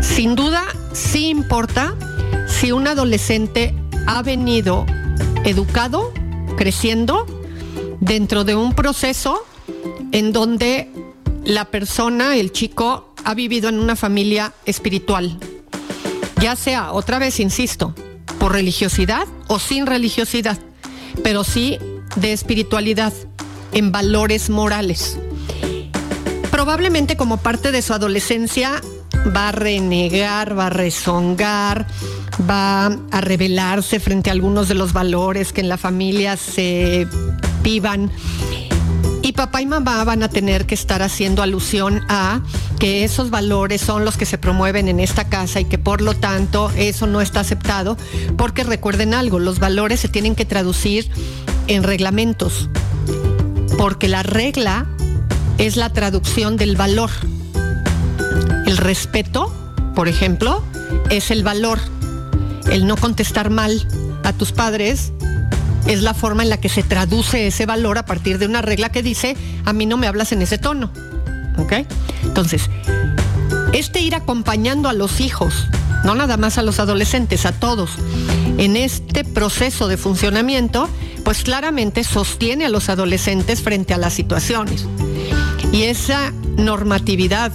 Sin 0.00 0.34
duda, 0.34 0.62
sí 0.92 1.28
importa 1.28 1.94
si 2.46 2.72
un 2.72 2.86
adolescente 2.86 3.74
ha 4.06 4.22
venido 4.22 4.86
educado, 5.50 6.12
creciendo, 6.56 7.26
dentro 8.00 8.44
de 8.44 8.54
un 8.54 8.72
proceso 8.72 9.44
en 10.12 10.32
donde 10.32 10.90
la 11.44 11.66
persona, 11.66 12.36
el 12.36 12.52
chico, 12.52 13.14
ha 13.24 13.34
vivido 13.34 13.68
en 13.68 13.78
una 13.78 13.96
familia 13.96 14.52
espiritual. 14.64 15.38
Ya 16.40 16.56
sea, 16.56 16.92
otra 16.92 17.18
vez 17.18 17.40
insisto, 17.40 17.94
por 18.38 18.52
religiosidad 18.52 19.26
o 19.48 19.58
sin 19.58 19.86
religiosidad, 19.86 20.58
pero 21.22 21.44
sí 21.44 21.78
de 22.16 22.32
espiritualidad, 22.32 23.12
en 23.72 23.92
valores 23.92 24.50
morales. 24.50 25.18
Probablemente 26.50 27.16
como 27.16 27.36
parte 27.36 27.70
de 27.70 27.82
su 27.82 27.92
adolescencia 27.92 28.80
va 29.28 29.48
a 29.48 29.52
renegar, 29.52 30.58
va 30.58 30.66
a 30.66 30.70
rezongar, 30.70 31.86
va 32.48 32.86
a 32.86 33.20
rebelarse 33.20 34.00
frente 34.00 34.30
a 34.30 34.32
algunos 34.32 34.68
de 34.68 34.74
los 34.74 34.92
valores 34.92 35.52
que 35.52 35.60
en 35.60 35.68
la 35.68 35.76
familia 35.76 36.36
se 36.36 37.06
vivan 37.62 38.10
y 39.22 39.32
papá 39.32 39.60
y 39.60 39.66
mamá 39.66 40.02
van 40.04 40.22
a 40.22 40.28
tener 40.28 40.66
que 40.66 40.74
estar 40.74 41.02
haciendo 41.02 41.42
alusión 41.42 42.02
a 42.08 42.40
que 42.78 43.04
esos 43.04 43.30
valores 43.30 43.80
son 43.80 44.04
los 44.04 44.16
que 44.16 44.24
se 44.24 44.38
promueven 44.38 44.88
en 44.88 44.98
esta 44.98 45.28
casa 45.28 45.60
y 45.60 45.66
que 45.66 45.78
por 45.78 46.00
lo 46.00 46.14
tanto 46.14 46.70
eso 46.76 47.06
no 47.06 47.20
está 47.20 47.40
aceptado, 47.40 47.96
porque 48.36 48.64
recuerden 48.64 49.12
algo, 49.12 49.38
los 49.38 49.58
valores 49.58 50.00
se 50.00 50.08
tienen 50.08 50.34
que 50.34 50.46
traducir 50.46 51.10
en 51.66 51.82
reglamentos, 51.82 52.70
porque 53.76 54.08
la 54.08 54.22
regla 54.22 54.86
es 55.58 55.76
la 55.76 55.92
traducción 55.92 56.56
del 56.56 56.76
valor. 56.76 57.10
El 58.66 58.76
respeto, 58.76 59.52
por 59.94 60.08
ejemplo, 60.08 60.62
es 61.10 61.30
el 61.30 61.42
valor. 61.42 61.78
El 62.70 62.86
no 62.86 62.96
contestar 62.96 63.50
mal 63.50 63.86
a 64.24 64.32
tus 64.32 64.52
padres 64.52 65.12
es 65.86 66.02
la 66.02 66.14
forma 66.14 66.42
en 66.42 66.50
la 66.50 66.58
que 66.58 66.68
se 66.68 66.82
traduce 66.82 67.46
ese 67.46 67.66
valor 67.66 67.98
a 67.98 68.04
partir 68.04 68.38
de 68.38 68.46
una 68.46 68.62
regla 68.62 68.90
que 68.90 69.02
dice, 69.02 69.36
a 69.64 69.72
mí 69.72 69.86
no 69.86 69.96
me 69.96 70.06
hablas 70.06 70.32
en 70.32 70.42
ese 70.42 70.58
tono. 70.58 70.90
¿Ok? 71.56 71.72
Entonces, 72.22 72.70
este 73.72 74.00
ir 74.00 74.14
acompañando 74.14 74.88
a 74.88 74.92
los 74.92 75.20
hijos, 75.20 75.66
no 76.04 76.14
nada 76.14 76.36
más 76.36 76.58
a 76.58 76.62
los 76.62 76.78
adolescentes, 76.80 77.46
a 77.46 77.52
todos, 77.52 77.92
en 78.58 78.76
este 78.76 79.24
proceso 79.24 79.88
de 79.88 79.96
funcionamiento, 79.96 80.88
pues 81.24 81.42
claramente 81.42 82.04
sostiene 82.04 82.66
a 82.66 82.68
los 82.68 82.88
adolescentes 82.88 83.62
frente 83.62 83.94
a 83.94 83.98
las 83.98 84.14
situaciones. 84.14 84.86
Y 85.72 85.84
esa 85.84 86.32
normatividad 86.56 87.52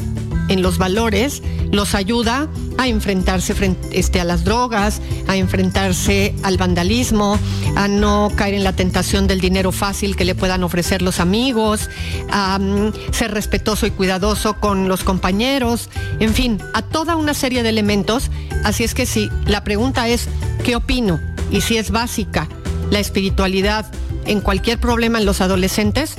en 0.47 0.61
los 0.61 0.77
valores 0.77 1.41
los 1.71 1.95
ayuda 1.95 2.47
a 2.77 2.87
enfrentarse 2.87 3.53
frente, 3.53 3.97
este, 3.97 4.19
a 4.19 4.23
las 4.23 4.43
drogas, 4.43 5.01
a 5.27 5.35
enfrentarse 5.35 6.35
al 6.43 6.57
vandalismo, 6.57 7.39
a 7.75 7.87
no 7.87 8.31
caer 8.35 8.53
en 8.53 8.63
la 8.63 8.73
tentación 8.73 9.27
del 9.27 9.39
dinero 9.39 9.71
fácil 9.71 10.15
que 10.15 10.25
le 10.25 10.35
puedan 10.35 10.63
ofrecer 10.63 11.01
los 11.01 11.19
amigos, 11.19 11.89
a 12.31 12.59
mm, 12.59 12.93
ser 13.11 13.31
respetuoso 13.31 13.85
y 13.85 13.91
cuidadoso 13.91 14.59
con 14.59 14.87
los 14.87 15.03
compañeros, 15.03 15.89
en 16.19 16.33
fin, 16.33 16.59
a 16.73 16.81
toda 16.81 17.15
una 17.15 17.33
serie 17.33 17.63
de 17.63 17.69
elementos. 17.69 18.29
Así 18.63 18.83
es 18.83 18.93
que 18.93 19.05
si 19.05 19.29
la 19.45 19.63
pregunta 19.63 20.07
es, 20.07 20.27
¿qué 20.63 20.75
opino? 20.75 21.19
Y 21.51 21.61
si 21.61 21.77
es 21.77 21.91
básica 21.91 22.47
la 22.91 22.99
espiritualidad 22.99 23.85
en 24.25 24.41
cualquier 24.41 24.79
problema 24.79 25.19
en 25.19 25.25
los 25.25 25.41
adolescentes, 25.41 26.15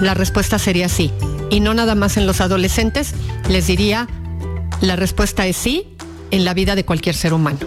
la 0.00 0.14
respuesta 0.14 0.58
sería 0.58 0.88
sí. 0.88 1.12
Y 1.50 1.60
no 1.60 1.74
nada 1.74 1.94
más 1.94 2.16
en 2.16 2.26
los 2.26 2.40
adolescentes, 2.40 3.14
les 3.48 3.66
diría 3.66 4.06
la 4.80 4.96
respuesta 4.96 5.46
es 5.46 5.56
sí 5.56 5.96
en 6.30 6.44
la 6.44 6.54
vida 6.54 6.74
de 6.74 6.84
cualquier 6.84 7.14
ser 7.14 7.32
humano. 7.32 7.58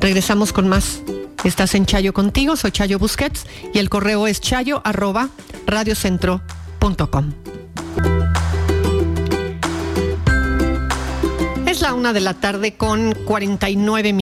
Regresamos 0.00 0.52
con 0.52 0.68
más. 0.68 1.02
Estás 1.44 1.74
en 1.74 1.86
Chayo 1.86 2.12
contigo, 2.12 2.56
soy 2.56 2.72
Chayo 2.72 2.98
Busquets 2.98 3.46
y 3.72 3.78
el 3.78 3.90
correo 3.90 4.26
es 4.26 4.40
chayo. 4.40 4.82
Es 11.66 11.80
la 11.80 11.94
una 11.94 12.12
de 12.12 12.20
la 12.20 12.34
tarde 12.34 12.76
con 12.76 13.14
49 13.26 14.02
minutos. 14.04 14.23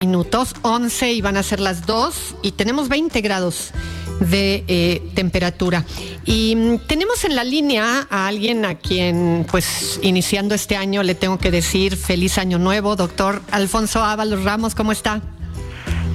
minutos, 0.00 0.54
11 0.62 1.14
y 1.14 1.22
van 1.22 1.36
a 1.36 1.42
ser 1.42 1.58
las 1.58 1.84
2 1.84 2.36
y 2.42 2.52
tenemos 2.52 2.88
20 2.88 3.20
grados 3.20 3.72
de 4.20 4.62
eh, 4.68 5.02
temperatura. 5.16 5.84
Y 6.24 6.54
mm, 6.54 6.86
tenemos 6.86 7.24
en 7.24 7.34
la 7.34 7.42
línea 7.42 8.06
a 8.08 8.28
alguien 8.28 8.64
a 8.64 8.76
quien, 8.76 9.44
pues, 9.50 9.98
iniciando 10.00 10.54
este 10.54 10.76
año 10.76 11.02
le 11.02 11.16
tengo 11.16 11.38
que 11.38 11.50
decir 11.50 11.96
feliz 11.96 12.38
año 12.38 12.60
nuevo, 12.60 12.94
doctor 12.94 13.42
Alfonso 13.50 14.04
Ábalos 14.04 14.44
Ramos, 14.44 14.76
¿cómo 14.76 14.92
está? 14.92 15.20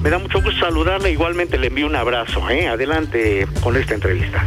Me 0.02 0.08
da 0.08 0.18
mucho 0.18 0.40
gusto 0.40 0.60
saludarle, 0.60 1.12
igualmente 1.12 1.58
le 1.58 1.66
envío 1.66 1.86
un 1.86 1.96
abrazo. 1.96 2.48
¿eh? 2.48 2.68
Adelante 2.68 3.46
con 3.62 3.76
esta 3.76 3.92
entrevista. 3.92 4.46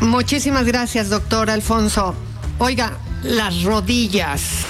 Muchísimas 0.00 0.64
gracias, 0.64 1.10
doctor 1.10 1.50
Alfonso. 1.50 2.14
Oiga, 2.58 2.96
las 3.22 3.64
rodillas 3.64 4.64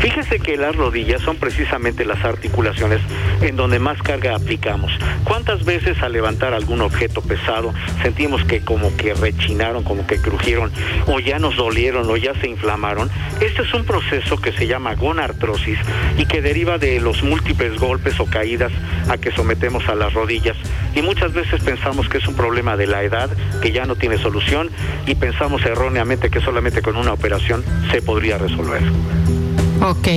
Fíjese 0.00 0.38
que 0.38 0.56
las 0.56 0.76
rodillas 0.76 1.22
son 1.22 1.36
precisamente 1.36 2.04
las 2.04 2.24
articulaciones 2.24 3.00
en 3.40 3.56
donde 3.56 3.78
más 3.78 4.00
carga 4.02 4.34
aplicamos. 4.34 4.92
¿Cuántas 5.24 5.64
veces 5.64 6.00
al 6.02 6.12
levantar 6.12 6.54
algún 6.54 6.80
objeto 6.80 7.22
pesado 7.22 7.72
sentimos 8.02 8.44
que 8.44 8.60
como 8.60 8.96
que 8.96 9.14
rechinaron, 9.14 9.82
como 9.82 10.06
que 10.06 10.20
crujieron, 10.20 10.72
o 11.06 11.20
ya 11.20 11.38
nos 11.38 11.56
dolieron, 11.56 12.08
o 12.10 12.16
ya 12.16 12.34
se 12.40 12.48
inflamaron? 12.48 13.10
Este 13.40 13.62
es 13.62 13.74
un 13.74 13.84
proceso 13.84 14.40
que 14.40 14.52
se 14.52 14.66
llama 14.66 14.94
gonartrosis 14.94 15.78
y 16.18 16.26
que 16.26 16.42
deriva 16.42 16.78
de 16.78 17.00
los 17.00 17.22
múltiples 17.22 17.78
golpes 17.78 18.18
o 18.20 18.26
caídas 18.26 18.72
a 19.08 19.18
que 19.18 19.32
sometemos 19.32 19.88
a 19.88 19.94
las 19.94 20.12
rodillas. 20.12 20.56
Y 20.94 21.02
muchas 21.02 21.32
veces 21.32 21.62
pensamos 21.62 22.08
que 22.08 22.18
es 22.18 22.28
un 22.28 22.36
problema 22.36 22.76
de 22.76 22.86
la 22.86 23.02
edad, 23.02 23.30
que 23.60 23.72
ya 23.72 23.84
no 23.84 23.96
tiene 23.96 24.18
solución, 24.18 24.70
y 25.06 25.14
pensamos 25.14 25.64
erróneamente 25.64 26.30
que 26.30 26.40
solamente 26.40 26.82
con 26.82 26.96
una 26.96 27.12
operación 27.12 27.64
se 27.90 28.00
podría 28.00 28.38
resolver. 28.38 28.82
Ok. 29.82 30.08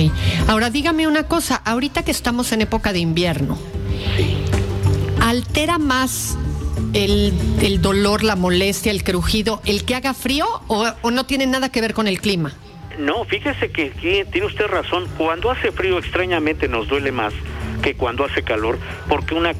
Ahora 0.46 0.70
dígame 0.70 1.06
una 1.06 1.24
cosa, 1.24 1.56
ahorita 1.56 2.02
que 2.02 2.10
estamos 2.10 2.52
en 2.52 2.62
época 2.62 2.92
de 2.92 3.00
invierno, 3.00 3.58
¿altera 5.20 5.78
más 5.78 6.36
el, 6.94 7.82
dolor, 7.82 8.24
la 8.24 8.36
molestia, 8.36 8.92
el 8.92 9.04
crujido, 9.04 9.60
el 9.64 9.84
que 9.84 9.94
haga 9.94 10.14
frío 10.14 10.46
o, 10.68 11.10
no 11.10 11.26
tiene 11.26 11.46
nada 11.46 11.70
que 11.70 11.80
ver 11.80 11.94
con 11.94 12.08
el 12.08 12.20
clima? 12.20 12.52
No, 12.98 13.24
fíjese 13.24 13.70
que, 13.70 13.90
tiene 14.30 14.46
usted 14.46 14.66
razón. 14.66 15.06
Cuando 15.16 15.50
hace 15.50 15.70
frío 15.70 15.98
extrañamente 15.98 16.68
nos 16.68 16.88
duele 16.88 17.12
más 17.12 17.32
que 17.82 17.94
cuando 17.94 18.24
hace 18.24 18.42
calor, 18.42 18.78
porque 19.08 19.34
una, 19.34 19.52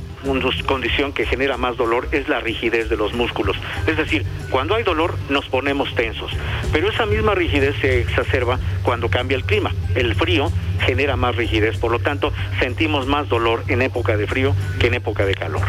condición 0.67 1.13
que 1.13 1.27
genera 1.27 1.57
más 1.57 1.77
dolor 1.77 2.09
es 2.13 2.29
la 2.29 2.41
rigidez 2.41 2.89
de 2.89 2.97
los 2.97 3.13
músculos. 3.15 3.57
Es 3.87 3.97
decir, 3.97 4.25
cuando 4.51 4.75
hay 4.75 4.83
dolor 4.83 5.17
nos 5.29 5.47
ponemos 5.47 5.95
tensos, 5.95 6.31
pero 6.73 6.91
esa 6.91 7.07
misma 7.07 7.35
rigidez 7.35 7.77
se 7.81 8.01
exacerba 8.01 8.59
cuando 8.83 9.09
cambia 9.09 9.37
el 9.37 9.45
clima. 9.45 9.75
El 9.95 10.15
frío 10.15 10.51
genera 10.81 11.17
más 11.17 11.37
rigidez, 11.37 11.79
por 11.79 11.93
lo 11.93 11.99
tanto 11.99 12.33
sentimos 12.61 13.07
más 13.07 13.29
dolor 13.29 13.65
en 13.69 13.83
época 13.83 14.17
de 14.17 14.27
frío 14.27 14.55
que 14.79 14.89
en 14.89 14.95
época 14.95 15.25
de 15.25 15.35
calor. 15.35 15.67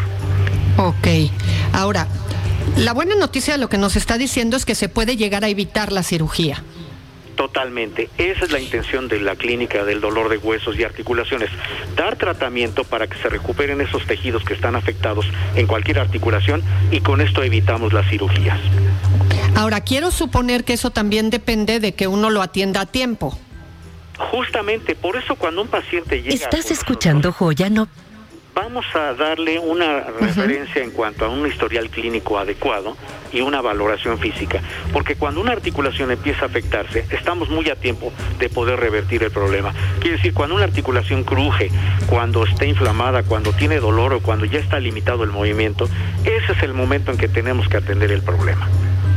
Ok, 0.76 1.08
ahora, 1.72 2.06
la 2.76 2.92
buena 2.92 3.14
noticia 3.14 3.54
de 3.54 3.58
lo 3.58 3.68
que 3.68 3.78
nos 3.78 3.96
está 3.96 4.18
diciendo 4.18 4.56
es 4.56 4.64
que 4.64 4.74
se 4.74 4.88
puede 4.88 5.16
llegar 5.16 5.44
a 5.44 5.48
evitar 5.48 5.92
la 5.92 6.02
cirugía. 6.02 6.62
Totalmente. 7.36 8.10
Esa 8.18 8.44
es 8.44 8.52
la 8.52 8.60
intención 8.60 9.08
de 9.08 9.20
la 9.20 9.36
clínica 9.36 9.84
del 9.84 10.00
dolor 10.00 10.28
de 10.28 10.36
huesos 10.38 10.78
y 10.78 10.84
articulaciones. 10.84 11.50
Dar 11.96 12.16
tratamiento 12.16 12.84
para 12.84 13.06
que 13.06 13.16
se 13.18 13.28
recuperen 13.28 13.80
esos 13.80 14.04
tejidos 14.06 14.44
que 14.44 14.54
están 14.54 14.76
afectados 14.76 15.26
en 15.54 15.66
cualquier 15.66 15.98
articulación 15.98 16.62
y 16.90 17.00
con 17.00 17.20
esto 17.20 17.42
evitamos 17.42 17.92
las 17.92 18.08
cirugías. 18.08 18.58
Ahora, 19.56 19.80
quiero 19.80 20.10
suponer 20.10 20.64
que 20.64 20.74
eso 20.74 20.90
también 20.90 21.30
depende 21.30 21.80
de 21.80 21.94
que 21.94 22.06
uno 22.06 22.30
lo 22.30 22.42
atienda 22.42 22.82
a 22.82 22.86
tiempo. 22.86 23.36
Justamente, 24.18 24.94
por 24.94 25.16
eso 25.16 25.34
cuando 25.36 25.62
un 25.62 25.68
paciente 25.68 26.22
llega... 26.22 26.34
Estás 26.34 26.70
escuchando 26.70 27.32
Joya, 27.32 27.70
no 27.70 27.88
vamos 28.54 28.84
a 28.94 29.14
darle 29.14 29.58
una 29.58 30.00
referencia 30.00 30.82
en 30.82 30.90
cuanto 30.90 31.24
a 31.24 31.28
un 31.28 31.46
historial 31.46 31.88
clínico 31.90 32.38
adecuado 32.38 32.96
y 33.32 33.40
una 33.40 33.60
valoración 33.60 34.18
física, 34.18 34.60
porque 34.92 35.16
cuando 35.16 35.40
una 35.40 35.52
articulación 35.52 36.10
empieza 36.10 36.42
a 36.42 36.48
afectarse, 36.48 37.06
estamos 37.10 37.48
muy 37.48 37.68
a 37.70 37.76
tiempo 37.76 38.12
de 38.38 38.48
poder 38.48 38.80
revertir 38.80 39.22
el 39.22 39.30
problema. 39.30 39.72
Quiere 40.00 40.16
decir, 40.16 40.34
cuando 40.34 40.56
una 40.56 40.64
articulación 40.64 41.24
cruje, 41.24 41.70
cuando 42.08 42.44
está 42.44 42.64
inflamada, 42.64 43.22
cuando 43.22 43.52
tiene 43.52 43.76
dolor 43.76 44.12
o 44.14 44.20
cuando 44.20 44.44
ya 44.44 44.58
está 44.58 44.80
limitado 44.80 45.22
el 45.24 45.30
movimiento, 45.30 45.88
ese 46.24 46.52
es 46.52 46.62
el 46.62 46.74
momento 46.74 47.12
en 47.12 47.18
que 47.18 47.28
tenemos 47.28 47.68
que 47.68 47.76
atender 47.76 48.10
el 48.10 48.22
problema. 48.22 48.68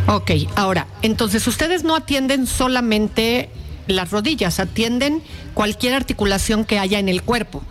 Ok, 0.08 0.32
ahora, 0.56 0.88
entonces 1.02 1.48
ustedes 1.48 1.84
no 1.84 1.96
atienden 1.96 2.46
solamente 2.46 3.50
las 3.88 4.12
rodillas, 4.12 4.60
atienden 4.60 5.24
cualquier 5.54 5.94
articulación 5.94 6.66
que 6.66 6.78
haya 6.78 7.00
en 7.00 7.10
el 7.10 7.24
cuerpo. 7.24 7.64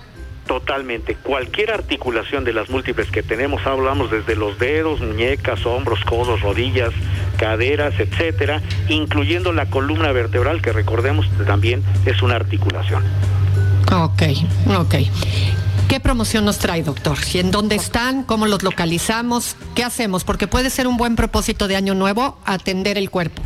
Totalmente. 0.47 1.15
Cualquier 1.15 1.71
articulación 1.71 2.45
de 2.45 2.53
las 2.53 2.69
múltiples 2.69 3.11
que 3.11 3.23
tenemos, 3.23 3.65
hablamos 3.67 4.11
desde 4.11 4.37
los 4.37 4.59
dedos, 4.59 5.01
muñecas, 5.01 5.65
hombros, 5.65 6.05
codos, 6.05 6.41
rodillas, 6.41 6.91
caderas, 7.39 7.95
etcétera, 7.99 8.61
incluyendo 8.89 9.53
la 9.53 9.67
columna 9.67 10.13
vertebral, 10.13 10.61
que 10.61 10.73
recordemos 10.73 11.27
también 11.47 11.83
es 12.07 12.23
una 12.23 12.37
articulación. 12.37 13.05
Ok, 13.93 14.23
ok. 14.79 14.95
¿Qué 15.89 16.01
promoción 16.01 16.45
nos 16.45 16.59
trae, 16.59 16.83
doctor? 16.83 17.19
¿Y 17.33 17.39
en 17.39 17.51
dónde 17.51 17.77
están? 17.77 18.25
¿Cómo 18.25 18.47
los 18.47 18.63
localizamos? 18.63 19.57
¿Qué 19.75 19.85
hacemos? 19.85 20.25
Porque 20.25 20.47
puede 20.47 20.71
ser 20.71 20.87
un 20.87 20.97
buen 20.97 21.17
propósito 21.17 21.69
de 21.69 21.77
año 21.77 21.95
nuevo 21.95 22.39
atender 22.47 22.97
el 22.97 23.11
cuerpo 23.11 23.43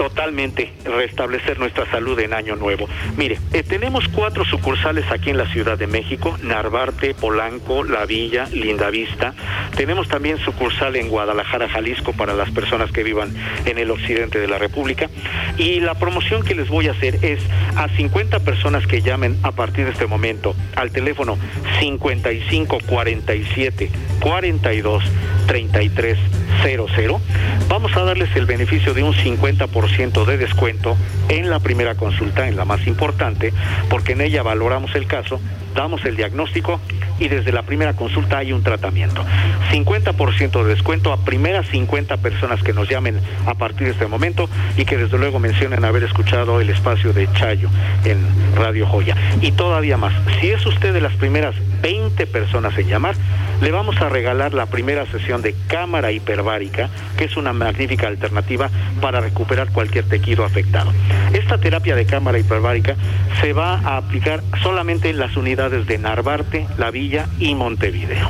totalmente 0.00 0.72
restablecer 0.82 1.58
nuestra 1.58 1.84
salud 1.90 2.18
en 2.20 2.32
Año 2.32 2.56
Nuevo. 2.56 2.88
Mire, 3.18 3.38
eh, 3.52 3.62
tenemos 3.62 4.08
cuatro 4.08 4.46
sucursales 4.46 5.04
aquí 5.10 5.28
en 5.28 5.36
la 5.36 5.44
Ciudad 5.52 5.76
de 5.76 5.86
México, 5.86 6.38
Narvarte, 6.42 7.12
Polanco, 7.12 7.84
La 7.84 8.06
Villa, 8.06 8.46
Lindavista. 8.50 9.34
Tenemos 9.76 10.08
también 10.08 10.38
sucursal 10.38 10.96
en 10.96 11.10
Guadalajara, 11.10 11.68
Jalisco, 11.68 12.14
para 12.14 12.32
las 12.32 12.50
personas 12.50 12.90
que 12.92 13.02
vivan 13.02 13.34
en 13.66 13.76
el 13.76 13.90
occidente 13.90 14.38
de 14.38 14.48
la 14.48 14.56
República. 14.56 15.10
Y 15.58 15.80
la 15.80 15.94
promoción 15.94 16.44
que 16.44 16.54
les 16.54 16.70
voy 16.70 16.88
a 16.88 16.92
hacer 16.92 17.22
es 17.22 17.42
a 17.76 17.90
50 17.90 18.40
personas 18.40 18.86
que 18.86 19.02
llamen 19.02 19.38
a 19.42 19.52
partir 19.52 19.84
de 19.84 19.90
este 19.90 20.06
momento 20.06 20.54
al 20.76 20.92
teléfono 20.92 21.36
55 21.78 22.78
47 22.86 23.90
42 24.18 25.04
33 25.46 26.18
00, 26.62 27.20
vamos 27.68 27.96
a 27.96 28.04
darles 28.04 28.28
el 28.36 28.46
beneficio 28.46 28.92
de 28.92 29.02
un 29.02 29.14
50% 29.14 29.70
de 29.98 30.38
descuento 30.38 30.96
en 31.28 31.50
la 31.50 31.58
primera 31.58 31.94
consulta, 31.94 32.48
en 32.48 32.56
la 32.56 32.64
más 32.64 32.86
importante, 32.86 33.52
porque 33.90 34.12
en 34.12 34.20
ella 34.20 34.42
valoramos 34.42 34.94
el 34.94 35.06
caso, 35.06 35.40
damos 35.74 36.04
el 36.04 36.16
diagnóstico 36.16 36.80
y 37.18 37.28
desde 37.28 37.52
la 37.52 37.64
primera 37.64 37.92
consulta 37.94 38.38
hay 38.38 38.52
un 38.52 38.62
tratamiento. 38.62 39.24
50% 39.70 40.62
de 40.62 40.68
descuento 40.74 41.12
a 41.12 41.18
primeras 41.24 41.66
50 41.68 42.16
personas 42.18 42.62
que 42.62 42.72
nos 42.72 42.88
llamen 42.88 43.20
a 43.46 43.54
partir 43.54 43.88
de 43.88 43.92
este 43.92 44.06
momento 44.06 44.48
y 44.76 44.84
que 44.84 44.96
desde 44.96 45.18
luego 45.18 45.38
mencionen 45.38 45.84
haber 45.84 46.04
escuchado 46.04 46.60
el 46.60 46.70
espacio 46.70 47.12
de 47.12 47.30
Chayo 47.32 47.68
en 48.04 48.26
Radio 48.56 48.86
Joya. 48.86 49.16
Y 49.42 49.52
todavía 49.52 49.96
más, 49.96 50.14
si 50.40 50.50
es 50.50 50.64
usted 50.64 50.94
de 50.94 51.00
las 51.00 51.14
primeras 51.14 51.54
20 51.82 52.26
personas 52.26 52.76
en 52.78 52.88
llamar, 52.88 53.16
le 53.60 53.70
vamos 53.70 53.96
a 54.00 54.08
regalar 54.08 54.54
la 54.54 54.66
primera 54.66 55.10
sesión 55.10 55.42
de 55.42 55.54
cámara 55.66 56.12
hiperbárica, 56.12 56.88
que 57.16 57.24
es 57.24 57.36
una 57.36 57.52
magnífica 57.52 58.08
alternativa 58.08 58.70
para 59.00 59.20
recuperar 59.20 59.70
cualquier 59.70 60.08
tejido 60.08 60.44
afectado. 60.44 60.92
Esta 61.32 61.58
terapia 61.58 61.94
de 61.94 62.06
cámara 62.06 62.38
hiperbárica 62.38 62.96
se 63.40 63.52
va 63.52 63.74
a 63.78 63.96
aplicar 63.98 64.42
solamente 64.62 65.10
en 65.10 65.18
las 65.18 65.36
unidades 65.36 65.86
de 65.86 65.98
Narvarte, 65.98 66.66
La 66.78 66.90
Villa 66.90 67.26
y 67.38 67.54
Montevideo. 67.54 68.28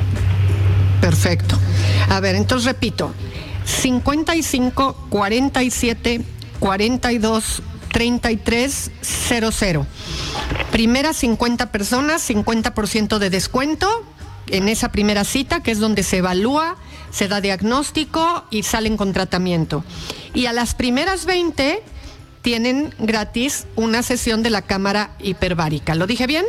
Perfecto. 1.01 1.59
A 2.09 2.21
ver, 2.21 2.35
entonces 2.35 2.67
repito, 2.67 3.15
55 3.65 5.07
47 5.09 6.21
42 6.59 7.63
33 7.93 8.91
00. 9.01 9.87
Primera 10.71 11.13
50 11.13 11.73
personas, 11.73 12.29
50% 12.29 13.19
de 13.19 13.31
descuento 13.31 13.89
en 14.51 14.69
esa 14.69 14.93
primera 14.93 15.25
cita, 15.25 15.63
que 15.63 15.71
es 15.71 15.79
donde 15.79 16.03
se 16.03 16.19
evalúa, 16.19 16.77
se 17.11 17.29
da 17.29 17.41
diagnóstico 17.41 18.45
y 18.51 18.63
salen 18.63 18.97
con 18.97 19.13
tratamiento. 19.13 19.85
Y 20.35 20.47
a 20.47 20.53
las 20.53 20.75
primeras 20.75 21.27
20 21.27 21.83
tienen 22.43 22.95
gratis 22.99 23.67
una 23.77 24.03
sesión 24.03 24.43
de 24.43 24.51
la 24.51 24.63
cámara 24.63 25.11
hiperbárica. 25.21 25.95
¿Lo 25.95 26.07
dije 26.07 26.27
bien? 26.27 26.45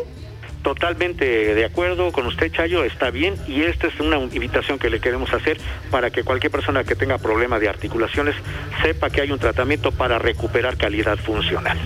Totalmente 0.64 1.56
de 1.56 1.66
acuerdo 1.66 2.12
con 2.12 2.28
usted, 2.28 2.52
Chayo, 2.52 2.84
está 2.84 3.10
bien 3.10 3.36
y 3.48 3.64
esta 3.64 3.88
es 3.88 4.00
una 4.00 4.18
invitación 4.20 4.78
que 4.78 4.92
le 4.92 5.00
queremos 5.00 5.34
hacer 5.34 5.60
para 5.90 6.12
que 6.12 6.24
cualquier 6.24 6.52
persona 6.52 6.84
que 6.84 6.96
tenga 6.96 7.18
problema 7.18 7.58
de 7.58 7.68
articulaciones 7.68 8.36
sepa 8.84 9.10
que 9.10 9.22
hay 9.22 9.32
un 9.32 9.40
tratamiento 9.40 9.92
para 9.92 10.20
recuperar 10.20 10.78
calidad 10.78 11.18
funcional 11.18 11.80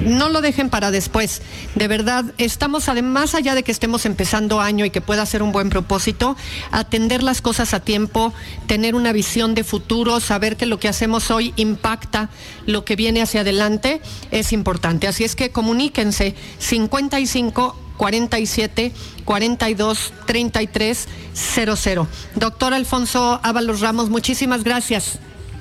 no 0.00 0.28
lo 0.28 0.40
dejen 0.40 0.70
para 0.70 0.90
después. 0.90 1.42
De 1.74 1.88
verdad, 1.88 2.24
estamos 2.38 2.88
además 2.88 3.34
allá 3.34 3.54
de 3.54 3.62
que 3.62 3.72
estemos 3.72 4.06
empezando 4.06 4.60
año 4.60 4.84
y 4.84 4.90
que 4.90 5.00
pueda 5.00 5.24
ser 5.26 5.42
un 5.42 5.52
buen 5.52 5.70
propósito, 5.70 6.36
atender 6.70 7.22
las 7.22 7.42
cosas 7.42 7.74
a 7.74 7.80
tiempo, 7.80 8.32
tener 8.66 8.94
una 8.94 9.12
visión 9.12 9.54
de 9.54 9.64
futuro, 9.64 10.20
saber 10.20 10.56
que 10.56 10.66
lo 10.66 10.78
que 10.78 10.88
hacemos 10.88 11.30
hoy 11.30 11.52
impacta 11.56 12.30
lo 12.66 12.84
que 12.84 12.96
viene 12.96 13.22
hacia 13.22 13.42
adelante, 13.42 14.00
es 14.30 14.52
importante. 14.52 15.08
Así 15.08 15.24
es 15.24 15.36
que 15.36 15.50
comuníquense 15.50 16.34
55 16.58 17.76
47 17.96 18.92
42 19.24 20.12
33 20.26 21.08
00. 21.34 22.08
Doctor 22.34 22.74
Alfonso 22.74 23.40
Ábalos 23.42 23.80
Ramos, 23.80 24.08
muchísimas 24.08 24.64
gracias. 24.64 25.18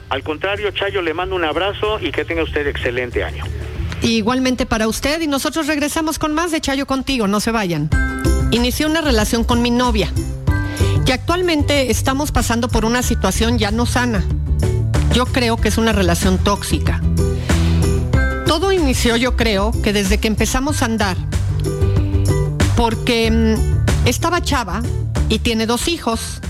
Al 0.10 0.24
contrario, 0.24 0.72
Chayo, 0.72 1.02
le 1.02 1.14
mando 1.14 1.36
un 1.36 1.44
abrazo 1.44 2.00
y 2.00 2.12
que 2.12 2.26
tenga 2.26 2.44
usted 2.44 2.66
excelente 2.66 3.24
año. 3.24 3.44
Igualmente 4.02 4.66
para 4.66 4.88
usted 4.88 5.22
y 5.22 5.28
nosotros 5.28 5.68
regresamos 5.68 6.20
con 6.20 6.34
más 6.34 6.52
de 6.52 6.62
Chayo 6.62 6.88
contigo, 6.88 7.28
no 7.28 7.40
se 7.40 7.52
vayan. 7.52 7.90
Inicié 8.52 8.86
una 8.86 9.02
relación 9.02 9.44
con 9.44 9.62
mi 9.62 9.72
novia 9.72 10.12
y 11.10 11.12
actualmente 11.12 11.90
estamos 11.90 12.32
pasando 12.32 12.68
por 12.68 12.86
una 12.86 13.02
situación 13.02 13.58
ya 13.58 13.72
no 13.72 13.88
sana. 13.88 14.24
Yo 15.12 15.26
creo 15.26 15.58
que 15.58 15.70
es 15.70 15.80
una 15.80 15.92
relación 15.92 16.38
tóxica. 16.38 17.02
todo 18.46 18.72
inició 18.72 19.16
yo 19.16 19.36
creo 19.36 19.72
que 19.84 19.92
desde 19.92 20.20
que 20.20 20.28
empezamos 20.28 20.84
a 20.84 20.86
andar, 20.86 21.18
porque 22.78 23.32
mm, 23.32 24.08
estaba 24.08 24.40
chava 24.44 24.84
y 25.30 25.40
tiene 25.40 25.66
dos 25.66 25.88
hijos. 25.88 26.42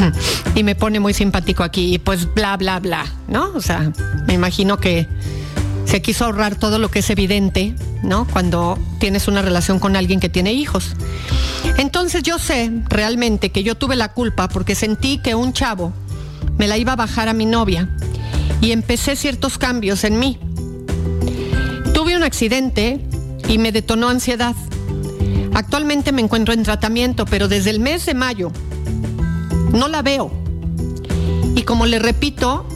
y 0.54 0.62
me 0.62 0.74
pone 0.74 0.98
muy 0.98 1.12
simpático 1.12 1.62
aquí, 1.62 1.94
y 1.94 1.98
pues 1.98 2.32
bla, 2.32 2.56
bla, 2.56 2.80
bla, 2.80 3.04
¿no? 3.28 3.52
O 3.54 3.60
sea, 3.60 3.92
me 4.26 4.32
imagino 4.32 4.78
que 4.78 5.06
se 5.84 6.02
quiso 6.02 6.24
ahorrar 6.24 6.56
todo 6.56 6.78
lo 6.78 6.90
que 6.90 7.00
es 7.00 7.10
evidente, 7.10 7.74
¿no? 8.02 8.26
Cuando 8.26 8.78
tienes 8.98 9.28
una 9.28 9.42
relación 9.42 9.78
con 9.78 9.96
alguien 9.96 10.20
que 10.20 10.28
tiene 10.28 10.52
hijos. 10.52 10.94
Entonces 11.78 12.22
yo 12.22 12.38
sé 12.38 12.70
realmente 12.88 13.50
que 13.50 13.62
yo 13.62 13.74
tuve 13.74 13.96
la 13.96 14.12
culpa 14.12 14.48
porque 14.48 14.74
sentí 14.74 15.18
que 15.18 15.34
un 15.34 15.52
chavo 15.52 15.92
me 16.58 16.68
la 16.68 16.78
iba 16.78 16.92
a 16.92 16.96
bajar 16.96 17.28
a 17.28 17.32
mi 17.32 17.46
novia 17.46 17.88
y 18.60 18.72
empecé 18.72 19.16
ciertos 19.16 19.58
cambios 19.58 20.04
en 20.04 20.18
mí. 20.18 20.38
Tuve 21.92 22.16
un 22.16 22.22
accidente 22.22 23.00
y 23.48 23.58
me 23.58 23.72
detonó 23.72 24.08
ansiedad. 24.08 24.54
Actualmente 25.52 26.12
me 26.12 26.22
encuentro 26.22 26.54
en 26.54 26.62
tratamiento, 26.62 27.26
pero 27.26 27.48
desde 27.48 27.70
el 27.70 27.80
mes 27.80 28.06
de 28.06 28.14
mayo 28.14 28.50
no 29.72 29.88
la 29.88 30.02
veo. 30.02 30.30
Y 31.54 31.62
como 31.62 31.86
le 31.86 31.98
repito, 31.98 32.66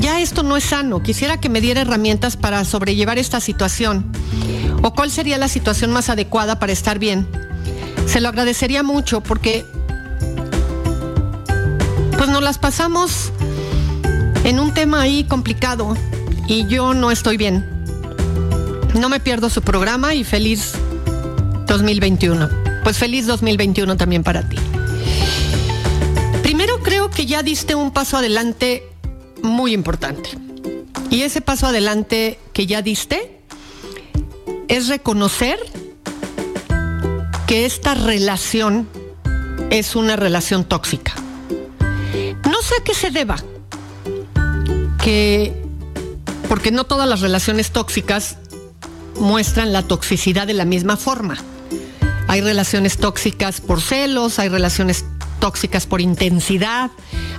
ya 0.00 0.20
esto 0.20 0.42
no 0.42 0.56
es 0.56 0.64
sano. 0.64 1.02
Quisiera 1.02 1.38
que 1.38 1.48
me 1.48 1.60
diera 1.60 1.82
herramientas 1.82 2.36
para 2.36 2.64
sobrellevar 2.64 3.18
esta 3.18 3.40
situación. 3.40 4.10
¿O 4.82 4.94
cuál 4.94 5.10
sería 5.10 5.38
la 5.38 5.48
situación 5.48 5.92
más 5.92 6.08
adecuada 6.08 6.58
para 6.58 6.72
estar 6.72 6.98
bien? 6.98 7.28
Se 8.06 8.20
lo 8.20 8.28
agradecería 8.28 8.82
mucho 8.82 9.20
porque 9.20 9.64
pues 12.16 12.28
nos 12.28 12.42
las 12.42 12.58
pasamos 12.58 13.30
en 14.44 14.58
un 14.58 14.74
tema 14.74 15.02
ahí 15.02 15.24
complicado 15.24 15.96
y 16.48 16.66
yo 16.66 16.94
no 16.94 17.10
estoy 17.10 17.36
bien. 17.36 17.64
No 18.98 19.08
me 19.08 19.20
pierdo 19.20 19.50
su 19.50 19.62
programa 19.62 20.14
y 20.14 20.24
feliz 20.24 20.72
2021. 21.66 22.48
Pues 22.82 22.96
feliz 22.96 23.26
2021 23.26 23.96
también 23.98 24.24
para 24.24 24.48
ti. 24.48 24.56
Primero 26.42 26.80
creo 26.82 27.10
que 27.10 27.26
ya 27.26 27.42
diste 27.42 27.74
un 27.74 27.90
paso 27.90 28.16
adelante 28.16 28.89
muy 29.42 29.72
importante. 29.72 30.30
Y 31.10 31.22
ese 31.22 31.40
paso 31.40 31.66
adelante 31.66 32.38
que 32.52 32.66
ya 32.66 32.82
diste 32.82 33.40
es 34.68 34.88
reconocer 34.88 35.58
que 37.46 37.66
esta 37.66 37.94
relación 37.94 38.88
es 39.70 39.96
una 39.96 40.16
relación 40.16 40.64
tóxica. 40.64 41.12
No 42.44 42.62
sé 42.62 42.74
a 42.80 42.84
qué 42.84 42.94
se 42.94 43.10
deba, 43.10 43.36
que 45.02 45.60
porque 46.48 46.70
no 46.70 46.84
todas 46.84 47.08
las 47.08 47.20
relaciones 47.20 47.70
tóxicas 47.70 48.36
muestran 49.18 49.72
la 49.72 49.82
toxicidad 49.82 50.46
de 50.46 50.54
la 50.54 50.64
misma 50.64 50.96
forma. 50.96 51.36
Hay 52.28 52.40
relaciones 52.40 52.96
tóxicas 52.98 53.60
por 53.60 53.80
celos, 53.80 54.38
hay 54.38 54.48
relaciones 54.48 55.04
tóxicas 55.40 55.86
por 55.86 56.00
intensidad, 56.00 56.90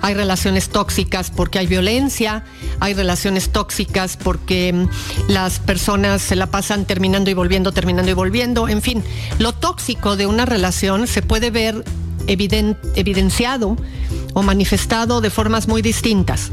hay 0.01 0.13
relaciones 0.13 0.69
tóxicas 0.69 1.31
porque 1.31 1.59
hay 1.59 1.67
violencia, 1.67 2.43
hay 2.79 2.93
relaciones 2.93 3.51
tóxicas 3.51 4.17
porque 4.17 4.73
mm, 4.73 5.31
las 5.31 5.59
personas 5.59 6.21
se 6.21 6.35
la 6.35 6.47
pasan 6.47 6.85
terminando 6.85 7.29
y 7.29 7.33
volviendo, 7.33 7.71
terminando 7.71 8.11
y 8.11 8.15
volviendo. 8.15 8.67
En 8.67 8.81
fin, 8.81 9.03
lo 9.39 9.53
tóxico 9.53 10.17
de 10.17 10.25
una 10.25 10.45
relación 10.45 11.07
se 11.07 11.21
puede 11.21 11.51
ver 11.51 11.85
evidenciado 12.27 13.77
o 14.33 14.43
manifestado 14.43 15.21
de 15.21 15.29
formas 15.29 15.67
muy 15.67 15.81
distintas. 15.81 16.51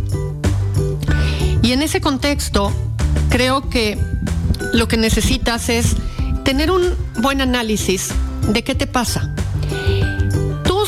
Y 1.63 1.73
en 1.73 1.83
ese 1.83 2.01
contexto, 2.01 2.73
creo 3.31 3.69
que 3.69 3.99
lo 4.73 4.89
que 4.89 4.97
necesitas 4.97 5.69
es 5.69 5.97
tener 6.45 6.71
un 6.71 6.95
buen 7.19 7.41
análisis 7.41 8.11
de 8.49 8.63
qué 8.63 8.75
te 8.75 8.87
pasa. 8.87 9.35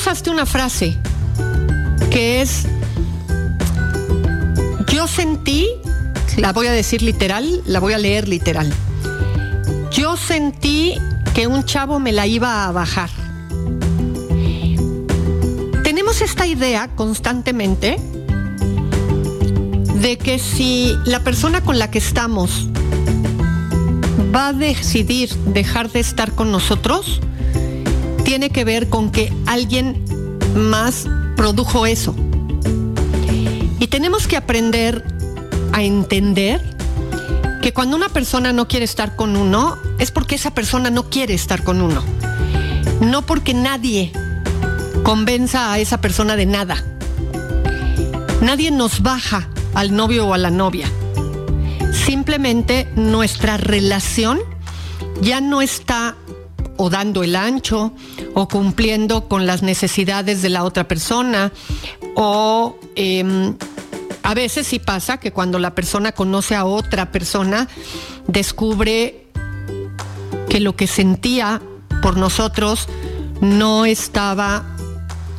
Usaste 0.00 0.30
una 0.30 0.46
frase 0.46 0.96
que 2.10 2.40
es, 2.40 2.64
yo 4.88 5.06
sentí, 5.06 5.68
la 6.38 6.54
voy 6.54 6.68
a 6.68 6.72
decir 6.72 7.02
literal, 7.02 7.60
la 7.66 7.80
voy 7.80 7.92
a 7.92 7.98
leer 7.98 8.26
literal. 8.26 8.72
Yo 9.92 10.16
sentí 10.16 10.94
que 11.34 11.46
un 11.46 11.66
chavo 11.66 11.98
me 11.98 12.12
la 12.12 12.26
iba 12.26 12.64
a 12.64 12.72
bajar. 12.72 13.10
Tenemos 15.84 16.22
esta 16.22 16.46
idea 16.46 16.88
constantemente 16.96 18.00
de 19.96 20.16
que 20.16 20.38
si 20.38 20.96
la 21.04 21.20
persona 21.20 21.60
con 21.62 21.78
la 21.78 21.90
que 21.90 21.98
estamos 21.98 22.68
va 24.34 24.48
a 24.48 24.52
decidir 24.54 25.28
dejar 25.52 25.92
de 25.92 26.00
estar 26.00 26.32
con 26.32 26.50
nosotros, 26.50 27.20
tiene 28.30 28.50
que 28.50 28.62
ver 28.62 28.88
con 28.88 29.10
que 29.10 29.32
alguien 29.44 30.04
más 30.54 31.08
produjo 31.34 31.84
eso. 31.84 32.14
Y 33.80 33.88
tenemos 33.88 34.28
que 34.28 34.36
aprender 34.36 35.04
a 35.72 35.82
entender 35.82 36.62
que 37.60 37.72
cuando 37.72 37.96
una 37.96 38.08
persona 38.08 38.52
no 38.52 38.68
quiere 38.68 38.84
estar 38.84 39.16
con 39.16 39.34
uno, 39.34 39.76
es 39.98 40.12
porque 40.12 40.36
esa 40.36 40.54
persona 40.54 40.90
no 40.90 41.10
quiere 41.10 41.34
estar 41.34 41.64
con 41.64 41.80
uno. 41.80 42.04
No 43.00 43.22
porque 43.22 43.52
nadie 43.52 44.12
convenza 45.02 45.72
a 45.72 45.80
esa 45.80 46.00
persona 46.00 46.36
de 46.36 46.46
nada. 46.46 46.84
Nadie 48.42 48.70
nos 48.70 49.02
baja 49.02 49.48
al 49.74 49.92
novio 49.96 50.28
o 50.28 50.34
a 50.34 50.38
la 50.38 50.52
novia. 50.52 50.86
Simplemente 51.92 52.86
nuestra 52.94 53.56
relación 53.56 54.38
ya 55.20 55.40
no 55.40 55.62
está 55.62 56.14
o 56.82 56.88
dando 56.88 57.22
el 57.22 57.36
ancho 57.36 57.92
o 58.40 58.48
cumpliendo 58.48 59.28
con 59.28 59.46
las 59.46 59.62
necesidades 59.62 60.40
de 60.40 60.48
la 60.48 60.64
otra 60.64 60.88
persona 60.88 61.52
o 62.14 62.78
em, 62.96 63.54
a 64.22 64.34
veces 64.34 64.66
sí 64.66 64.78
pasa 64.78 65.18
que 65.18 65.30
cuando 65.30 65.58
la 65.58 65.74
persona 65.74 66.12
conoce 66.12 66.54
a 66.54 66.64
otra 66.64 67.12
persona 67.12 67.68
descubre 68.26 69.26
que 70.48 70.60
lo 70.60 70.74
que 70.74 70.86
sentía 70.86 71.60
por 72.00 72.16
nosotros 72.16 72.88
no 73.42 73.84
estaba 73.84 74.64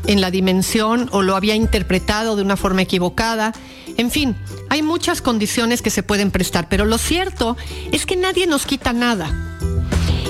en 0.05 0.21
la 0.21 0.29
dimensión 0.29 1.09
o 1.11 1.23
lo 1.23 1.35
había 1.35 1.55
interpretado 1.55 2.35
de 2.35 2.43
una 2.43 2.55
forma 2.55 2.83
equivocada. 2.83 3.51
En 3.97 4.11
fin, 4.11 4.35
hay 4.69 4.83
muchas 4.83 5.21
condiciones 5.21 5.81
que 5.81 5.89
se 5.89 6.03
pueden 6.03 6.29
prestar, 6.29 6.69
pero 6.69 6.85
lo 6.85 6.97
cierto 6.97 7.57
es 7.91 8.05
que 8.05 8.15
nadie 8.15 8.45
nos 8.45 8.65
quita 8.65 8.93
nada. 8.93 9.57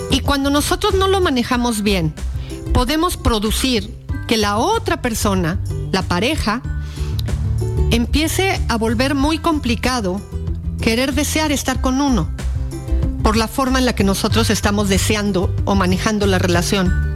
Y 0.09 0.21
cuando 0.21 0.49
nosotros 0.49 0.93
no 0.93 1.07
lo 1.07 1.21
manejamos 1.21 1.83
bien, 1.83 2.13
podemos 2.73 3.17
producir 3.17 3.93
que 4.27 4.37
la 4.37 4.57
otra 4.57 5.01
persona, 5.01 5.59
la 5.91 6.03
pareja, 6.03 6.61
empiece 7.91 8.59
a 8.69 8.77
volver 8.77 9.15
muy 9.15 9.37
complicado 9.37 10.21
querer 10.81 11.13
desear 11.13 11.51
estar 11.51 11.81
con 11.81 12.01
uno 12.01 12.29
por 13.23 13.37
la 13.37 13.47
forma 13.47 13.79
en 13.79 13.85
la 13.85 13.93
que 13.93 14.03
nosotros 14.03 14.49
estamos 14.49 14.89
deseando 14.89 15.53
o 15.65 15.75
manejando 15.75 16.25
la 16.25 16.39
relación. 16.39 17.15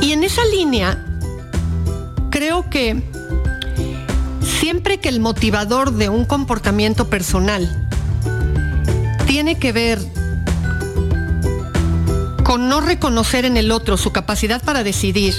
Y 0.00 0.12
en 0.12 0.22
esa 0.22 0.44
línea, 0.46 1.20
creo 2.30 2.68
que 2.70 3.02
siempre 4.60 4.98
que 4.98 5.08
el 5.08 5.20
motivador 5.20 5.92
de 5.92 6.08
un 6.08 6.24
comportamiento 6.24 7.08
personal 7.08 7.88
tiene 9.26 9.58
que 9.58 9.72
ver 9.72 9.98
con 12.52 12.68
no 12.68 12.82
reconocer 12.82 13.46
en 13.46 13.56
el 13.56 13.72
otro 13.72 13.96
su 13.96 14.12
capacidad 14.12 14.62
para 14.62 14.84
decidir, 14.84 15.34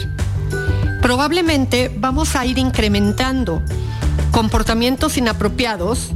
probablemente 1.00 1.92
vamos 1.96 2.36
a 2.36 2.44
ir 2.44 2.58
incrementando 2.58 3.62
comportamientos 4.32 5.16
inapropiados 5.16 6.10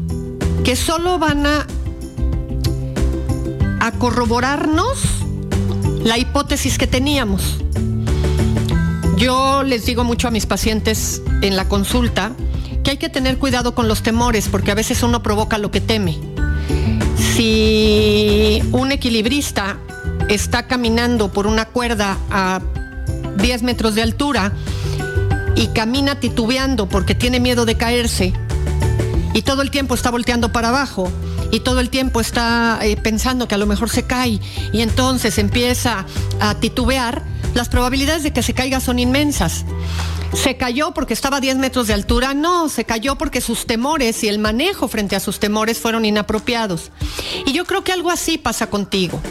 que 0.63 0.75
solo 0.75 1.19
van 1.19 1.45
a, 1.45 1.67
a 3.79 3.91
corroborarnos 3.91 4.97
la 6.03 6.17
hipótesis 6.17 6.79
que 6.79 6.87
teníamos. 6.87 7.57
Yo 9.17 9.61
les 9.61 9.85
digo 9.85 10.03
mucho 10.03 10.27
a 10.27 10.31
mis 10.31 10.47
pacientes 10.47 11.21
en 11.43 11.55
la 11.55 11.69
consulta 11.69 12.31
que 12.83 12.89
hay 12.89 12.97
que 12.97 13.09
tener 13.09 13.37
cuidado 13.37 13.75
con 13.75 13.87
los 13.87 14.01
temores 14.01 14.49
porque 14.49 14.71
a 14.71 14.75
veces 14.75 15.03
uno 15.03 15.21
provoca 15.21 15.59
lo 15.59 15.69
que 15.69 15.79
teme. 15.79 16.17
Si 17.35 18.63
un 18.71 18.91
equilibrista 18.91 19.77
está 20.29 20.67
caminando 20.67 21.31
por 21.31 21.47
una 21.47 21.65
cuerda 21.65 22.17
a 22.29 22.61
10 23.37 23.63
metros 23.63 23.95
de 23.95 24.01
altura 24.01 24.51
y 25.55 25.67
camina 25.67 26.19
titubeando 26.19 26.87
porque 26.87 27.15
tiene 27.15 27.39
miedo 27.39 27.65
de 27.65 27.75
caerse 27.75 28.33
y 29.33 29.41
todo 29.41 29.61
el 29.61 29.71
tiempo 29.71 29.95
está 29.95 30.11
volteando 30.11 30.51
para 30.51 30.69
abajo 30.69 31.11
y 31.51 31.61
todo 31.61 31.79
el 31.79 31.89
tiempo 31.89 32.19
está 32.19 32.79
eh, 32.81 32.97
pensando 32.97 33.47
que 33.47 33.55
a 33.55 33.57
lo 33.57 33.65
mejor 33.65 33.89
se 33.89 34.03
cae 34.03 34.39
y 34.73 34.81
entonces 34.81 35.37
empieza 35.37 36.05
a 36.39 36.55
titubear, 36.55 37.23
las 37.53 37.69
probabilidades 37.69 38.23
de 38.23 38.33
que 38.33 38.43
se 38.43 38.53
caiga 38.53 38.79
son 38.79 38.99
inmensas. 38.99 39.65
¿Se 40.33 40.57
cayó 40.57 40.93
porque 40.93 41.13
estaba 41.13 41.37
a 41.37 41.39
10 41.39 41.57
metros 41.57 41.87
de 41.87 41.93
altura? 41.93 42.33
No, 42.33 42.67
se 42.67 42.83
cayó 42.83 43.15
porque 43.15 43.39
sus 43.39 43.65
temores 43.65 44.23
y 44.23 44.27
el 44.27 44.39
manejo 44.39 44.87
frente 44.87 45.15
a 45.15 45.19
sus 45.19 45.39
temores 45.39 45.79
fueron 45.79 46.03
inapropiados. 46.03 46.91
Y 47.45 47.53
yo 47.53 47.65
creo 47.65 47.83
que 47.83 47.93
algo 47.93 48.11
así 48.11 48.37
pasa 48.37 48.69
contigo. 48.69 49.21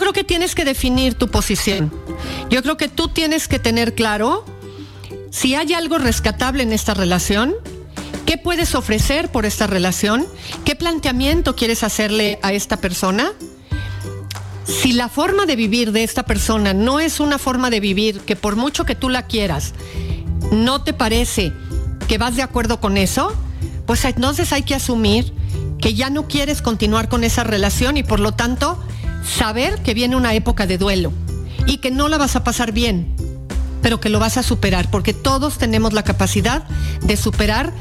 Creo 0.00 0.14
que 0.14 0.24
tienes 0.24 0.54
que 0.54 0.64
definir 0.64 1.14
tu 1.14 1.28
posición. 1.28 1.92
Yo 2.48 2.62
creo 2.62 2.78
que 2.78 2.88
tú 2.88 3.08
tienes 3.08 3.48
que 3.48 3.58
tener 3.58 3.94
claro 3.94 4.46
si 5.30 5.54
hay 5.54 5.74
algo 5.74 5.98
rescatable 5.98 6.62
en 6.62 6.72
esta 6.72 6.94
relación, 6.94 7.54
qué 8.24 8.38
puedes 8.38 8.74
ofrecer 8.74 9.30
por 9.30 9.44
esta 9.44 9.66
relación, 9.66 10.26
qué 10.64 10.74
planteamiento 10.74 11.54
quieres 11.54 11.82
hacerle 11.82 12.38
a 12.42 12.54
esta 12.54 12.78
persona 12.78 13.32
si 14.64 14.92
la 14.92 15.10
forma 15.10 15.44
de 15.44 15.54
vivir 15.54 15.92
de 15.92 16.02
esta 16.02 16.22
persona 16.22 16.72
no 16.72 16.98
es 16.98 17.20
una 17.20 17.36
forma 17.38 17.68
de 17.68 17.80
vivir 17.80 18.20
que 18.20 18.36
por 18.36 18.56
mucho 18.56 18.86
que 18.86 18.94
tú 18.94 19.10
la 19.10 19.26
quieras, 19.26 19.74
no 20.50 20.82
te 20.82 20.94
parece 20.94 21.52
que 22.08 22.16
vas 22.16 22.36
de 22.36 22.42
acuerdo 22.42 22.80
con 22.80 22.96
eso, 22.96 23.36
pues 23.84 24.02
entonces 24.06 24.52
hay 24.54 24.62
que 24.62 24.74
asumir 24.74 25.34
que 25.78 25.92
ya 25.92 26.08
no 26.08 26.26
quieres 26.26 26.62
continuar 26.62 27.10
con 27.10 27.22
esa 27.22 27.44
relación 27.44 27.98
y 27.98 28.02
por 28.02 28.18
lo 28.18 28.32
tanto 28.32 28.82
saber 29.24 29.82
que 29.82 29.94
viene 29.94 30.16
una 30.16 30.34
época 30.34 30.66
de 30.66 30.78
duelo 30.78 31.12
y 31.66 31.78
que 31.78 31.90
no 31.90 32.08
la 32.08 32.18
vas 32.18 32.36
a 32.36 32.44
pasar 32.44 32.72
bien, 32.72 33.14
pero 33.82 34.00
que 34.00 34.08
lo 34.08 34.18
vas 34.18 34.36
a 34.36 34.42
superar, 34.42 34.90
porque 34.90 35.14
todos 35.14 35.58
tenemos 35.58 35.92
la 35.92 36.02
capacidad 36.02 36.64
de 37.02 37.16
superar 37.16 37.72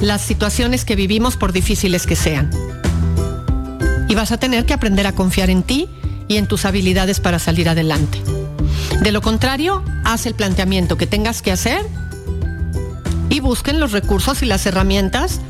las 0.00 0.20
situaciones 0.20 0.84
que 0.84 0.96
vivimos 0.96 1.36
por 1.36 1.52
difíciles 1.52 2.06
que 2.06 2.16
sean. 2.16 2.50
Y 4.08 4.14
vas 4.14 4.32
a 4.32 4.38
tener 4.38 4.64
que 4.64 4.74
aprender 4.74 5.06
a 5.06 5.12
confiar 5.12 5.50
en 5.50 5.62
ti 5.62 5.88
y 6.28 6.36
en 6.36 6.46
tus 6.46 6.64
habilidades 6.64 7.20
para 7.20 7.38
salir 7.38 7.68
adelante. 7.68 8.22
De 9.02 9.12
lo 9.12 9.20
contrario, 9.20 9.82
haz 10.04 10.26
el 10.26 10.34
planteamiento 10.34 10.96
que 10.96 11.06
tengas 11.06 11.42
que 11.42 11.52
hacer 11.52 11.86
y 13.30 13.40
busquen 13.40 13.80
los 13.80 13.92
recursos 13.92 14.42
y 14.42 14.46
las 14.46 14.66
herramientas 14.66 15.40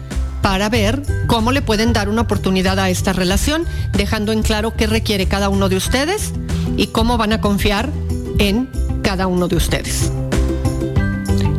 para 0.43 0.68
ver 0.68 1.03
cómo 1.26 1.53
le 1.53 1.62
pueden 1.62 1.93
dar 1.93 2.09
una 2.09 2.22
oportunidad 2.22 2.78
a 2.78 2.91
esta 2.91 3.12
relación, 3.12 3.66
dejando 3.93 4.32
en 4.32 4.43
claro 4.43 4.74
qué 4.76 4.86
requiere 4.86 5.26
cada 5.26 5.49
uno 5.49 5.68
de 5.68 5.76
ustedes 5.76 6.32
y 6.76 6.89
cómo 6.89 7.18
van 7.18 7.32
a 7.32 7.41
confiar 7.41 7.91
en 8.39 8.68
cada 9.03 9.26
uno 9.26 9.49
de 9.49 9.57
ustedes. 9.57 10.12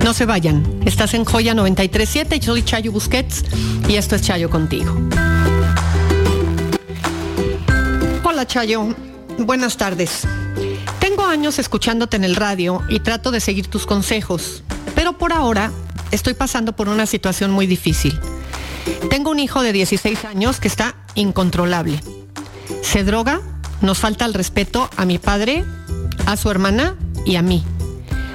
No 0.04 0.14
se 0.14 0.26
vayan, 0.26 0.66
estás 0.86 1.14
en 1.14 1.26
Joya 1.26 1.54
937, 1.54 2.40
yo 2.40 2.54
soy 2.54 2.64
Chayo 2.64 2.92
Busquets 2.92 3.44
y 3.88 3.96
esto 3.96 4.16
es 4.16 4.22
Chayo 4.22 4.50
contigo. 4.50 4.96
Hola 8.24 8.46
Chayo, 8.48 8.96
Buenas 9.46 9.78
tardes. 9.78 10.28
Tengo 11.00 11.26
años 11.26 11.60
escuchándote 11.60 12.18
en 12.18 12.26
el 12.26 12.36
radio 12.36 12.84
y 12.90 13.00
trato 13.00 13.32
de 13.32 13.40
seguir 13.40 13.68
tus 13.68 13.86
consejos, 13.86 14.64
pero 14.96 15.18
por 15.18 15.32
ahora 15.32 15.72
estoy 16.12 16.34
pasando 16.34 16.76
por 16.76 16.90
una 16.90 17.06
situación 17.06 17.52
muy 17.52 17.66
difícil. 17.66 18.20
Tengo 19.10 19.32
un 19.32 19.40
hijo 19.40 19.62
de 19.62 19.74
16 19.74 20.26
años 20.26 20.60
que 20.60 20.68
está 20.68 20.96
incontrolable. 21.16 22.02
Se 22.82 23.04
droga, 23.04 23.42
nos 23.82 24.00
falta 24.00 24.26
el 24.26 24.34
respeto 24.34 24.90
a 24.98 25.06
mi 25.06 25.18
padre, 25.18 25.66
a 26.26 26.38
su 26.38 26.50
hermana 26.50 26.96
y 27.26 27.36
a 27.36 27.42
mí. 27.42 27.64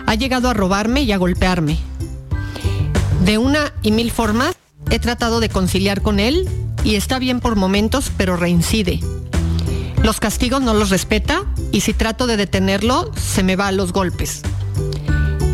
Ha 0.07 0.15
llegado 0.15 0.49
a 0.49 0.55
robarme 0.55 1.03
y 1.03 1.13
a 1.13 1.17
golpearme. 1.17 1.79
De 3.25 3.39
una 3.39 3.73
y 3.83 3.91
mil 3.91 4.11
formas 4.11 4.55
he 4.91 4.99
tratado 4.99 5.41
de 5.41 5.49
conciliar 5.49 6.03
con 6.03 6.21
él 6.21 6.49
y 6.85 6.97
está 6.97 7.19
bien 7.19 7.41
por 7.41 7.57
momentos, 7.57 8.11
pero 8.17 8.37
reincide. 8.37 9.01
Los 10.03 10.21
castigos 10.21 10.61
no 10.61 10.75
los 10.75 10.91
respeta 10.91 11.45
y 11.73 11.81
si 11.81 11.95
trato 11.95 12.27
de 12.27 12.37
detenerlo, 12.37 13.11
se 13.17 13.43
me 13.43 13.57
va 13.57 13.69
a 13.69 13.73
los 13.73 13.93
golpes. 13.93 14.43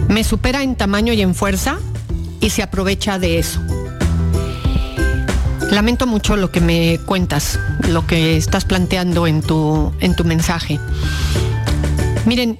Me 0.08 0.24
supera 0.24 0.64
en 0.64 0.74
tamaño 0.74 1.12
y 1.12 1.22
en 1.22 1.36
fuerza 1.36 1.78
y 2.40 2.50
se 2.50 2.64
aprovecha 2.64 3.20
de 3.20 3.38
eso. 3.38 3.60
Lamento 5.70 6.06
mucho 6.06 6.36
lo 6.36 6.50
que 6.50 6.60
me 6.60 6.98
cuentas, 7.04 7.58
lo 7.88 8.06
que 8.06 8.36
estás 8.36 8.64
planteando 8.64 9.26
en 9.26 9.42
tu, 9.42 9.92
en 10.00 10.16
tu 10.16 10.24
mensaje. 10.24 10.78
Miren, 12.26 12.58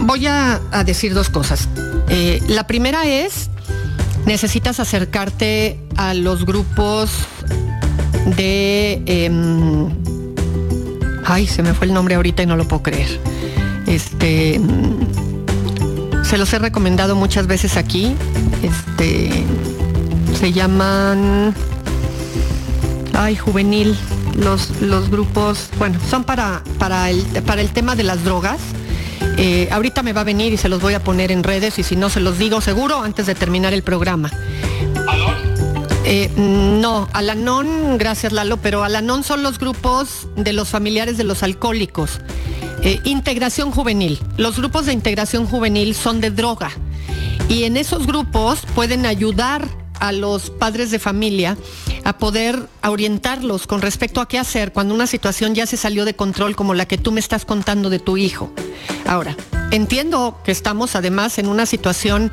voy 0.00 0.26
a, 0.26 0.60
decir 0.84 1.14
dos 1.14 1.30
cosas. 1.30 1.68
Eh, 2.08 2.42
la 2.48 2.66
primera 2.66 3.06
es, 3.06 3.50
necesitas 4.26 4.80
acercarte 4.80 5.80
a 5.96 6.14
los 6.14 6.44
grupos 6.44 7.10
de... 8.36 9.02
Em, 9.06 10.04
Ay, 11.26 11.46
se 11.46 11.62
me 11.62 11.72
fue 11.72 11.86
el 11.86 11.94
nombre 11.94 12.14
ahorita 12.16 12.42
y 12.42 12.46
no 12.46 12.56
lo 12.56 12.68
puedo 12.68 12.82
creer. 12.82 13.08
Este 13.86 14.60
se 16.22 16.38
los 16.38 16.52
he 16.52 16.58
recomendado 16.58 17.16
muchas 17.16 17.46
veces 17.46 17.76
aquí. 17.76 18.14
Este 18.62 19.44
se 20.34 20.52
llaman 20.52 21.54
Ay, 23.14 23.36
juvenil. 23.36 23.96
Los, 24.36 24.80
los 24.80 25.08
grupos, 25.08 25.68
bueno, 25.78 25.98
son 26.10 26.24
para, 26.24 26.62
para, 26.78 27.08
el, 27.08 27.22
para 27.46 27.60
el 27.60 27.70
tema 27.70 27.94
de 27.94 28.02
las 28.02 28.24
drogas. 28.24 28.58
Eh, 29.36 29.68
ahorita 29.70 30.02
me 30.02 30.12
va 30.12 30.22
a 30.22 30.24
venir 30.24 30.52
y 30.52 30.56
se 30.56 30.68
los 30.68 30.80
voy 30.80 30.94
a 30.94 31.02
poner 31.02 31.30
en 31.30 31.44
redes 31.44 31.78
y 31.78 31.84
si 31.84 31.94
no 31.94 32.10
se 32.10 32.20
los 32.20 32.38
digo 32.38 32.60
seguro 32.60 33.00
antes 33.02 33.26
de 33.26 33.34
terminar 33.34 33.72
el 33.72 33.82
programa. 33.82 34.30
Eh, 36.04 36.30
no, 36.36 37.08
Alanon, 37.12 37.96
gracias 37.96 38.32
Lalo, 38.32 38.58
pero 38.58 38.84
Alanon 38.84 39.22
son 39.22 39.42
los 39.42 39.58
grupos 39.58 40.28
de 40.36 40.52
los 40.52 40.68
familiares 40.68 41.16
de 41.16 41.24
los 41.24 41.42
alcohólicos. 41.42 42.20
Eh, 42.82 43.00
integración 43.04 43.70
juvenil. 43.70 44.20
Los 44.36 44.58
grupos 44.58 44.86
de 44.86 44.92
integración 44.92 45.46
juvenil 45.46 45.94
son 45.94 46.20
de 46.20 46.30
droga 46.30 46.70
y 47.48 47.64
en 47.64 47.76
esos 47.76 48.06
grupos 48.06 48.60
pueden 48.74 49.06
ayudar 49.06 49.68
a 50.00 50.12
los 50.12 50.50
padres 50.50 50.90
de 50.90 50.98
familia 50.98 51.56
a 52.04 52.18
poder 52.18 52.68
orientarlos 52.82 53.66
con 53.66 53.80
respecto 53.80 54.20
a 54.20 54.28
qué 54.28 54.38
hacer 54.38 54.72
cuando 54.72 54.94
una 54.94 55.06
situación 55.06 55.54
ya 55.54 55.66
se 55.66 55.76
salió 55.76 56.04
de 56.04 56.14
control 56.14 56.54
como 56.56 56.74
la 56.74 56.86
que 56.86 56.98
tú 56.98 57.12
me 57.12 57.20
estás 57.20 57.44
contando 57.44 57.90
de 57.90 57.98
tu 57.98 58.16
hijo. 58.16 58.52
Ahora, 59.06 59.36
entiendo 59.70 60.38
que 60.44 60.52
estamos 60.52 60.94
además 60.96 61.38
en 61.38 61.48
una 61.48 61.66
situación 61.66 62.30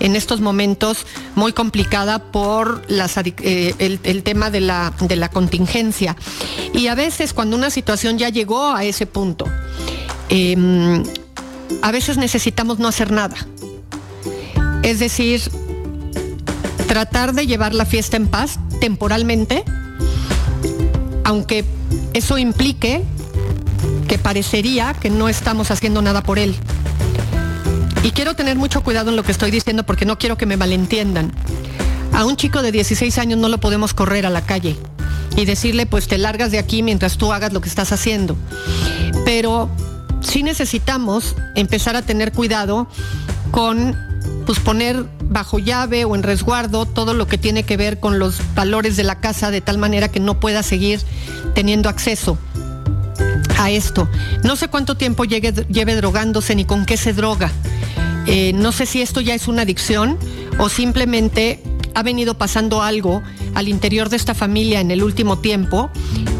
en 0.00 0.16
estos 0.16 0.40
momentos 0.40 1.06
muy 1.34 1.52
complicada 1.52 2.30
por 2.32 2.82
eh, 2.88 3.74
el, 3.78 4.22
tema 4.22 4.50
de 4.50 4.60
la, 4.60 5.30
contingencia. 5.32 6.16
Y 6.72 6.88
a 6.88 6.94
veces 6.94 7.32
cuando 7.32 7.56
una 7.56 7.70
situación 7.70 8.18
ya 8.18 8.28
llegó 8.28 8.72
a 8.72 8.84
ese 8.84 9.06
punto, 9.06 9.46
em, 10.28 11.02
a 11.82 11.92
veces 11.92 12.16
necesitamos 12.16 12.78
no 12.78 12.88
hacer 12.88 13.12
nada. 13.12 13.36
Es 14.82 14.98
decir, 14.98 15.42
tratar 16.90 17.34
de 17.34 17.46
llevar 17.46 17.72
la 17.72 17.86
fiesta 17.86 18.16
en 18.16 18.26
paz 18.26 18.58
temporalmente, 18.80 19.62
aunque 21.22 21.64
eso 22.14 22.36
implique 22.36 23.04
que 24.08 24.18
parecería 24.18 24.94
que 24.94 25.08
no 25.08 25.28
estamos 25.28 25.70
haciendo 25.70 26.02
nada 26.02 26.24
por 26.24 26.40
él. 26.40 26.56
Y 28.02 28.10
quiero 28.10 28.34
tener 28.34 28.56
mucho 28.56 28.82
cuidado 28.82 29.10
en 29.10 29.16
lo 29.16 29.22
que 29.22 29.30
estoy 29.30 29.52
diciendo 29.52 29.84
porque 29.84 30.04
no 30.04 30.18
quiero 30.18 30.36
que 30.36 30.46
me 30.46 30.56
malentiendan. 30.56 31.30
A 32.12 32.24
un 32.24 32.34
chico 32.34 32.60
de 32.60 32.72
16 32.72 33.18
años 33.18 33.38
no 33.38 33.48
lo 33.48 33.60
podemos 33.60 33.94
correr 33.94 34.26
a 34.26 34.30
la 34.30 34.44
calle 34.44 34.76
y 35.36 35.44
decirle 35.44 35.86
pues 35.86 36.08
te 36.08 36.18
largas 36.18 36.50
de 36.50 36.58
aquí 36.58 36.82
mientras 36.82 37.18
tú 37.18 37.32
hagas 37.32 37.52
lo 37.52 37.60
que 37.60 37.68
estás 37.68 37.92
haciendo. 37.92 38.36
Pero 39.24 39.70
sí 40.22 40.42
necesitamos 40.42 41.36
empezar 41.54 41.94
a 41.94 42.02
tener 42.02 42.32
cuidado 42.32 42.88
con 43.52 43.96
pues 44.44 44.58
poner 44.58 45.06
bajo 45.30 45.58
llave 45.58 46.04
o 46.04 46.14
en 46.14 46.22
resguardo 46.22 46.84
todo 46.84 47.14
lo 47.14 47.26
que 47.26 47.38
tiene 47.38 47.62
que 47.62 47.78
ver 47.78 48.00
con 48.00 48.18
los 48.18 48.42
valores 48.54 48.96
de 48.96 49.04
la 49.04 49.20
casa 49.20 49.50
de 49.50 49.62
tal 49.62 49.78
manera 49.78 50.08
que 50.08 50.20
no 50.20 50.40
pueda 50.40 50.62
seguir 50.62 51.00
teniendo 51.54 51.88
acceso 51.88 52.36
a 53.58 53.70
esto. 53.70 54.08
No 54.42 54.56
sé 54.56 54.68
cuánto 54.68 54.96
tiempo 54.96 55.24
lleve 55.24 55.96
drogándose 55.96 56.54
ni 56.54 56.64
con 56.64 56.84
qué 56.84 56.96
se 56.96 57.12
droga. 57.12 57.50
Eh, 58.26 58.52
no 58.52 58.72
sé 58.72 58.86
si 58.86 59.00
esto 59.00 59.20
ya 59.20 59.34
es 59.34 59.48
una 59.48 59.62
adicción 59.62 60.18
o 60.58 60.68
simplemente 60.68 61.62
ha 61.94 62.02
venido 62.02 62.34
pasando 62.34 62.82
algo 62.82 63.22
al 63.54 63.68
interior 63.68 64.08
de 64.08 64.16
esta 64.16 64.34
familia 64.34 64.80
en 64.80 64.90
el 64.90 65.02
último 65.02 65.38
tiempo 65.38 65.90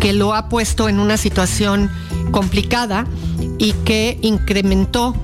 que 0.00 0.12
lo 0.12 0.34
ha 0.34 0.48
puesto 0.48 0.88
en 0.88 0.98
una 0.98 1.16
situación 1.16 1.90
complicada 2.30 3.06
y 3.58 3.72
que 3.84 4.18
incrementó 4.22 5.14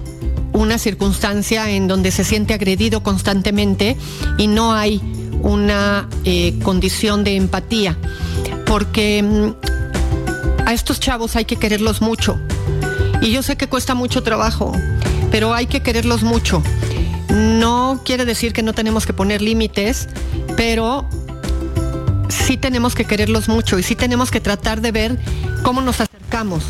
una 0.57 0.79
circunstancia 0.79 1.71
en 1.71 1.87
donde 1.87 2.11
se 2.11 2.25
siente 2.25 2.55
agredido 2.55 3.03
constantemente 3.03 3.97
y 4.39 4.47
no 4.47 4.73
hay 4.73 5.01
una 5.43 6.09
eh, 6.25 6.59
condición 6.63 7.25
de 7.25 7.37
empatía, 7.37 7.97
porque 8.65 9.23
mm, 9.23 10.67
a 10.67 10.73
estos 10.73 10.99
chavos 10.99 11.37
hay 11.37 11.45
que 11.45 11.57
quererlos 11.57 12.01
mucho. 12.01 12.41
Y 13.21 13.31
yo 13.31 13.43
sé 13.43 13.57
que 13.57 13.69
cuesta 13.69 13.95
mucho 13.95 14.23
trabajo, 14.23 14.73
pero 15.31 15.55
hay 15.55 15.67
que 15.67 15.83
quererlos 15.83 16.23
mucho. 16.23 16.63
No 17.29 18.01
quiere 18.05 18.25
decir 18.25 18.53
que 18.53 18.63
no 18.63 18.73
tenemos 18.73 19.05
que 19.05 19.13
poner 19.13 19.43
límites, 19.43 20.09
pero 20.57 21.07
sí 22.29 22.57
tenemos 22.57 22.95
que 22.95 23.05
quererlos 23.05 23.49
mucho 23.49 23.79
y 23.79 23.83
sí 23.83 23.95
tenemos 23.95 24.31
que 24.31 24.41
tratar 24.41 24.81
de 24.81 24.93
ver 24.93 25.19
cómo 25.63 25.83
nos 25.83 26.01
acercamos 26.01 26.65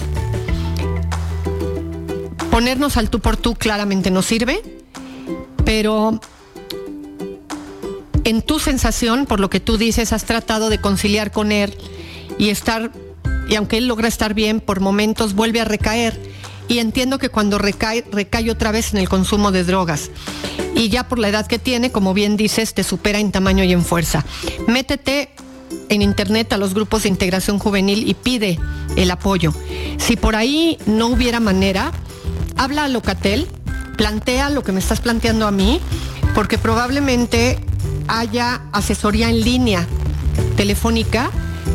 ponernos 2.56 2.96
al 2.96 3.10
tú 3.10 3.20
por 3.20 3.36
tú 3.36 3.54
claramente 3.54 4.10
no 4.10 4.22
sirve, 4.22 4.62
pero 5.66 6.18
en 8.24 8.40
tu 8.40 8.58
sensación, 8.58 9.26
por 9.26 9.40
lo 9.40 9.50
que 9.50 9.60
tú 9.60 9.76
dices, 9.76 10.14
has 10.14 10.24
tratado 10.24 10.70
de 10.70 10.80
conciliar 10.80 11.32
con 11.32 11.52
él 11.52 11.76
y 12.38 12.48
estar, 12.48 12.92
y 13.50 13.56
aunque 13.56 13.76
él 13.76 13.88
logra 13.88 14.08
estar 14.08 14.32
bien, 14.32 14.60
por 14.60 14.80
momentos 14.80 15.34
vuelve 15.34 15.60
a 15.60 15.66
recaer. 15.66 16.18
Y 16.66 16.78
entiendo 16.78 17.18
que 17.18 17.28
cuando 17.28 17.58
recae, 17.58 18.06
recae 18.10 18.50
otra 18.50 18.72
vez 18.72 18.94
en 18.94 19.00
el 19.00 19.08
consumo 19.10 19.52
de 19.52 19.62
drogas. 19.62 20.10
Y 20.74 20.88
ya 20.88 21.06
por 21.08 21.18
la 21.18 21.28
edad 21.28 21.46
que 21.46 21.58
tiene, 21.58 21.92
como 21.92 22.14
bien 22.14 22.38
dices, 22.38 22.72
te 22.72 22.84
supera 22.84 23.18
en 23.18 23.32
tamaño 23.32 23.64
y 23.64 23.72
en 23.74 23.84
fuerza. 23.84 24.24
Métete 24.66 25.28
en 25.90 26.00
internet 26.00 26.54
a 26.54 26.56
los 26.56 26.72
grupos 26.72 27.02
de 27.02 27.10
integración 27.10 27.58
juvenil 27.58 28.08
y 28.08 28.14
pide 28.14 28.58
el 28.96 29.10
apoyo. 29.10 29.52
Si 29.98 30.16
por 30.16 30.36
ahí 30.36 30.78
no 30.86 31.08
hubiera 31.08 31.38
manera, 31.38 31.92
habla 32.56 32.84
a 32.84 32.88
Locatel, 32.88 33.48
plantea 33.96 34.50
lo 34.50 34.62
que 34.62 34.72
me 34.72 34.80
estás 34.80 35.00
planteando 35.00 35.46
a 35.46 35.50
mí, 35.50 35.80
porque 36.34 36.58
probablemente 36.58 37.58
haya 38.08 38.62
asesoría 38.72 39.30
en 39.30 39.40
línea 39.40 39.86
telefónica 40.56 41.30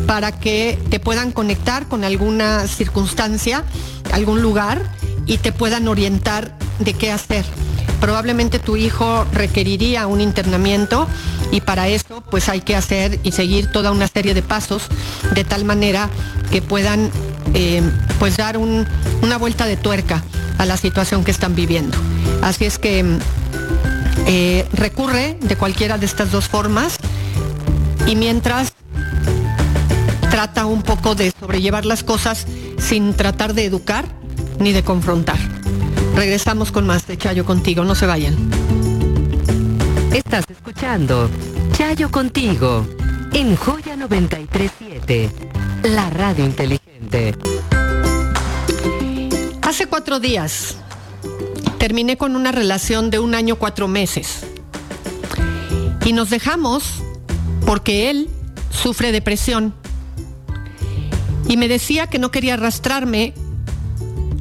para 0.07 0.39
que 0.39 0.79
te 0.89 0.99
puedan 0.99 1.31
conectar 1.31 1.87
con 1.87 2.03
alguna 2.03 2.67
circunstancia, 2.67 3.63
algún 4.11 4.41
lugar 4.41 4.81
y 5.25 5.37
te 5.37 5.51
puedan 5.51 5.87
orientar 5.87 6.57
de 6.79 6.93
qué 6.93 7.11
hacer. 7.11 7.45
Probablemente 7.99 8.57
tu 8.57 8.77
hijo 8.77 9.25
requeriría 9.31 10.07
un 10.07 10.21
internamiento 10.21 11.07
y 11.51 11.61
para 11.61 11.87
eso 11.87 12.23
pues 12.31 12.49
hay 12.49 12.61
que 12.61 12.75
hacer 12.75 13.19
y 13.23 13.31
seguir 13.31 13.71
toda 13.71 13.91
una 13.91 14.07
serie 14.07 14.33
de 14.33 14.41
pasos 14.41 14.83
de 15.35 15.43
tal 15.43 15.65
manera 15.65 16.09
que 16.49 16.61
puedan 16.61 17.11
eh, 17.53 17.81
pues 18.19 18.37
dar 18.37 18.57
una 18.57 19.37
vuelta 19.37 19.65
de 19.65 19.77
tuerca 19.77 20.23
a 20.57 20.65
la 20.65 20.77
situación 20.77 21.23
que 21.23 21.31
están 21.31 21.55
viviendo. 21.55 21.97
Así 22.41 22.65
es 22.65 22.77
que 22.79 23.17
eh, 24.27 24.67
recurre 24.73 25.37
de 25.41 25.55
cualquiera 25.55 25.97
de 25.97 26.05
estas 26.05 26.31
dos 26.31 26.47
formas 26.47 26.97
y 28.07 28.15
mientras 28.15 28.73
trata 30.29 30.65
un 30.65 30.81
poco 30.83 31.15
de 31.15 31.33
sobrellevar 31.39 31.85
las 31.85 32.03
cosas 32.03 32.45
sin 32.77 33.13
tratar 33.13 33.53
de 33.53 33.65
educar 33.65 34.05
ni 34.59 34.71
de 34.71 34.83
confrontar. 34.83 35.37
Regresamos 36.15 36.71
con 36.71 36.85
más 36.85 37.07
de 37.07 37.17
Chayo 37.17 37.45
contigo, 37.45 37.83
no 37.83 37.95
se 37.95 38.05
vayan. 38.05 38.35
Estás 40.13 40.45
escuchando 40.49 41.29
Chayo 41.73 42.11
contigo 42.11 42.85
en 43.33 43.55
Joya 43.55 43.95
937, 43.95 45.29
la 45.83 46.09
radio 46.09 46.45
inteligente. 46.45 46.90
Hace 49.61 49.85
cuatro 49.87 50.21
días 50.21 50.77
terminé 51.77 52.17
con 52.17 52.37
una 52.37 52.53
relación 52.53 53.09
de 53.09 53.19
un 53.19 53.35
año 53.35 53.57
cuatro 53.57 53.89
meses. 53.89 54.45
Y 56.05 56.13
nos 56.13 56.29
dejamos 56.29 57.01
porque 57.65 58.09
él 58.09 58.29
sufre 58.69 59.11
depresión. 59.11 59.73
Y 61.49 61.57
me 61.57 61.67
decía 61.67 62.07
que 62.07 62.17
no 62.17 62.31
quería 62.31 62.53
arrastrarme 62.53 63.33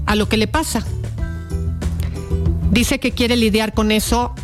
a 0.06 0.14
lo 0.14 0.28
que 0.28 0.36
le 0.36 0.46
pasa. 0.46 0.84
Dice 2.70 3.00
que 3.00 3.10
quiere 3.10 3.36
lidiar 3.36 3.74
con 3.74 3.90
eso 3.90 4.34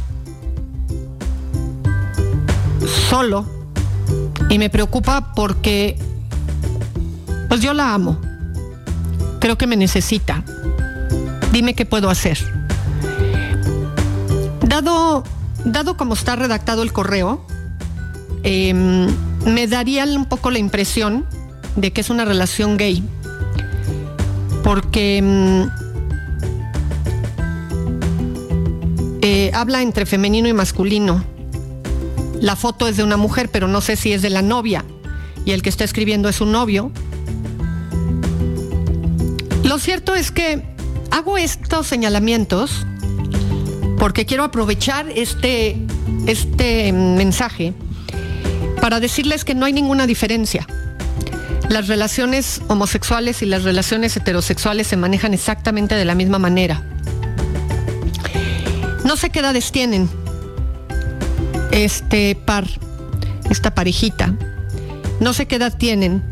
solo. 3.08 3.46
Y 4.50 4.58
me 4.58 4.68
preocupa 4.68 5.32
porque 5.34 5.96
pues 7.56 7.64
yo 7.64 7.72
la 7.72 7.94
amo. 7.94 8.20
Creo 9.40 9.56
que 9.56 9.66
me 9.66 9.78
necesita. 9.78 10.44
Dime 11.52 11.72
qué 11.72 11.86
puedo 11.86 12.10
hacer. 12.10 12.36
Dado, 14.60 15.24
dado 15.64 15.96
como 15.96 16.12
está 16.12 16.36
redactado 16.36 16.82
el 16.82 16.92
correo, 16.92 17.46
em, 18.42 19.06
me 19.46 19.66
daría 19.68 20.04
un 20.04 20.26
poco 20.26 20.50
la 20.50 20.58
impresión 20.58 21.24
de 21.76 21.94
que 21.94 22.02
es 22.02 22.10
una 22.10 22.26
relación 22.26 22.76
gay. 22.76 23.02
Porque 24.62 25.16
em, 25.16 25.70
eh, 29.22 29.50
habla 29.54 29.80
entre 29.80 30.04
femenino 30.04 30.46
y 30.46 30.52
masculino. 30.52 31.24
La 32.38 32.54
foto 32.54 32.86
es 32.86 32.98
de 32.98 33.02
una 33.02 33.16
mujer, 33.16 33.48
pero 33.50 33.66
no 33.66 33.80
sé 33.80 33.96
si 33.96 34.12
es 34.12 34.20
de 34.20 34.28
la 34.28 34.42
novia. 34.42 34.84
Y 35.46 35.52
el 35.52 35.62
que 35.62 35.70
está 35.70 35.84
escribiendo 35.84 36.28
es 36.28 36.42
un 36.42 36.52
novio. 36.52 36.92
Lo 39.66 39.80
cierto 39.80 40.14
es 40.14 40.30
que 40.30 40.62
hago 41.10 41.36
estos 41.38 41.88
señalamientos 41.88 42.86
porque 43.98 44.24
quiero 44.24 44.44
aprovechar 44.44 45.10
este, 45.10 45.76
este 46.28 46.92
mensaje 46.92 47.74
para 48.80 49.00
decirles 49.00 49.44
que 49.44 49.56
no 49.56 49.66
hay 49.66 49.72
ninguna 49.72 50.06
diferencia. 50.06 50.64
Las 51.68 51.88
relaciones 51.88 52.62
homosexuales 52.68 53.42
y 53.42 53.46
las 53.46 53.64
relaciones 53.64 54.16
heterosexuales 54.16 54.86
se 54.86 54.96
manejan 54.96 55.34
exactamente 55.34 55.96
de 55.96 56.04
la 56.04 56.14
misma 56.14 56.38
manera. 56.38 56.84
No 59.04 59.16
sé 59.16 59.30
qué 59.30 59.40
edades 59.40 59.72
tienen 59.72 60.08
este 61.72 62.36
par, 62.36 62.68
esta 63.50 63.74
parejita. 63.74 64.32
No 65.18 65.32
sé 65.32 65.46
qué 65.46 65.56
edad 65.56 65.76
tienen, 65.76 66.22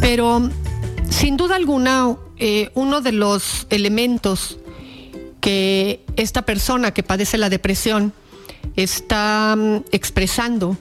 pero 0.00 0.48
sin 1.10 1.36
duda 1.36 1.56
alguna 1.56 2.16
eh, 2.38 2.70
uno 2.74 3.02
de 3.02 3.12
los 3.12 3.66
elementos 3.68 4.58
que 5.40 6.04
esta 6.16 6.42
persona 6.42 6.92
que 6.92 7.02
padece 7.02 7.36
la 7.36 7.50
depresión 7.50 8.12
está 8.76 9.54
mm, 9.56 9.84
expresando 9.92 10.76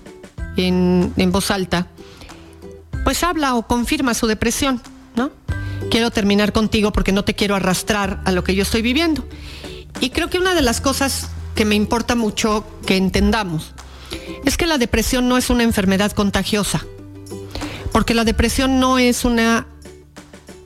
en, 0.56 1.14
en, 1.18 1.32
voz 1.32 1.52
alta, 1.52 1.88
pues 3.04 3.24
habla 3.24 3.56
o 3.56 3.68
confirma 3.68 4.14
su 4.14 4.28
depresión, 4.28 4.82
¿no? 5.16 5.32
Quiero 5.90 6.12
terminar 6.12 6.54
contigo 6.54 6.92
porque 6.92 7.12
no 7.12 7.24
te 7.24 7.34
quiero 7.34 7.56
arrastrar 7.56 8.22
a 8.26 8.32
lo 8.32 8.44
que 8.44 8.56
yo 8.56 8.64
estoy 8.64 8.82
viviendo. 8.82 9.26
Y 10.02 10.12
creo 10.12 10.30
que 10.30 10.38
una 10.38 10.54
de 10.54 10.62
las 10.62 10.82
cosas 10.82 11.30
que 11.56 11.66
me 11.66 11.76
importa 11.76 12.16
mucho 12.16 12.66
que 12.86 12.96
entendamos 12.96 13.74
es 14.46 14.58
que 14.58 14.66
la 14.66 14.78
depresión 14.78 15.28
no 15.28 15.38
es 15.38 15.50
una 15.50 15.64
enfermedad 15.64 16.12
contagiosa, 16.12 16.86
porque 17.92 18.14
la 18.14 18.24
depresión 18.24 18.80
no 18.80 19.00
es 19.00 19.26
una 19.26 19.68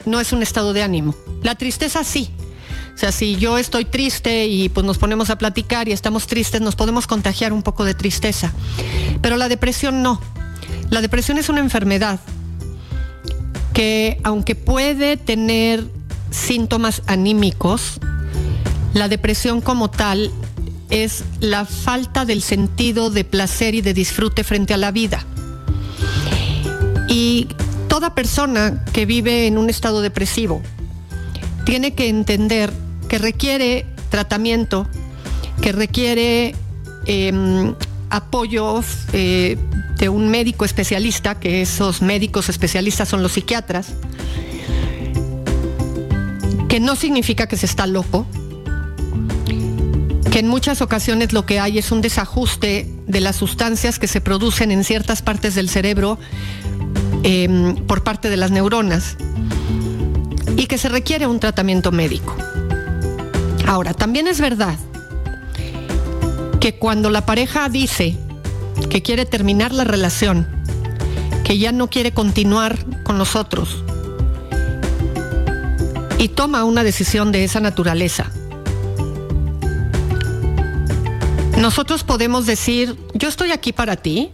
no 0.05 0.19
es 0.19 0.33
un 0.33 0.41
estado 0.43 0.73
de 0.73 0.83
ánimo. 0.83 1.15
La 1.41 1.55
tristeza 1.55 2.03
sí, 2.03 2.29
o 2.93 2.97
sea, 2.97 3.11
si 3.11 3.37
yo 3.37 3.57
estoy 3.57 3.85
triste 3.85 4.45
y 4.45 4.69
pues 4.69 4.85
nos 4.85 4.97
ponemos 4.97 5.29
a 5.29 5.37
platicar 5.37 5.89
y 5.89 5.91
estamos 5.91 6.27
tristes, 6.27 6.61
nos 6.61 6.75
podemos 6.75 7.07
contagiar 7.07 7.51
un 7.51 7.63
poco 7.63 7.85
de 7.85 7.95
tristeza. 7.95 8.53
Pero 9.21 9.37
la 9.37 9.49
depresión 9.49 10.03
no. 10.03 10.21
La 10.89 11.01
depresión 11.01 11.37
es 11.37 11.49
una 11.49 11.59
enfermedad 11.59 12.19
que 13.73 14.19
aunque 14.23 14.53
puede 14.53 15.17
tener 15.17 15.83
síntomas 16.29 17.01
anímicos, 17.07 17.99
la 18.93 19.07
depresión 19.07 19.61
como 19.61 19.89
tal 19.89 20.31
es 20.91 21.23
la 21.39 21.65
falta 21.65 22.25
del 22.25 22.43
sentido 22.43 23.09
de 23.09 23.23
placer 23.23 23.73
y 23.73 23.81
de 23.81 23.95
disfrute 23.95 24.43
frente 24.43 24.75
a 24.75 24.77
la 24.77 24.91
vida. 24.91 25.25
Y 27.09 27.47
toda 27.93 28.15
persona 28.15 28.83
que 28.91 29.05
vive 29.05 29.45
en 29.45 29.59
un 29.59 29.69
estado 29.69 30.01
depresivo 30.01 30.63
tiene 31.63 31.93
que 31.93 32.09
entender 32.09 32.73
que 33.07 33.19
requiere 33.19 33.85
tratamiento, 34.09 34.87
que 35.61 35.71
requiere 35.73 36.55
em, 37.05 37.75
apoyo 38.09 38.83
eh, 39.13 39.59
de 39.99 40.09
un 40.09 40.27
médico 40.29 40.65
especialista, 40.65 41.39
que 41.39 41.61
esos 41.61 42.01
médicos 42.01 42.49
especialistas 42.49 43.09
son 43.09 43.21
los 43.21 43.33
psiquiatras, 43.33 43.89
que 46.67 46.79
no 46.79 46.95
significa 46.95 47.45
que 47.45 47.57
se 47.57 47.67
está 47.67 47.85
loco, 47.85 48.25
que 50.31 50.39
en 50.39 50.47
muchas 50.47 50.81
ocasiones 50.81 51.31
lo 51.31 51.45
que 51.45 51.59
hay 51.59 51.77
es 51.77 51.91
un 51.91 52.01
desajuste 52.01 52.91
de 53.05 53.19
las 53.19 53.35
sustancias 53.35 53.99
que 53.99 54.07
se 54.07 54.19
producen 54.19 54.71
en 54.71 54.83
ciertas 54.83 55.21
partes 55.21 55.53
del 55.53 55.69
cerebro 55.69 56.17
em, 57.23 57.75
por 57.87 58.03
parte 58.03 58.29
de 58.29 58.37
las 58.37 58.51
neuronas 58.51 59.17
y 60.57 60.67
que 60.67 60.77
se 60.77 60.89
requiere 60.89 61.27
un 61.27 61.39
tratamiento 61.39 61.91
médico. 61.91 62.35
Ahora, 63.65 63.93
también 63.93 64.27
es 64.27 64.39
verdad 64.39 64.77
que 66.59 66.75
cuando 66.75 67.09
la 67.09 67.25
pareja 67.25 67.69
dice 67.69 68.17
que 68.89 69.01
quiere 69.01 69.25
terminar 69.25 69.73
la 69.73 69.83
relación, 69.83 70.47
que 71.43 71.57
ya 71.57 71.71
no 71.71 71.89
quiere 71.89 72.13
continuar 72.13 72.77
con 73.03 73.17
nosotros 73.17 73.83
y 76.17 76.29
toma 76.29 76.63
una 76.63 76.83
decisión 76.83 77.31
de 77.31 77.43
esa 77.43 77.59
naturaleza, 77.59 78.31
nosotros 81.57 82.03
podemos 82.03 82.45
decir, 82.45 82.97
yo 83.13 83.29
estoy 83.29 83.51
aquí 83.51 83.73
para 83.73 83.95
ti 83.95 84.31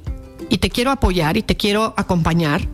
y 0.50 0.58
te 0.58 0.70
quiero 0.70 0.92
apoyar 0.92 1.38
y 1.38 1.44
te 1.44 1.56
quiero 1.56 1.94
acompañar. 1.96 2.68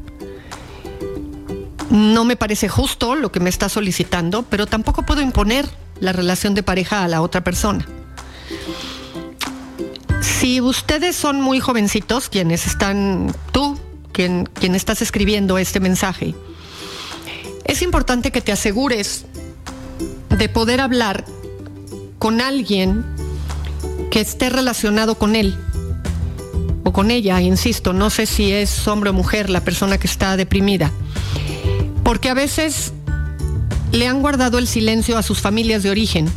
No 1.89 2.25
me 2.25 2.35
parece 2.35 2.67
justo 2.67 3.15
lo 3.15 3.31
que 3.31 3.39
me 3.39 3.49
estás 3.49 3.73
solicitando, 3.73 4.43
pero 4.43 4.65
tampoco 4.65 5.03
puedo 5.03 5.21
imponer 5.21 5.69
la 5.99 6.11
relación 6.11 6.55
de 6.55 6.63
pareja 6.63 7.03
a 7.03 7.07
la 7.07 7.21
otra 7.21 7.43
persona. 7.43 7.85
Si 10.21 10.61
ustedes 10.61 11.15
son 11.15 11.41
muy 11.41 11.59
jovencitos, 11.59 12.29
quienes 12.29 12.67
están, 12.67 13.33
tú, 13.51 13.79
quien, 14.11 14.45
quien 14.45 14.75
estás 14.75 15.01
escribiendo 15.01 15.57
este 15.57 15.79
mensaje, 15.79 16.35
es 17.65 17.81
importante 17.81 18.31
que 18.31 18.41
te 18.41 18.51
asegures 18.51 19.25
de 20.29 20.49
poder 20.49 20.81
hablar 20.81 21.25
con 22.19 22.41
alguien 22.41 23.05
que 24.11 24.21
esté 24.21 24.49
relacionado 24.49 25.15
con 25.15 25.35
él 25.35 25.57
o 26.83 26.93
con 26.93 27.11
ella, 27.11 27.41
insisto, 27.41 27.93
no 27.93 28.09
sé 28.09 28.25
si 28.25 28.51
es 28.51 28.87
hombre 28.87 29.09
o 29.09 29.13
mujer 29.13 29.49
la 29.49 29.61
persona 29.61 29.97
que 29.97 30.07
está 30.07 30.37
deprimida, 30.37 30.91
porque 32.05 32.29
a 32.29 32.35
veces 32.35 32.93
le 33.91 34.07
han 34.07 34.21
guardado 34.21 34.59
el 34.59 34.67
silencio 34.67 35.17
a 35.17 35.23
sus 35.23 35.41
familias 35.41 35.81
de 35.81 35.89
origen 35.89 36.29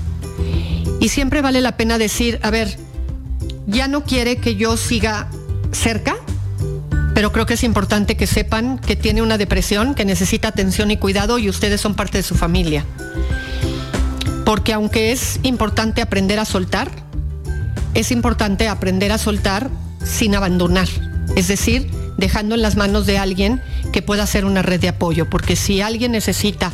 y 0.99 1.11
siempre 1.11 1.43
vale 1.43 1.61
la 1.61 1.77
pena 1.77 1.99
decir, 1.99 2.41
a 2.43 2.51
ver, 2.51 2.79
ya 3.67 3.87
no 3.87 4.03
quiere 4.03 4.39
que 4.39 4.57
yo 4.57 4.79
siga 4.79 5.29
cerca, 5.71 6.17
pero 7.15 7.33
creo 7.33 7.45
que 7.45 7.55
es 7.55 7.65
importante 7.65 8.17
que 8.17 8.27
sepan 8.27 8.79
que 8.79 8.97
tiene 8.97 9.21
una 9.21 9.37
depresión, 9.37 9.95
que 9.95 10.07
necesita 10.07 10.49
atención 10.49 10.91
y 10.91 10.97
cuidado 10.97 11.39
y 11.39 11.51
ustedes 11.51 11.83
son 11.83 11.95
parte 11.95 12.17
de 12.17 12.23
su 12.23 12.35
familia. 12.35 12.87
Porque 14.47 14.73
aunque 14.73 15.13
es 15.13 15.39
importante 15.43 16.01
aprender 16.01 16.39
a 16.39 16.47
soltar, 16.47 16.91
es 17.93 18.11
importante 18.11 18.69
aprender 18.69 19.13
a 19.13 19.19
soltar 19.19 19.69
sin 20.03 20.35
abandonar, 20.35 20.89
es 21.37 21.47
decir, 21.47 21.91
dejando 22.19 22.55
en 22.55 22.63
las 22.63 22.77
manos 22.77 23.07
de 23.07 23.17
alguien 23.17 23.63
que 23.93 24.03
pueda 24.03 24.25
hacer 24.25 24.45
una 24.45 24.61
red 24.61 24.81
de 24.81 24.91
apoyo, 24.91 25.31
porque 25.31 25.57
si 25.57 25.81
alguien 25.81 26.13
necesita 26.13 26.71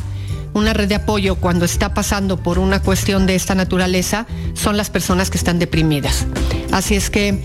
una 0.53 0.73
red 0.73 0.89
de 0.89 0.95
apoyo 0.95 1.35
cuando 1.35 1.65
está 1.65 1.93
pasando 1.93 2.37
por 2.37 2.59
una 2.59 2.81
cuestión 2.81 3.27
de 3.27 3.35
esta 3.35 3.55
naturaleza, 3.55 4.25
son 4.53 4.75
las 4.75 4.89
personas 4.89 5.29
que 5.29 5.37
están 5.37 5.59
deprimidas. 5.59 6.25
Así 6.71 6.95
es 6.95 7.09
que 7.09 7.41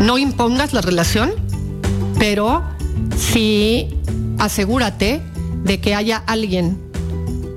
no 0.00 0.18
impongas 0.18 0.72
la 0.72 0.80
relación, 0.80 1.32
pero 2.18 2.62
sí 3.18 3.88
asegúrate 4.38 5.20
de 5.64 5.80
que 5.80 5.94
haya 5.94 6.22
alguien 6.26 6.78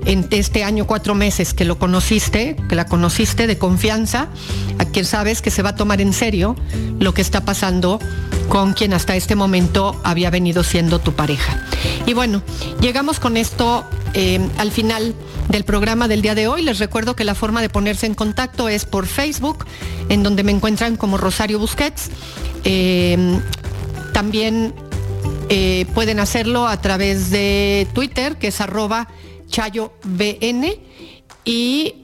en 0.06 0.26
este 0.30 0.64
año 0.64 0.86
cuatro 0.86 1.14
meses 1.14 1.54
que 1.54 1.64
lo 1.64 1.78
conociste, 1.78 2.56
que 2.68 2.74
la 2.74 2.86
conociste 2.86 3.46
de 3.46 3.56
confianza, 3.56 4.28
a 4.78 4.84
quien 4.84 5.04
sabes 5.04 5.40
que 5.40 5.50
se 5.50 5.62
va 5.62 5.70
a 5.70 5.76
tomar 5.76 6.00
en 6.00 6.12
serio 6.12 6.56
lo 6.98 7.14
que 7.14 7.22
está 7.22 7.44
pasando 7.44 7.98
con 8.48 8.72
quien 8.72 8.92
hasta 8.92 9.16
este 9.16 9.34
momento 9.34 10.00
había 10.04 10.30
venido 10.30 10.62
siendo 10.64 10.98
tu 10.98 11.12
pareja. 11.12 11.66
Y 12.06 12.14
bueno, 12.14 12.42
llegamos 12.80 13.20
con 13.20 13.36
esto 13.36 13.84
eh, 14.14 14.40
al 14.58 14.70
final 14.70 15.14
del 15.48 15.64
programa 15.64 16.08
del 16.08 16.22
día 16.22 16.34
de 16.34 16.48
hoy. 16.48 16.62
Les 16.62 16.78
recuerdo 16.78 17.16
que 17.16 17.24
la 17.24 17.34
forma 17.34 17.62
de 17.62 17.68
ponerse 17.68 18.06
en 18.06 18.14
contacto 18.14 18.68
es 18.68 18.84
por 18.84 19.06
Facebook, 19.06 19.66
en 20.08 20.22
donde 20.22 20.44
me 20.44 20.52
encuentran 20.52 20.96
como 20.96 21.18
Rosario 21.18 21.58
Busquets. 21.58 22.10
Eh, 22.64 23.40
también 24.12 24.74
eh, 25.48 25.86
pueden 25.94 26.20
hacerlo 26.20 26.66
a 26.66 26.80
través 26.80 27.30
de 27.30 27.86
Twitter, 27.94 28.36
que 28.36 28.48
es 28.48 28.60
arroba 28.60 29.08
Chayo 29.48 29.92
BN 30.04 30.78
y 31.44 31.94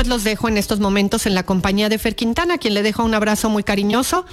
pues 0.00 0.08
los 0.08 0.24
dejo 0.24 0.48
en 0.48 0.56
estos 0.56 0.80
momentos 0.80 1.26
en 1.26 1.34
la 1.34 1.42
compañía 1.42 1.90
de 1.90 1.98
Fer 1.98 2.16
Quintana, 2.16 2.56
quien 2.56 2.72
le 2.72 2.82
dejo 2.82 3.04
un 3.04 3.12
abrazo 3.12 3.50
muy 3.50 3.62
cariñoso. 3.62 4.24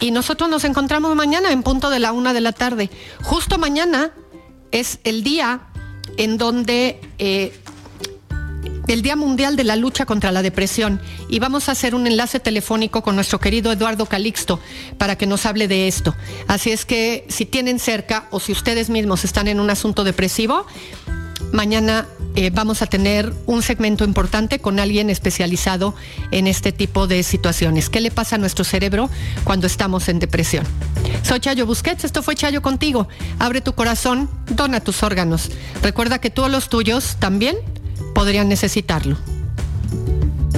Y 0.00 0.10
nosotros 0.10 0.50
nos 0.50 0.64
encontramos 0.64 1.14
mañana 1.14 1.52
en 1.52 1.62
punto 1.62 1.90
de 1.90 2.00
la 2.00 2.10
una 2.10 2.32
de 2.32 2.40
la 2.40 2.50
tarde. 2.50 2.90
Justo 3.22 3.56
mañana 3.56 4.10
es 4.72 4.98
el 5.04 5.22
día 5.22 5.60
en 6.16 6.38
donde 6.38 7.00
eh, 7.20 7.56
el 8.88 9.02
Día 9.02 9.14
Mundial 9.14 9.54
de 9.54 9.62
la 9.62 9.76
Lucha 9.76 10.06
contra 10.06 10.32
la 10.32 10.42
Depresión 10.42 11.00
y 11.28 11.38
vamos 11.38 11.68
a 11.68 11.72
hacer 11.72 11.94
un 11.94 12.08
enlace 12.08 12.40
telefónico 12.40 13.02
con 13.02 13.14
nuestro 13.14 13.38
querido 13.38 13.70
Eduardo 13.70 14.06
Calixto 14.06 14.58
para 14.98 15.16
que 15.16 15.26
nos 15.26 15.46
hable 15.46 15.68
de 15.68 15.86
esto. 15.86 16.16
Así 16.48 16.72
es 16.72 16.84
que 16.84 17.26
si 17.28 17.46
tienen 17.46 17.78
cerca 17.78 18.26
o 18.32 18.40
si 18.40 18.50
ustedes 18.50 18.90
mismos 18.90 19.24
están 19.24 19.46
en 19.46 19.60
un 19.60 19.70
asunto 19.70 20.02
depresivo, 20.02 20.66
Mañana 21.52 22.06
eh, 22.34 22.50
vamos 22.52 22.82
a 22.82 22.86
tener 22.86 23.32
un 23.46 23.62
segmento 23.62 24.04
importante 24.04 24.58
con 24.58 24.78
alguien 24.78 25.08
especializado 25.08 25.94
en 26.30 26.46
este 26.46 26.70
tipo 26.70 27.06
de 27.06 27.22
situaciones. 27.22 27.88
¿Qué 27.88 28.00
le 28.00 28.10
pasa 28.10 28.36
a 28.36 28.38
nuestro 28.38 28.64
cerebro 28.64 29.08
cuando 29.44 29.66
estamos 29.66 30.08
en 30.08 30.18
depresión? 30.18 30.66
Soy 31.22 31.40
Chayo 31.40 31.66
Busquets, 31.66 32.04
esto 32.04 32.22
fue 32.22 32.34
Chayo 32.34 32.60
contigo. 32.60 33.08
Abre 33.38 33.60
tu 33.60 33.74
corazón, 33.74 34.28
dona 34.50 34.80
tus 34.80 35.02
órganos. 35.02 35.50
Recuerda 35.82 36.18
que 36.18 36.30
todos 36.30 36.50
los 36.50 36.68
tuyos 36.68 37.16
también 37.18 37.56
podrían 38.14 38.48
necesitarlo. 38.48 39.16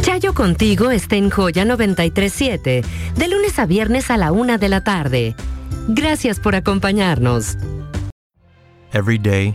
Chayo 0.01 0.35
contigo 0.35 0.91
está 0.91 1.17
en 1.17 1.31
Joya 1.31 1.65
937, 1.65 2.83
de 3.15 3.29
lunes 3.29 3.59
a 3.59 3.67
viernes 3.67 4.11
a 4.11 4.17
la 4.17 4.33
una 4.33 4.59
de 4.59 4.69
la 4.69 4.83
tarde. 4.83 5.37
Gracias 5.89 6.41
por 6.41 6.55
acompañarnos. 6.55 7.57
Every 8.93 9.19
day 9.19 9.55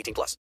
18 0.01 0.13
plus. 0.13 0.37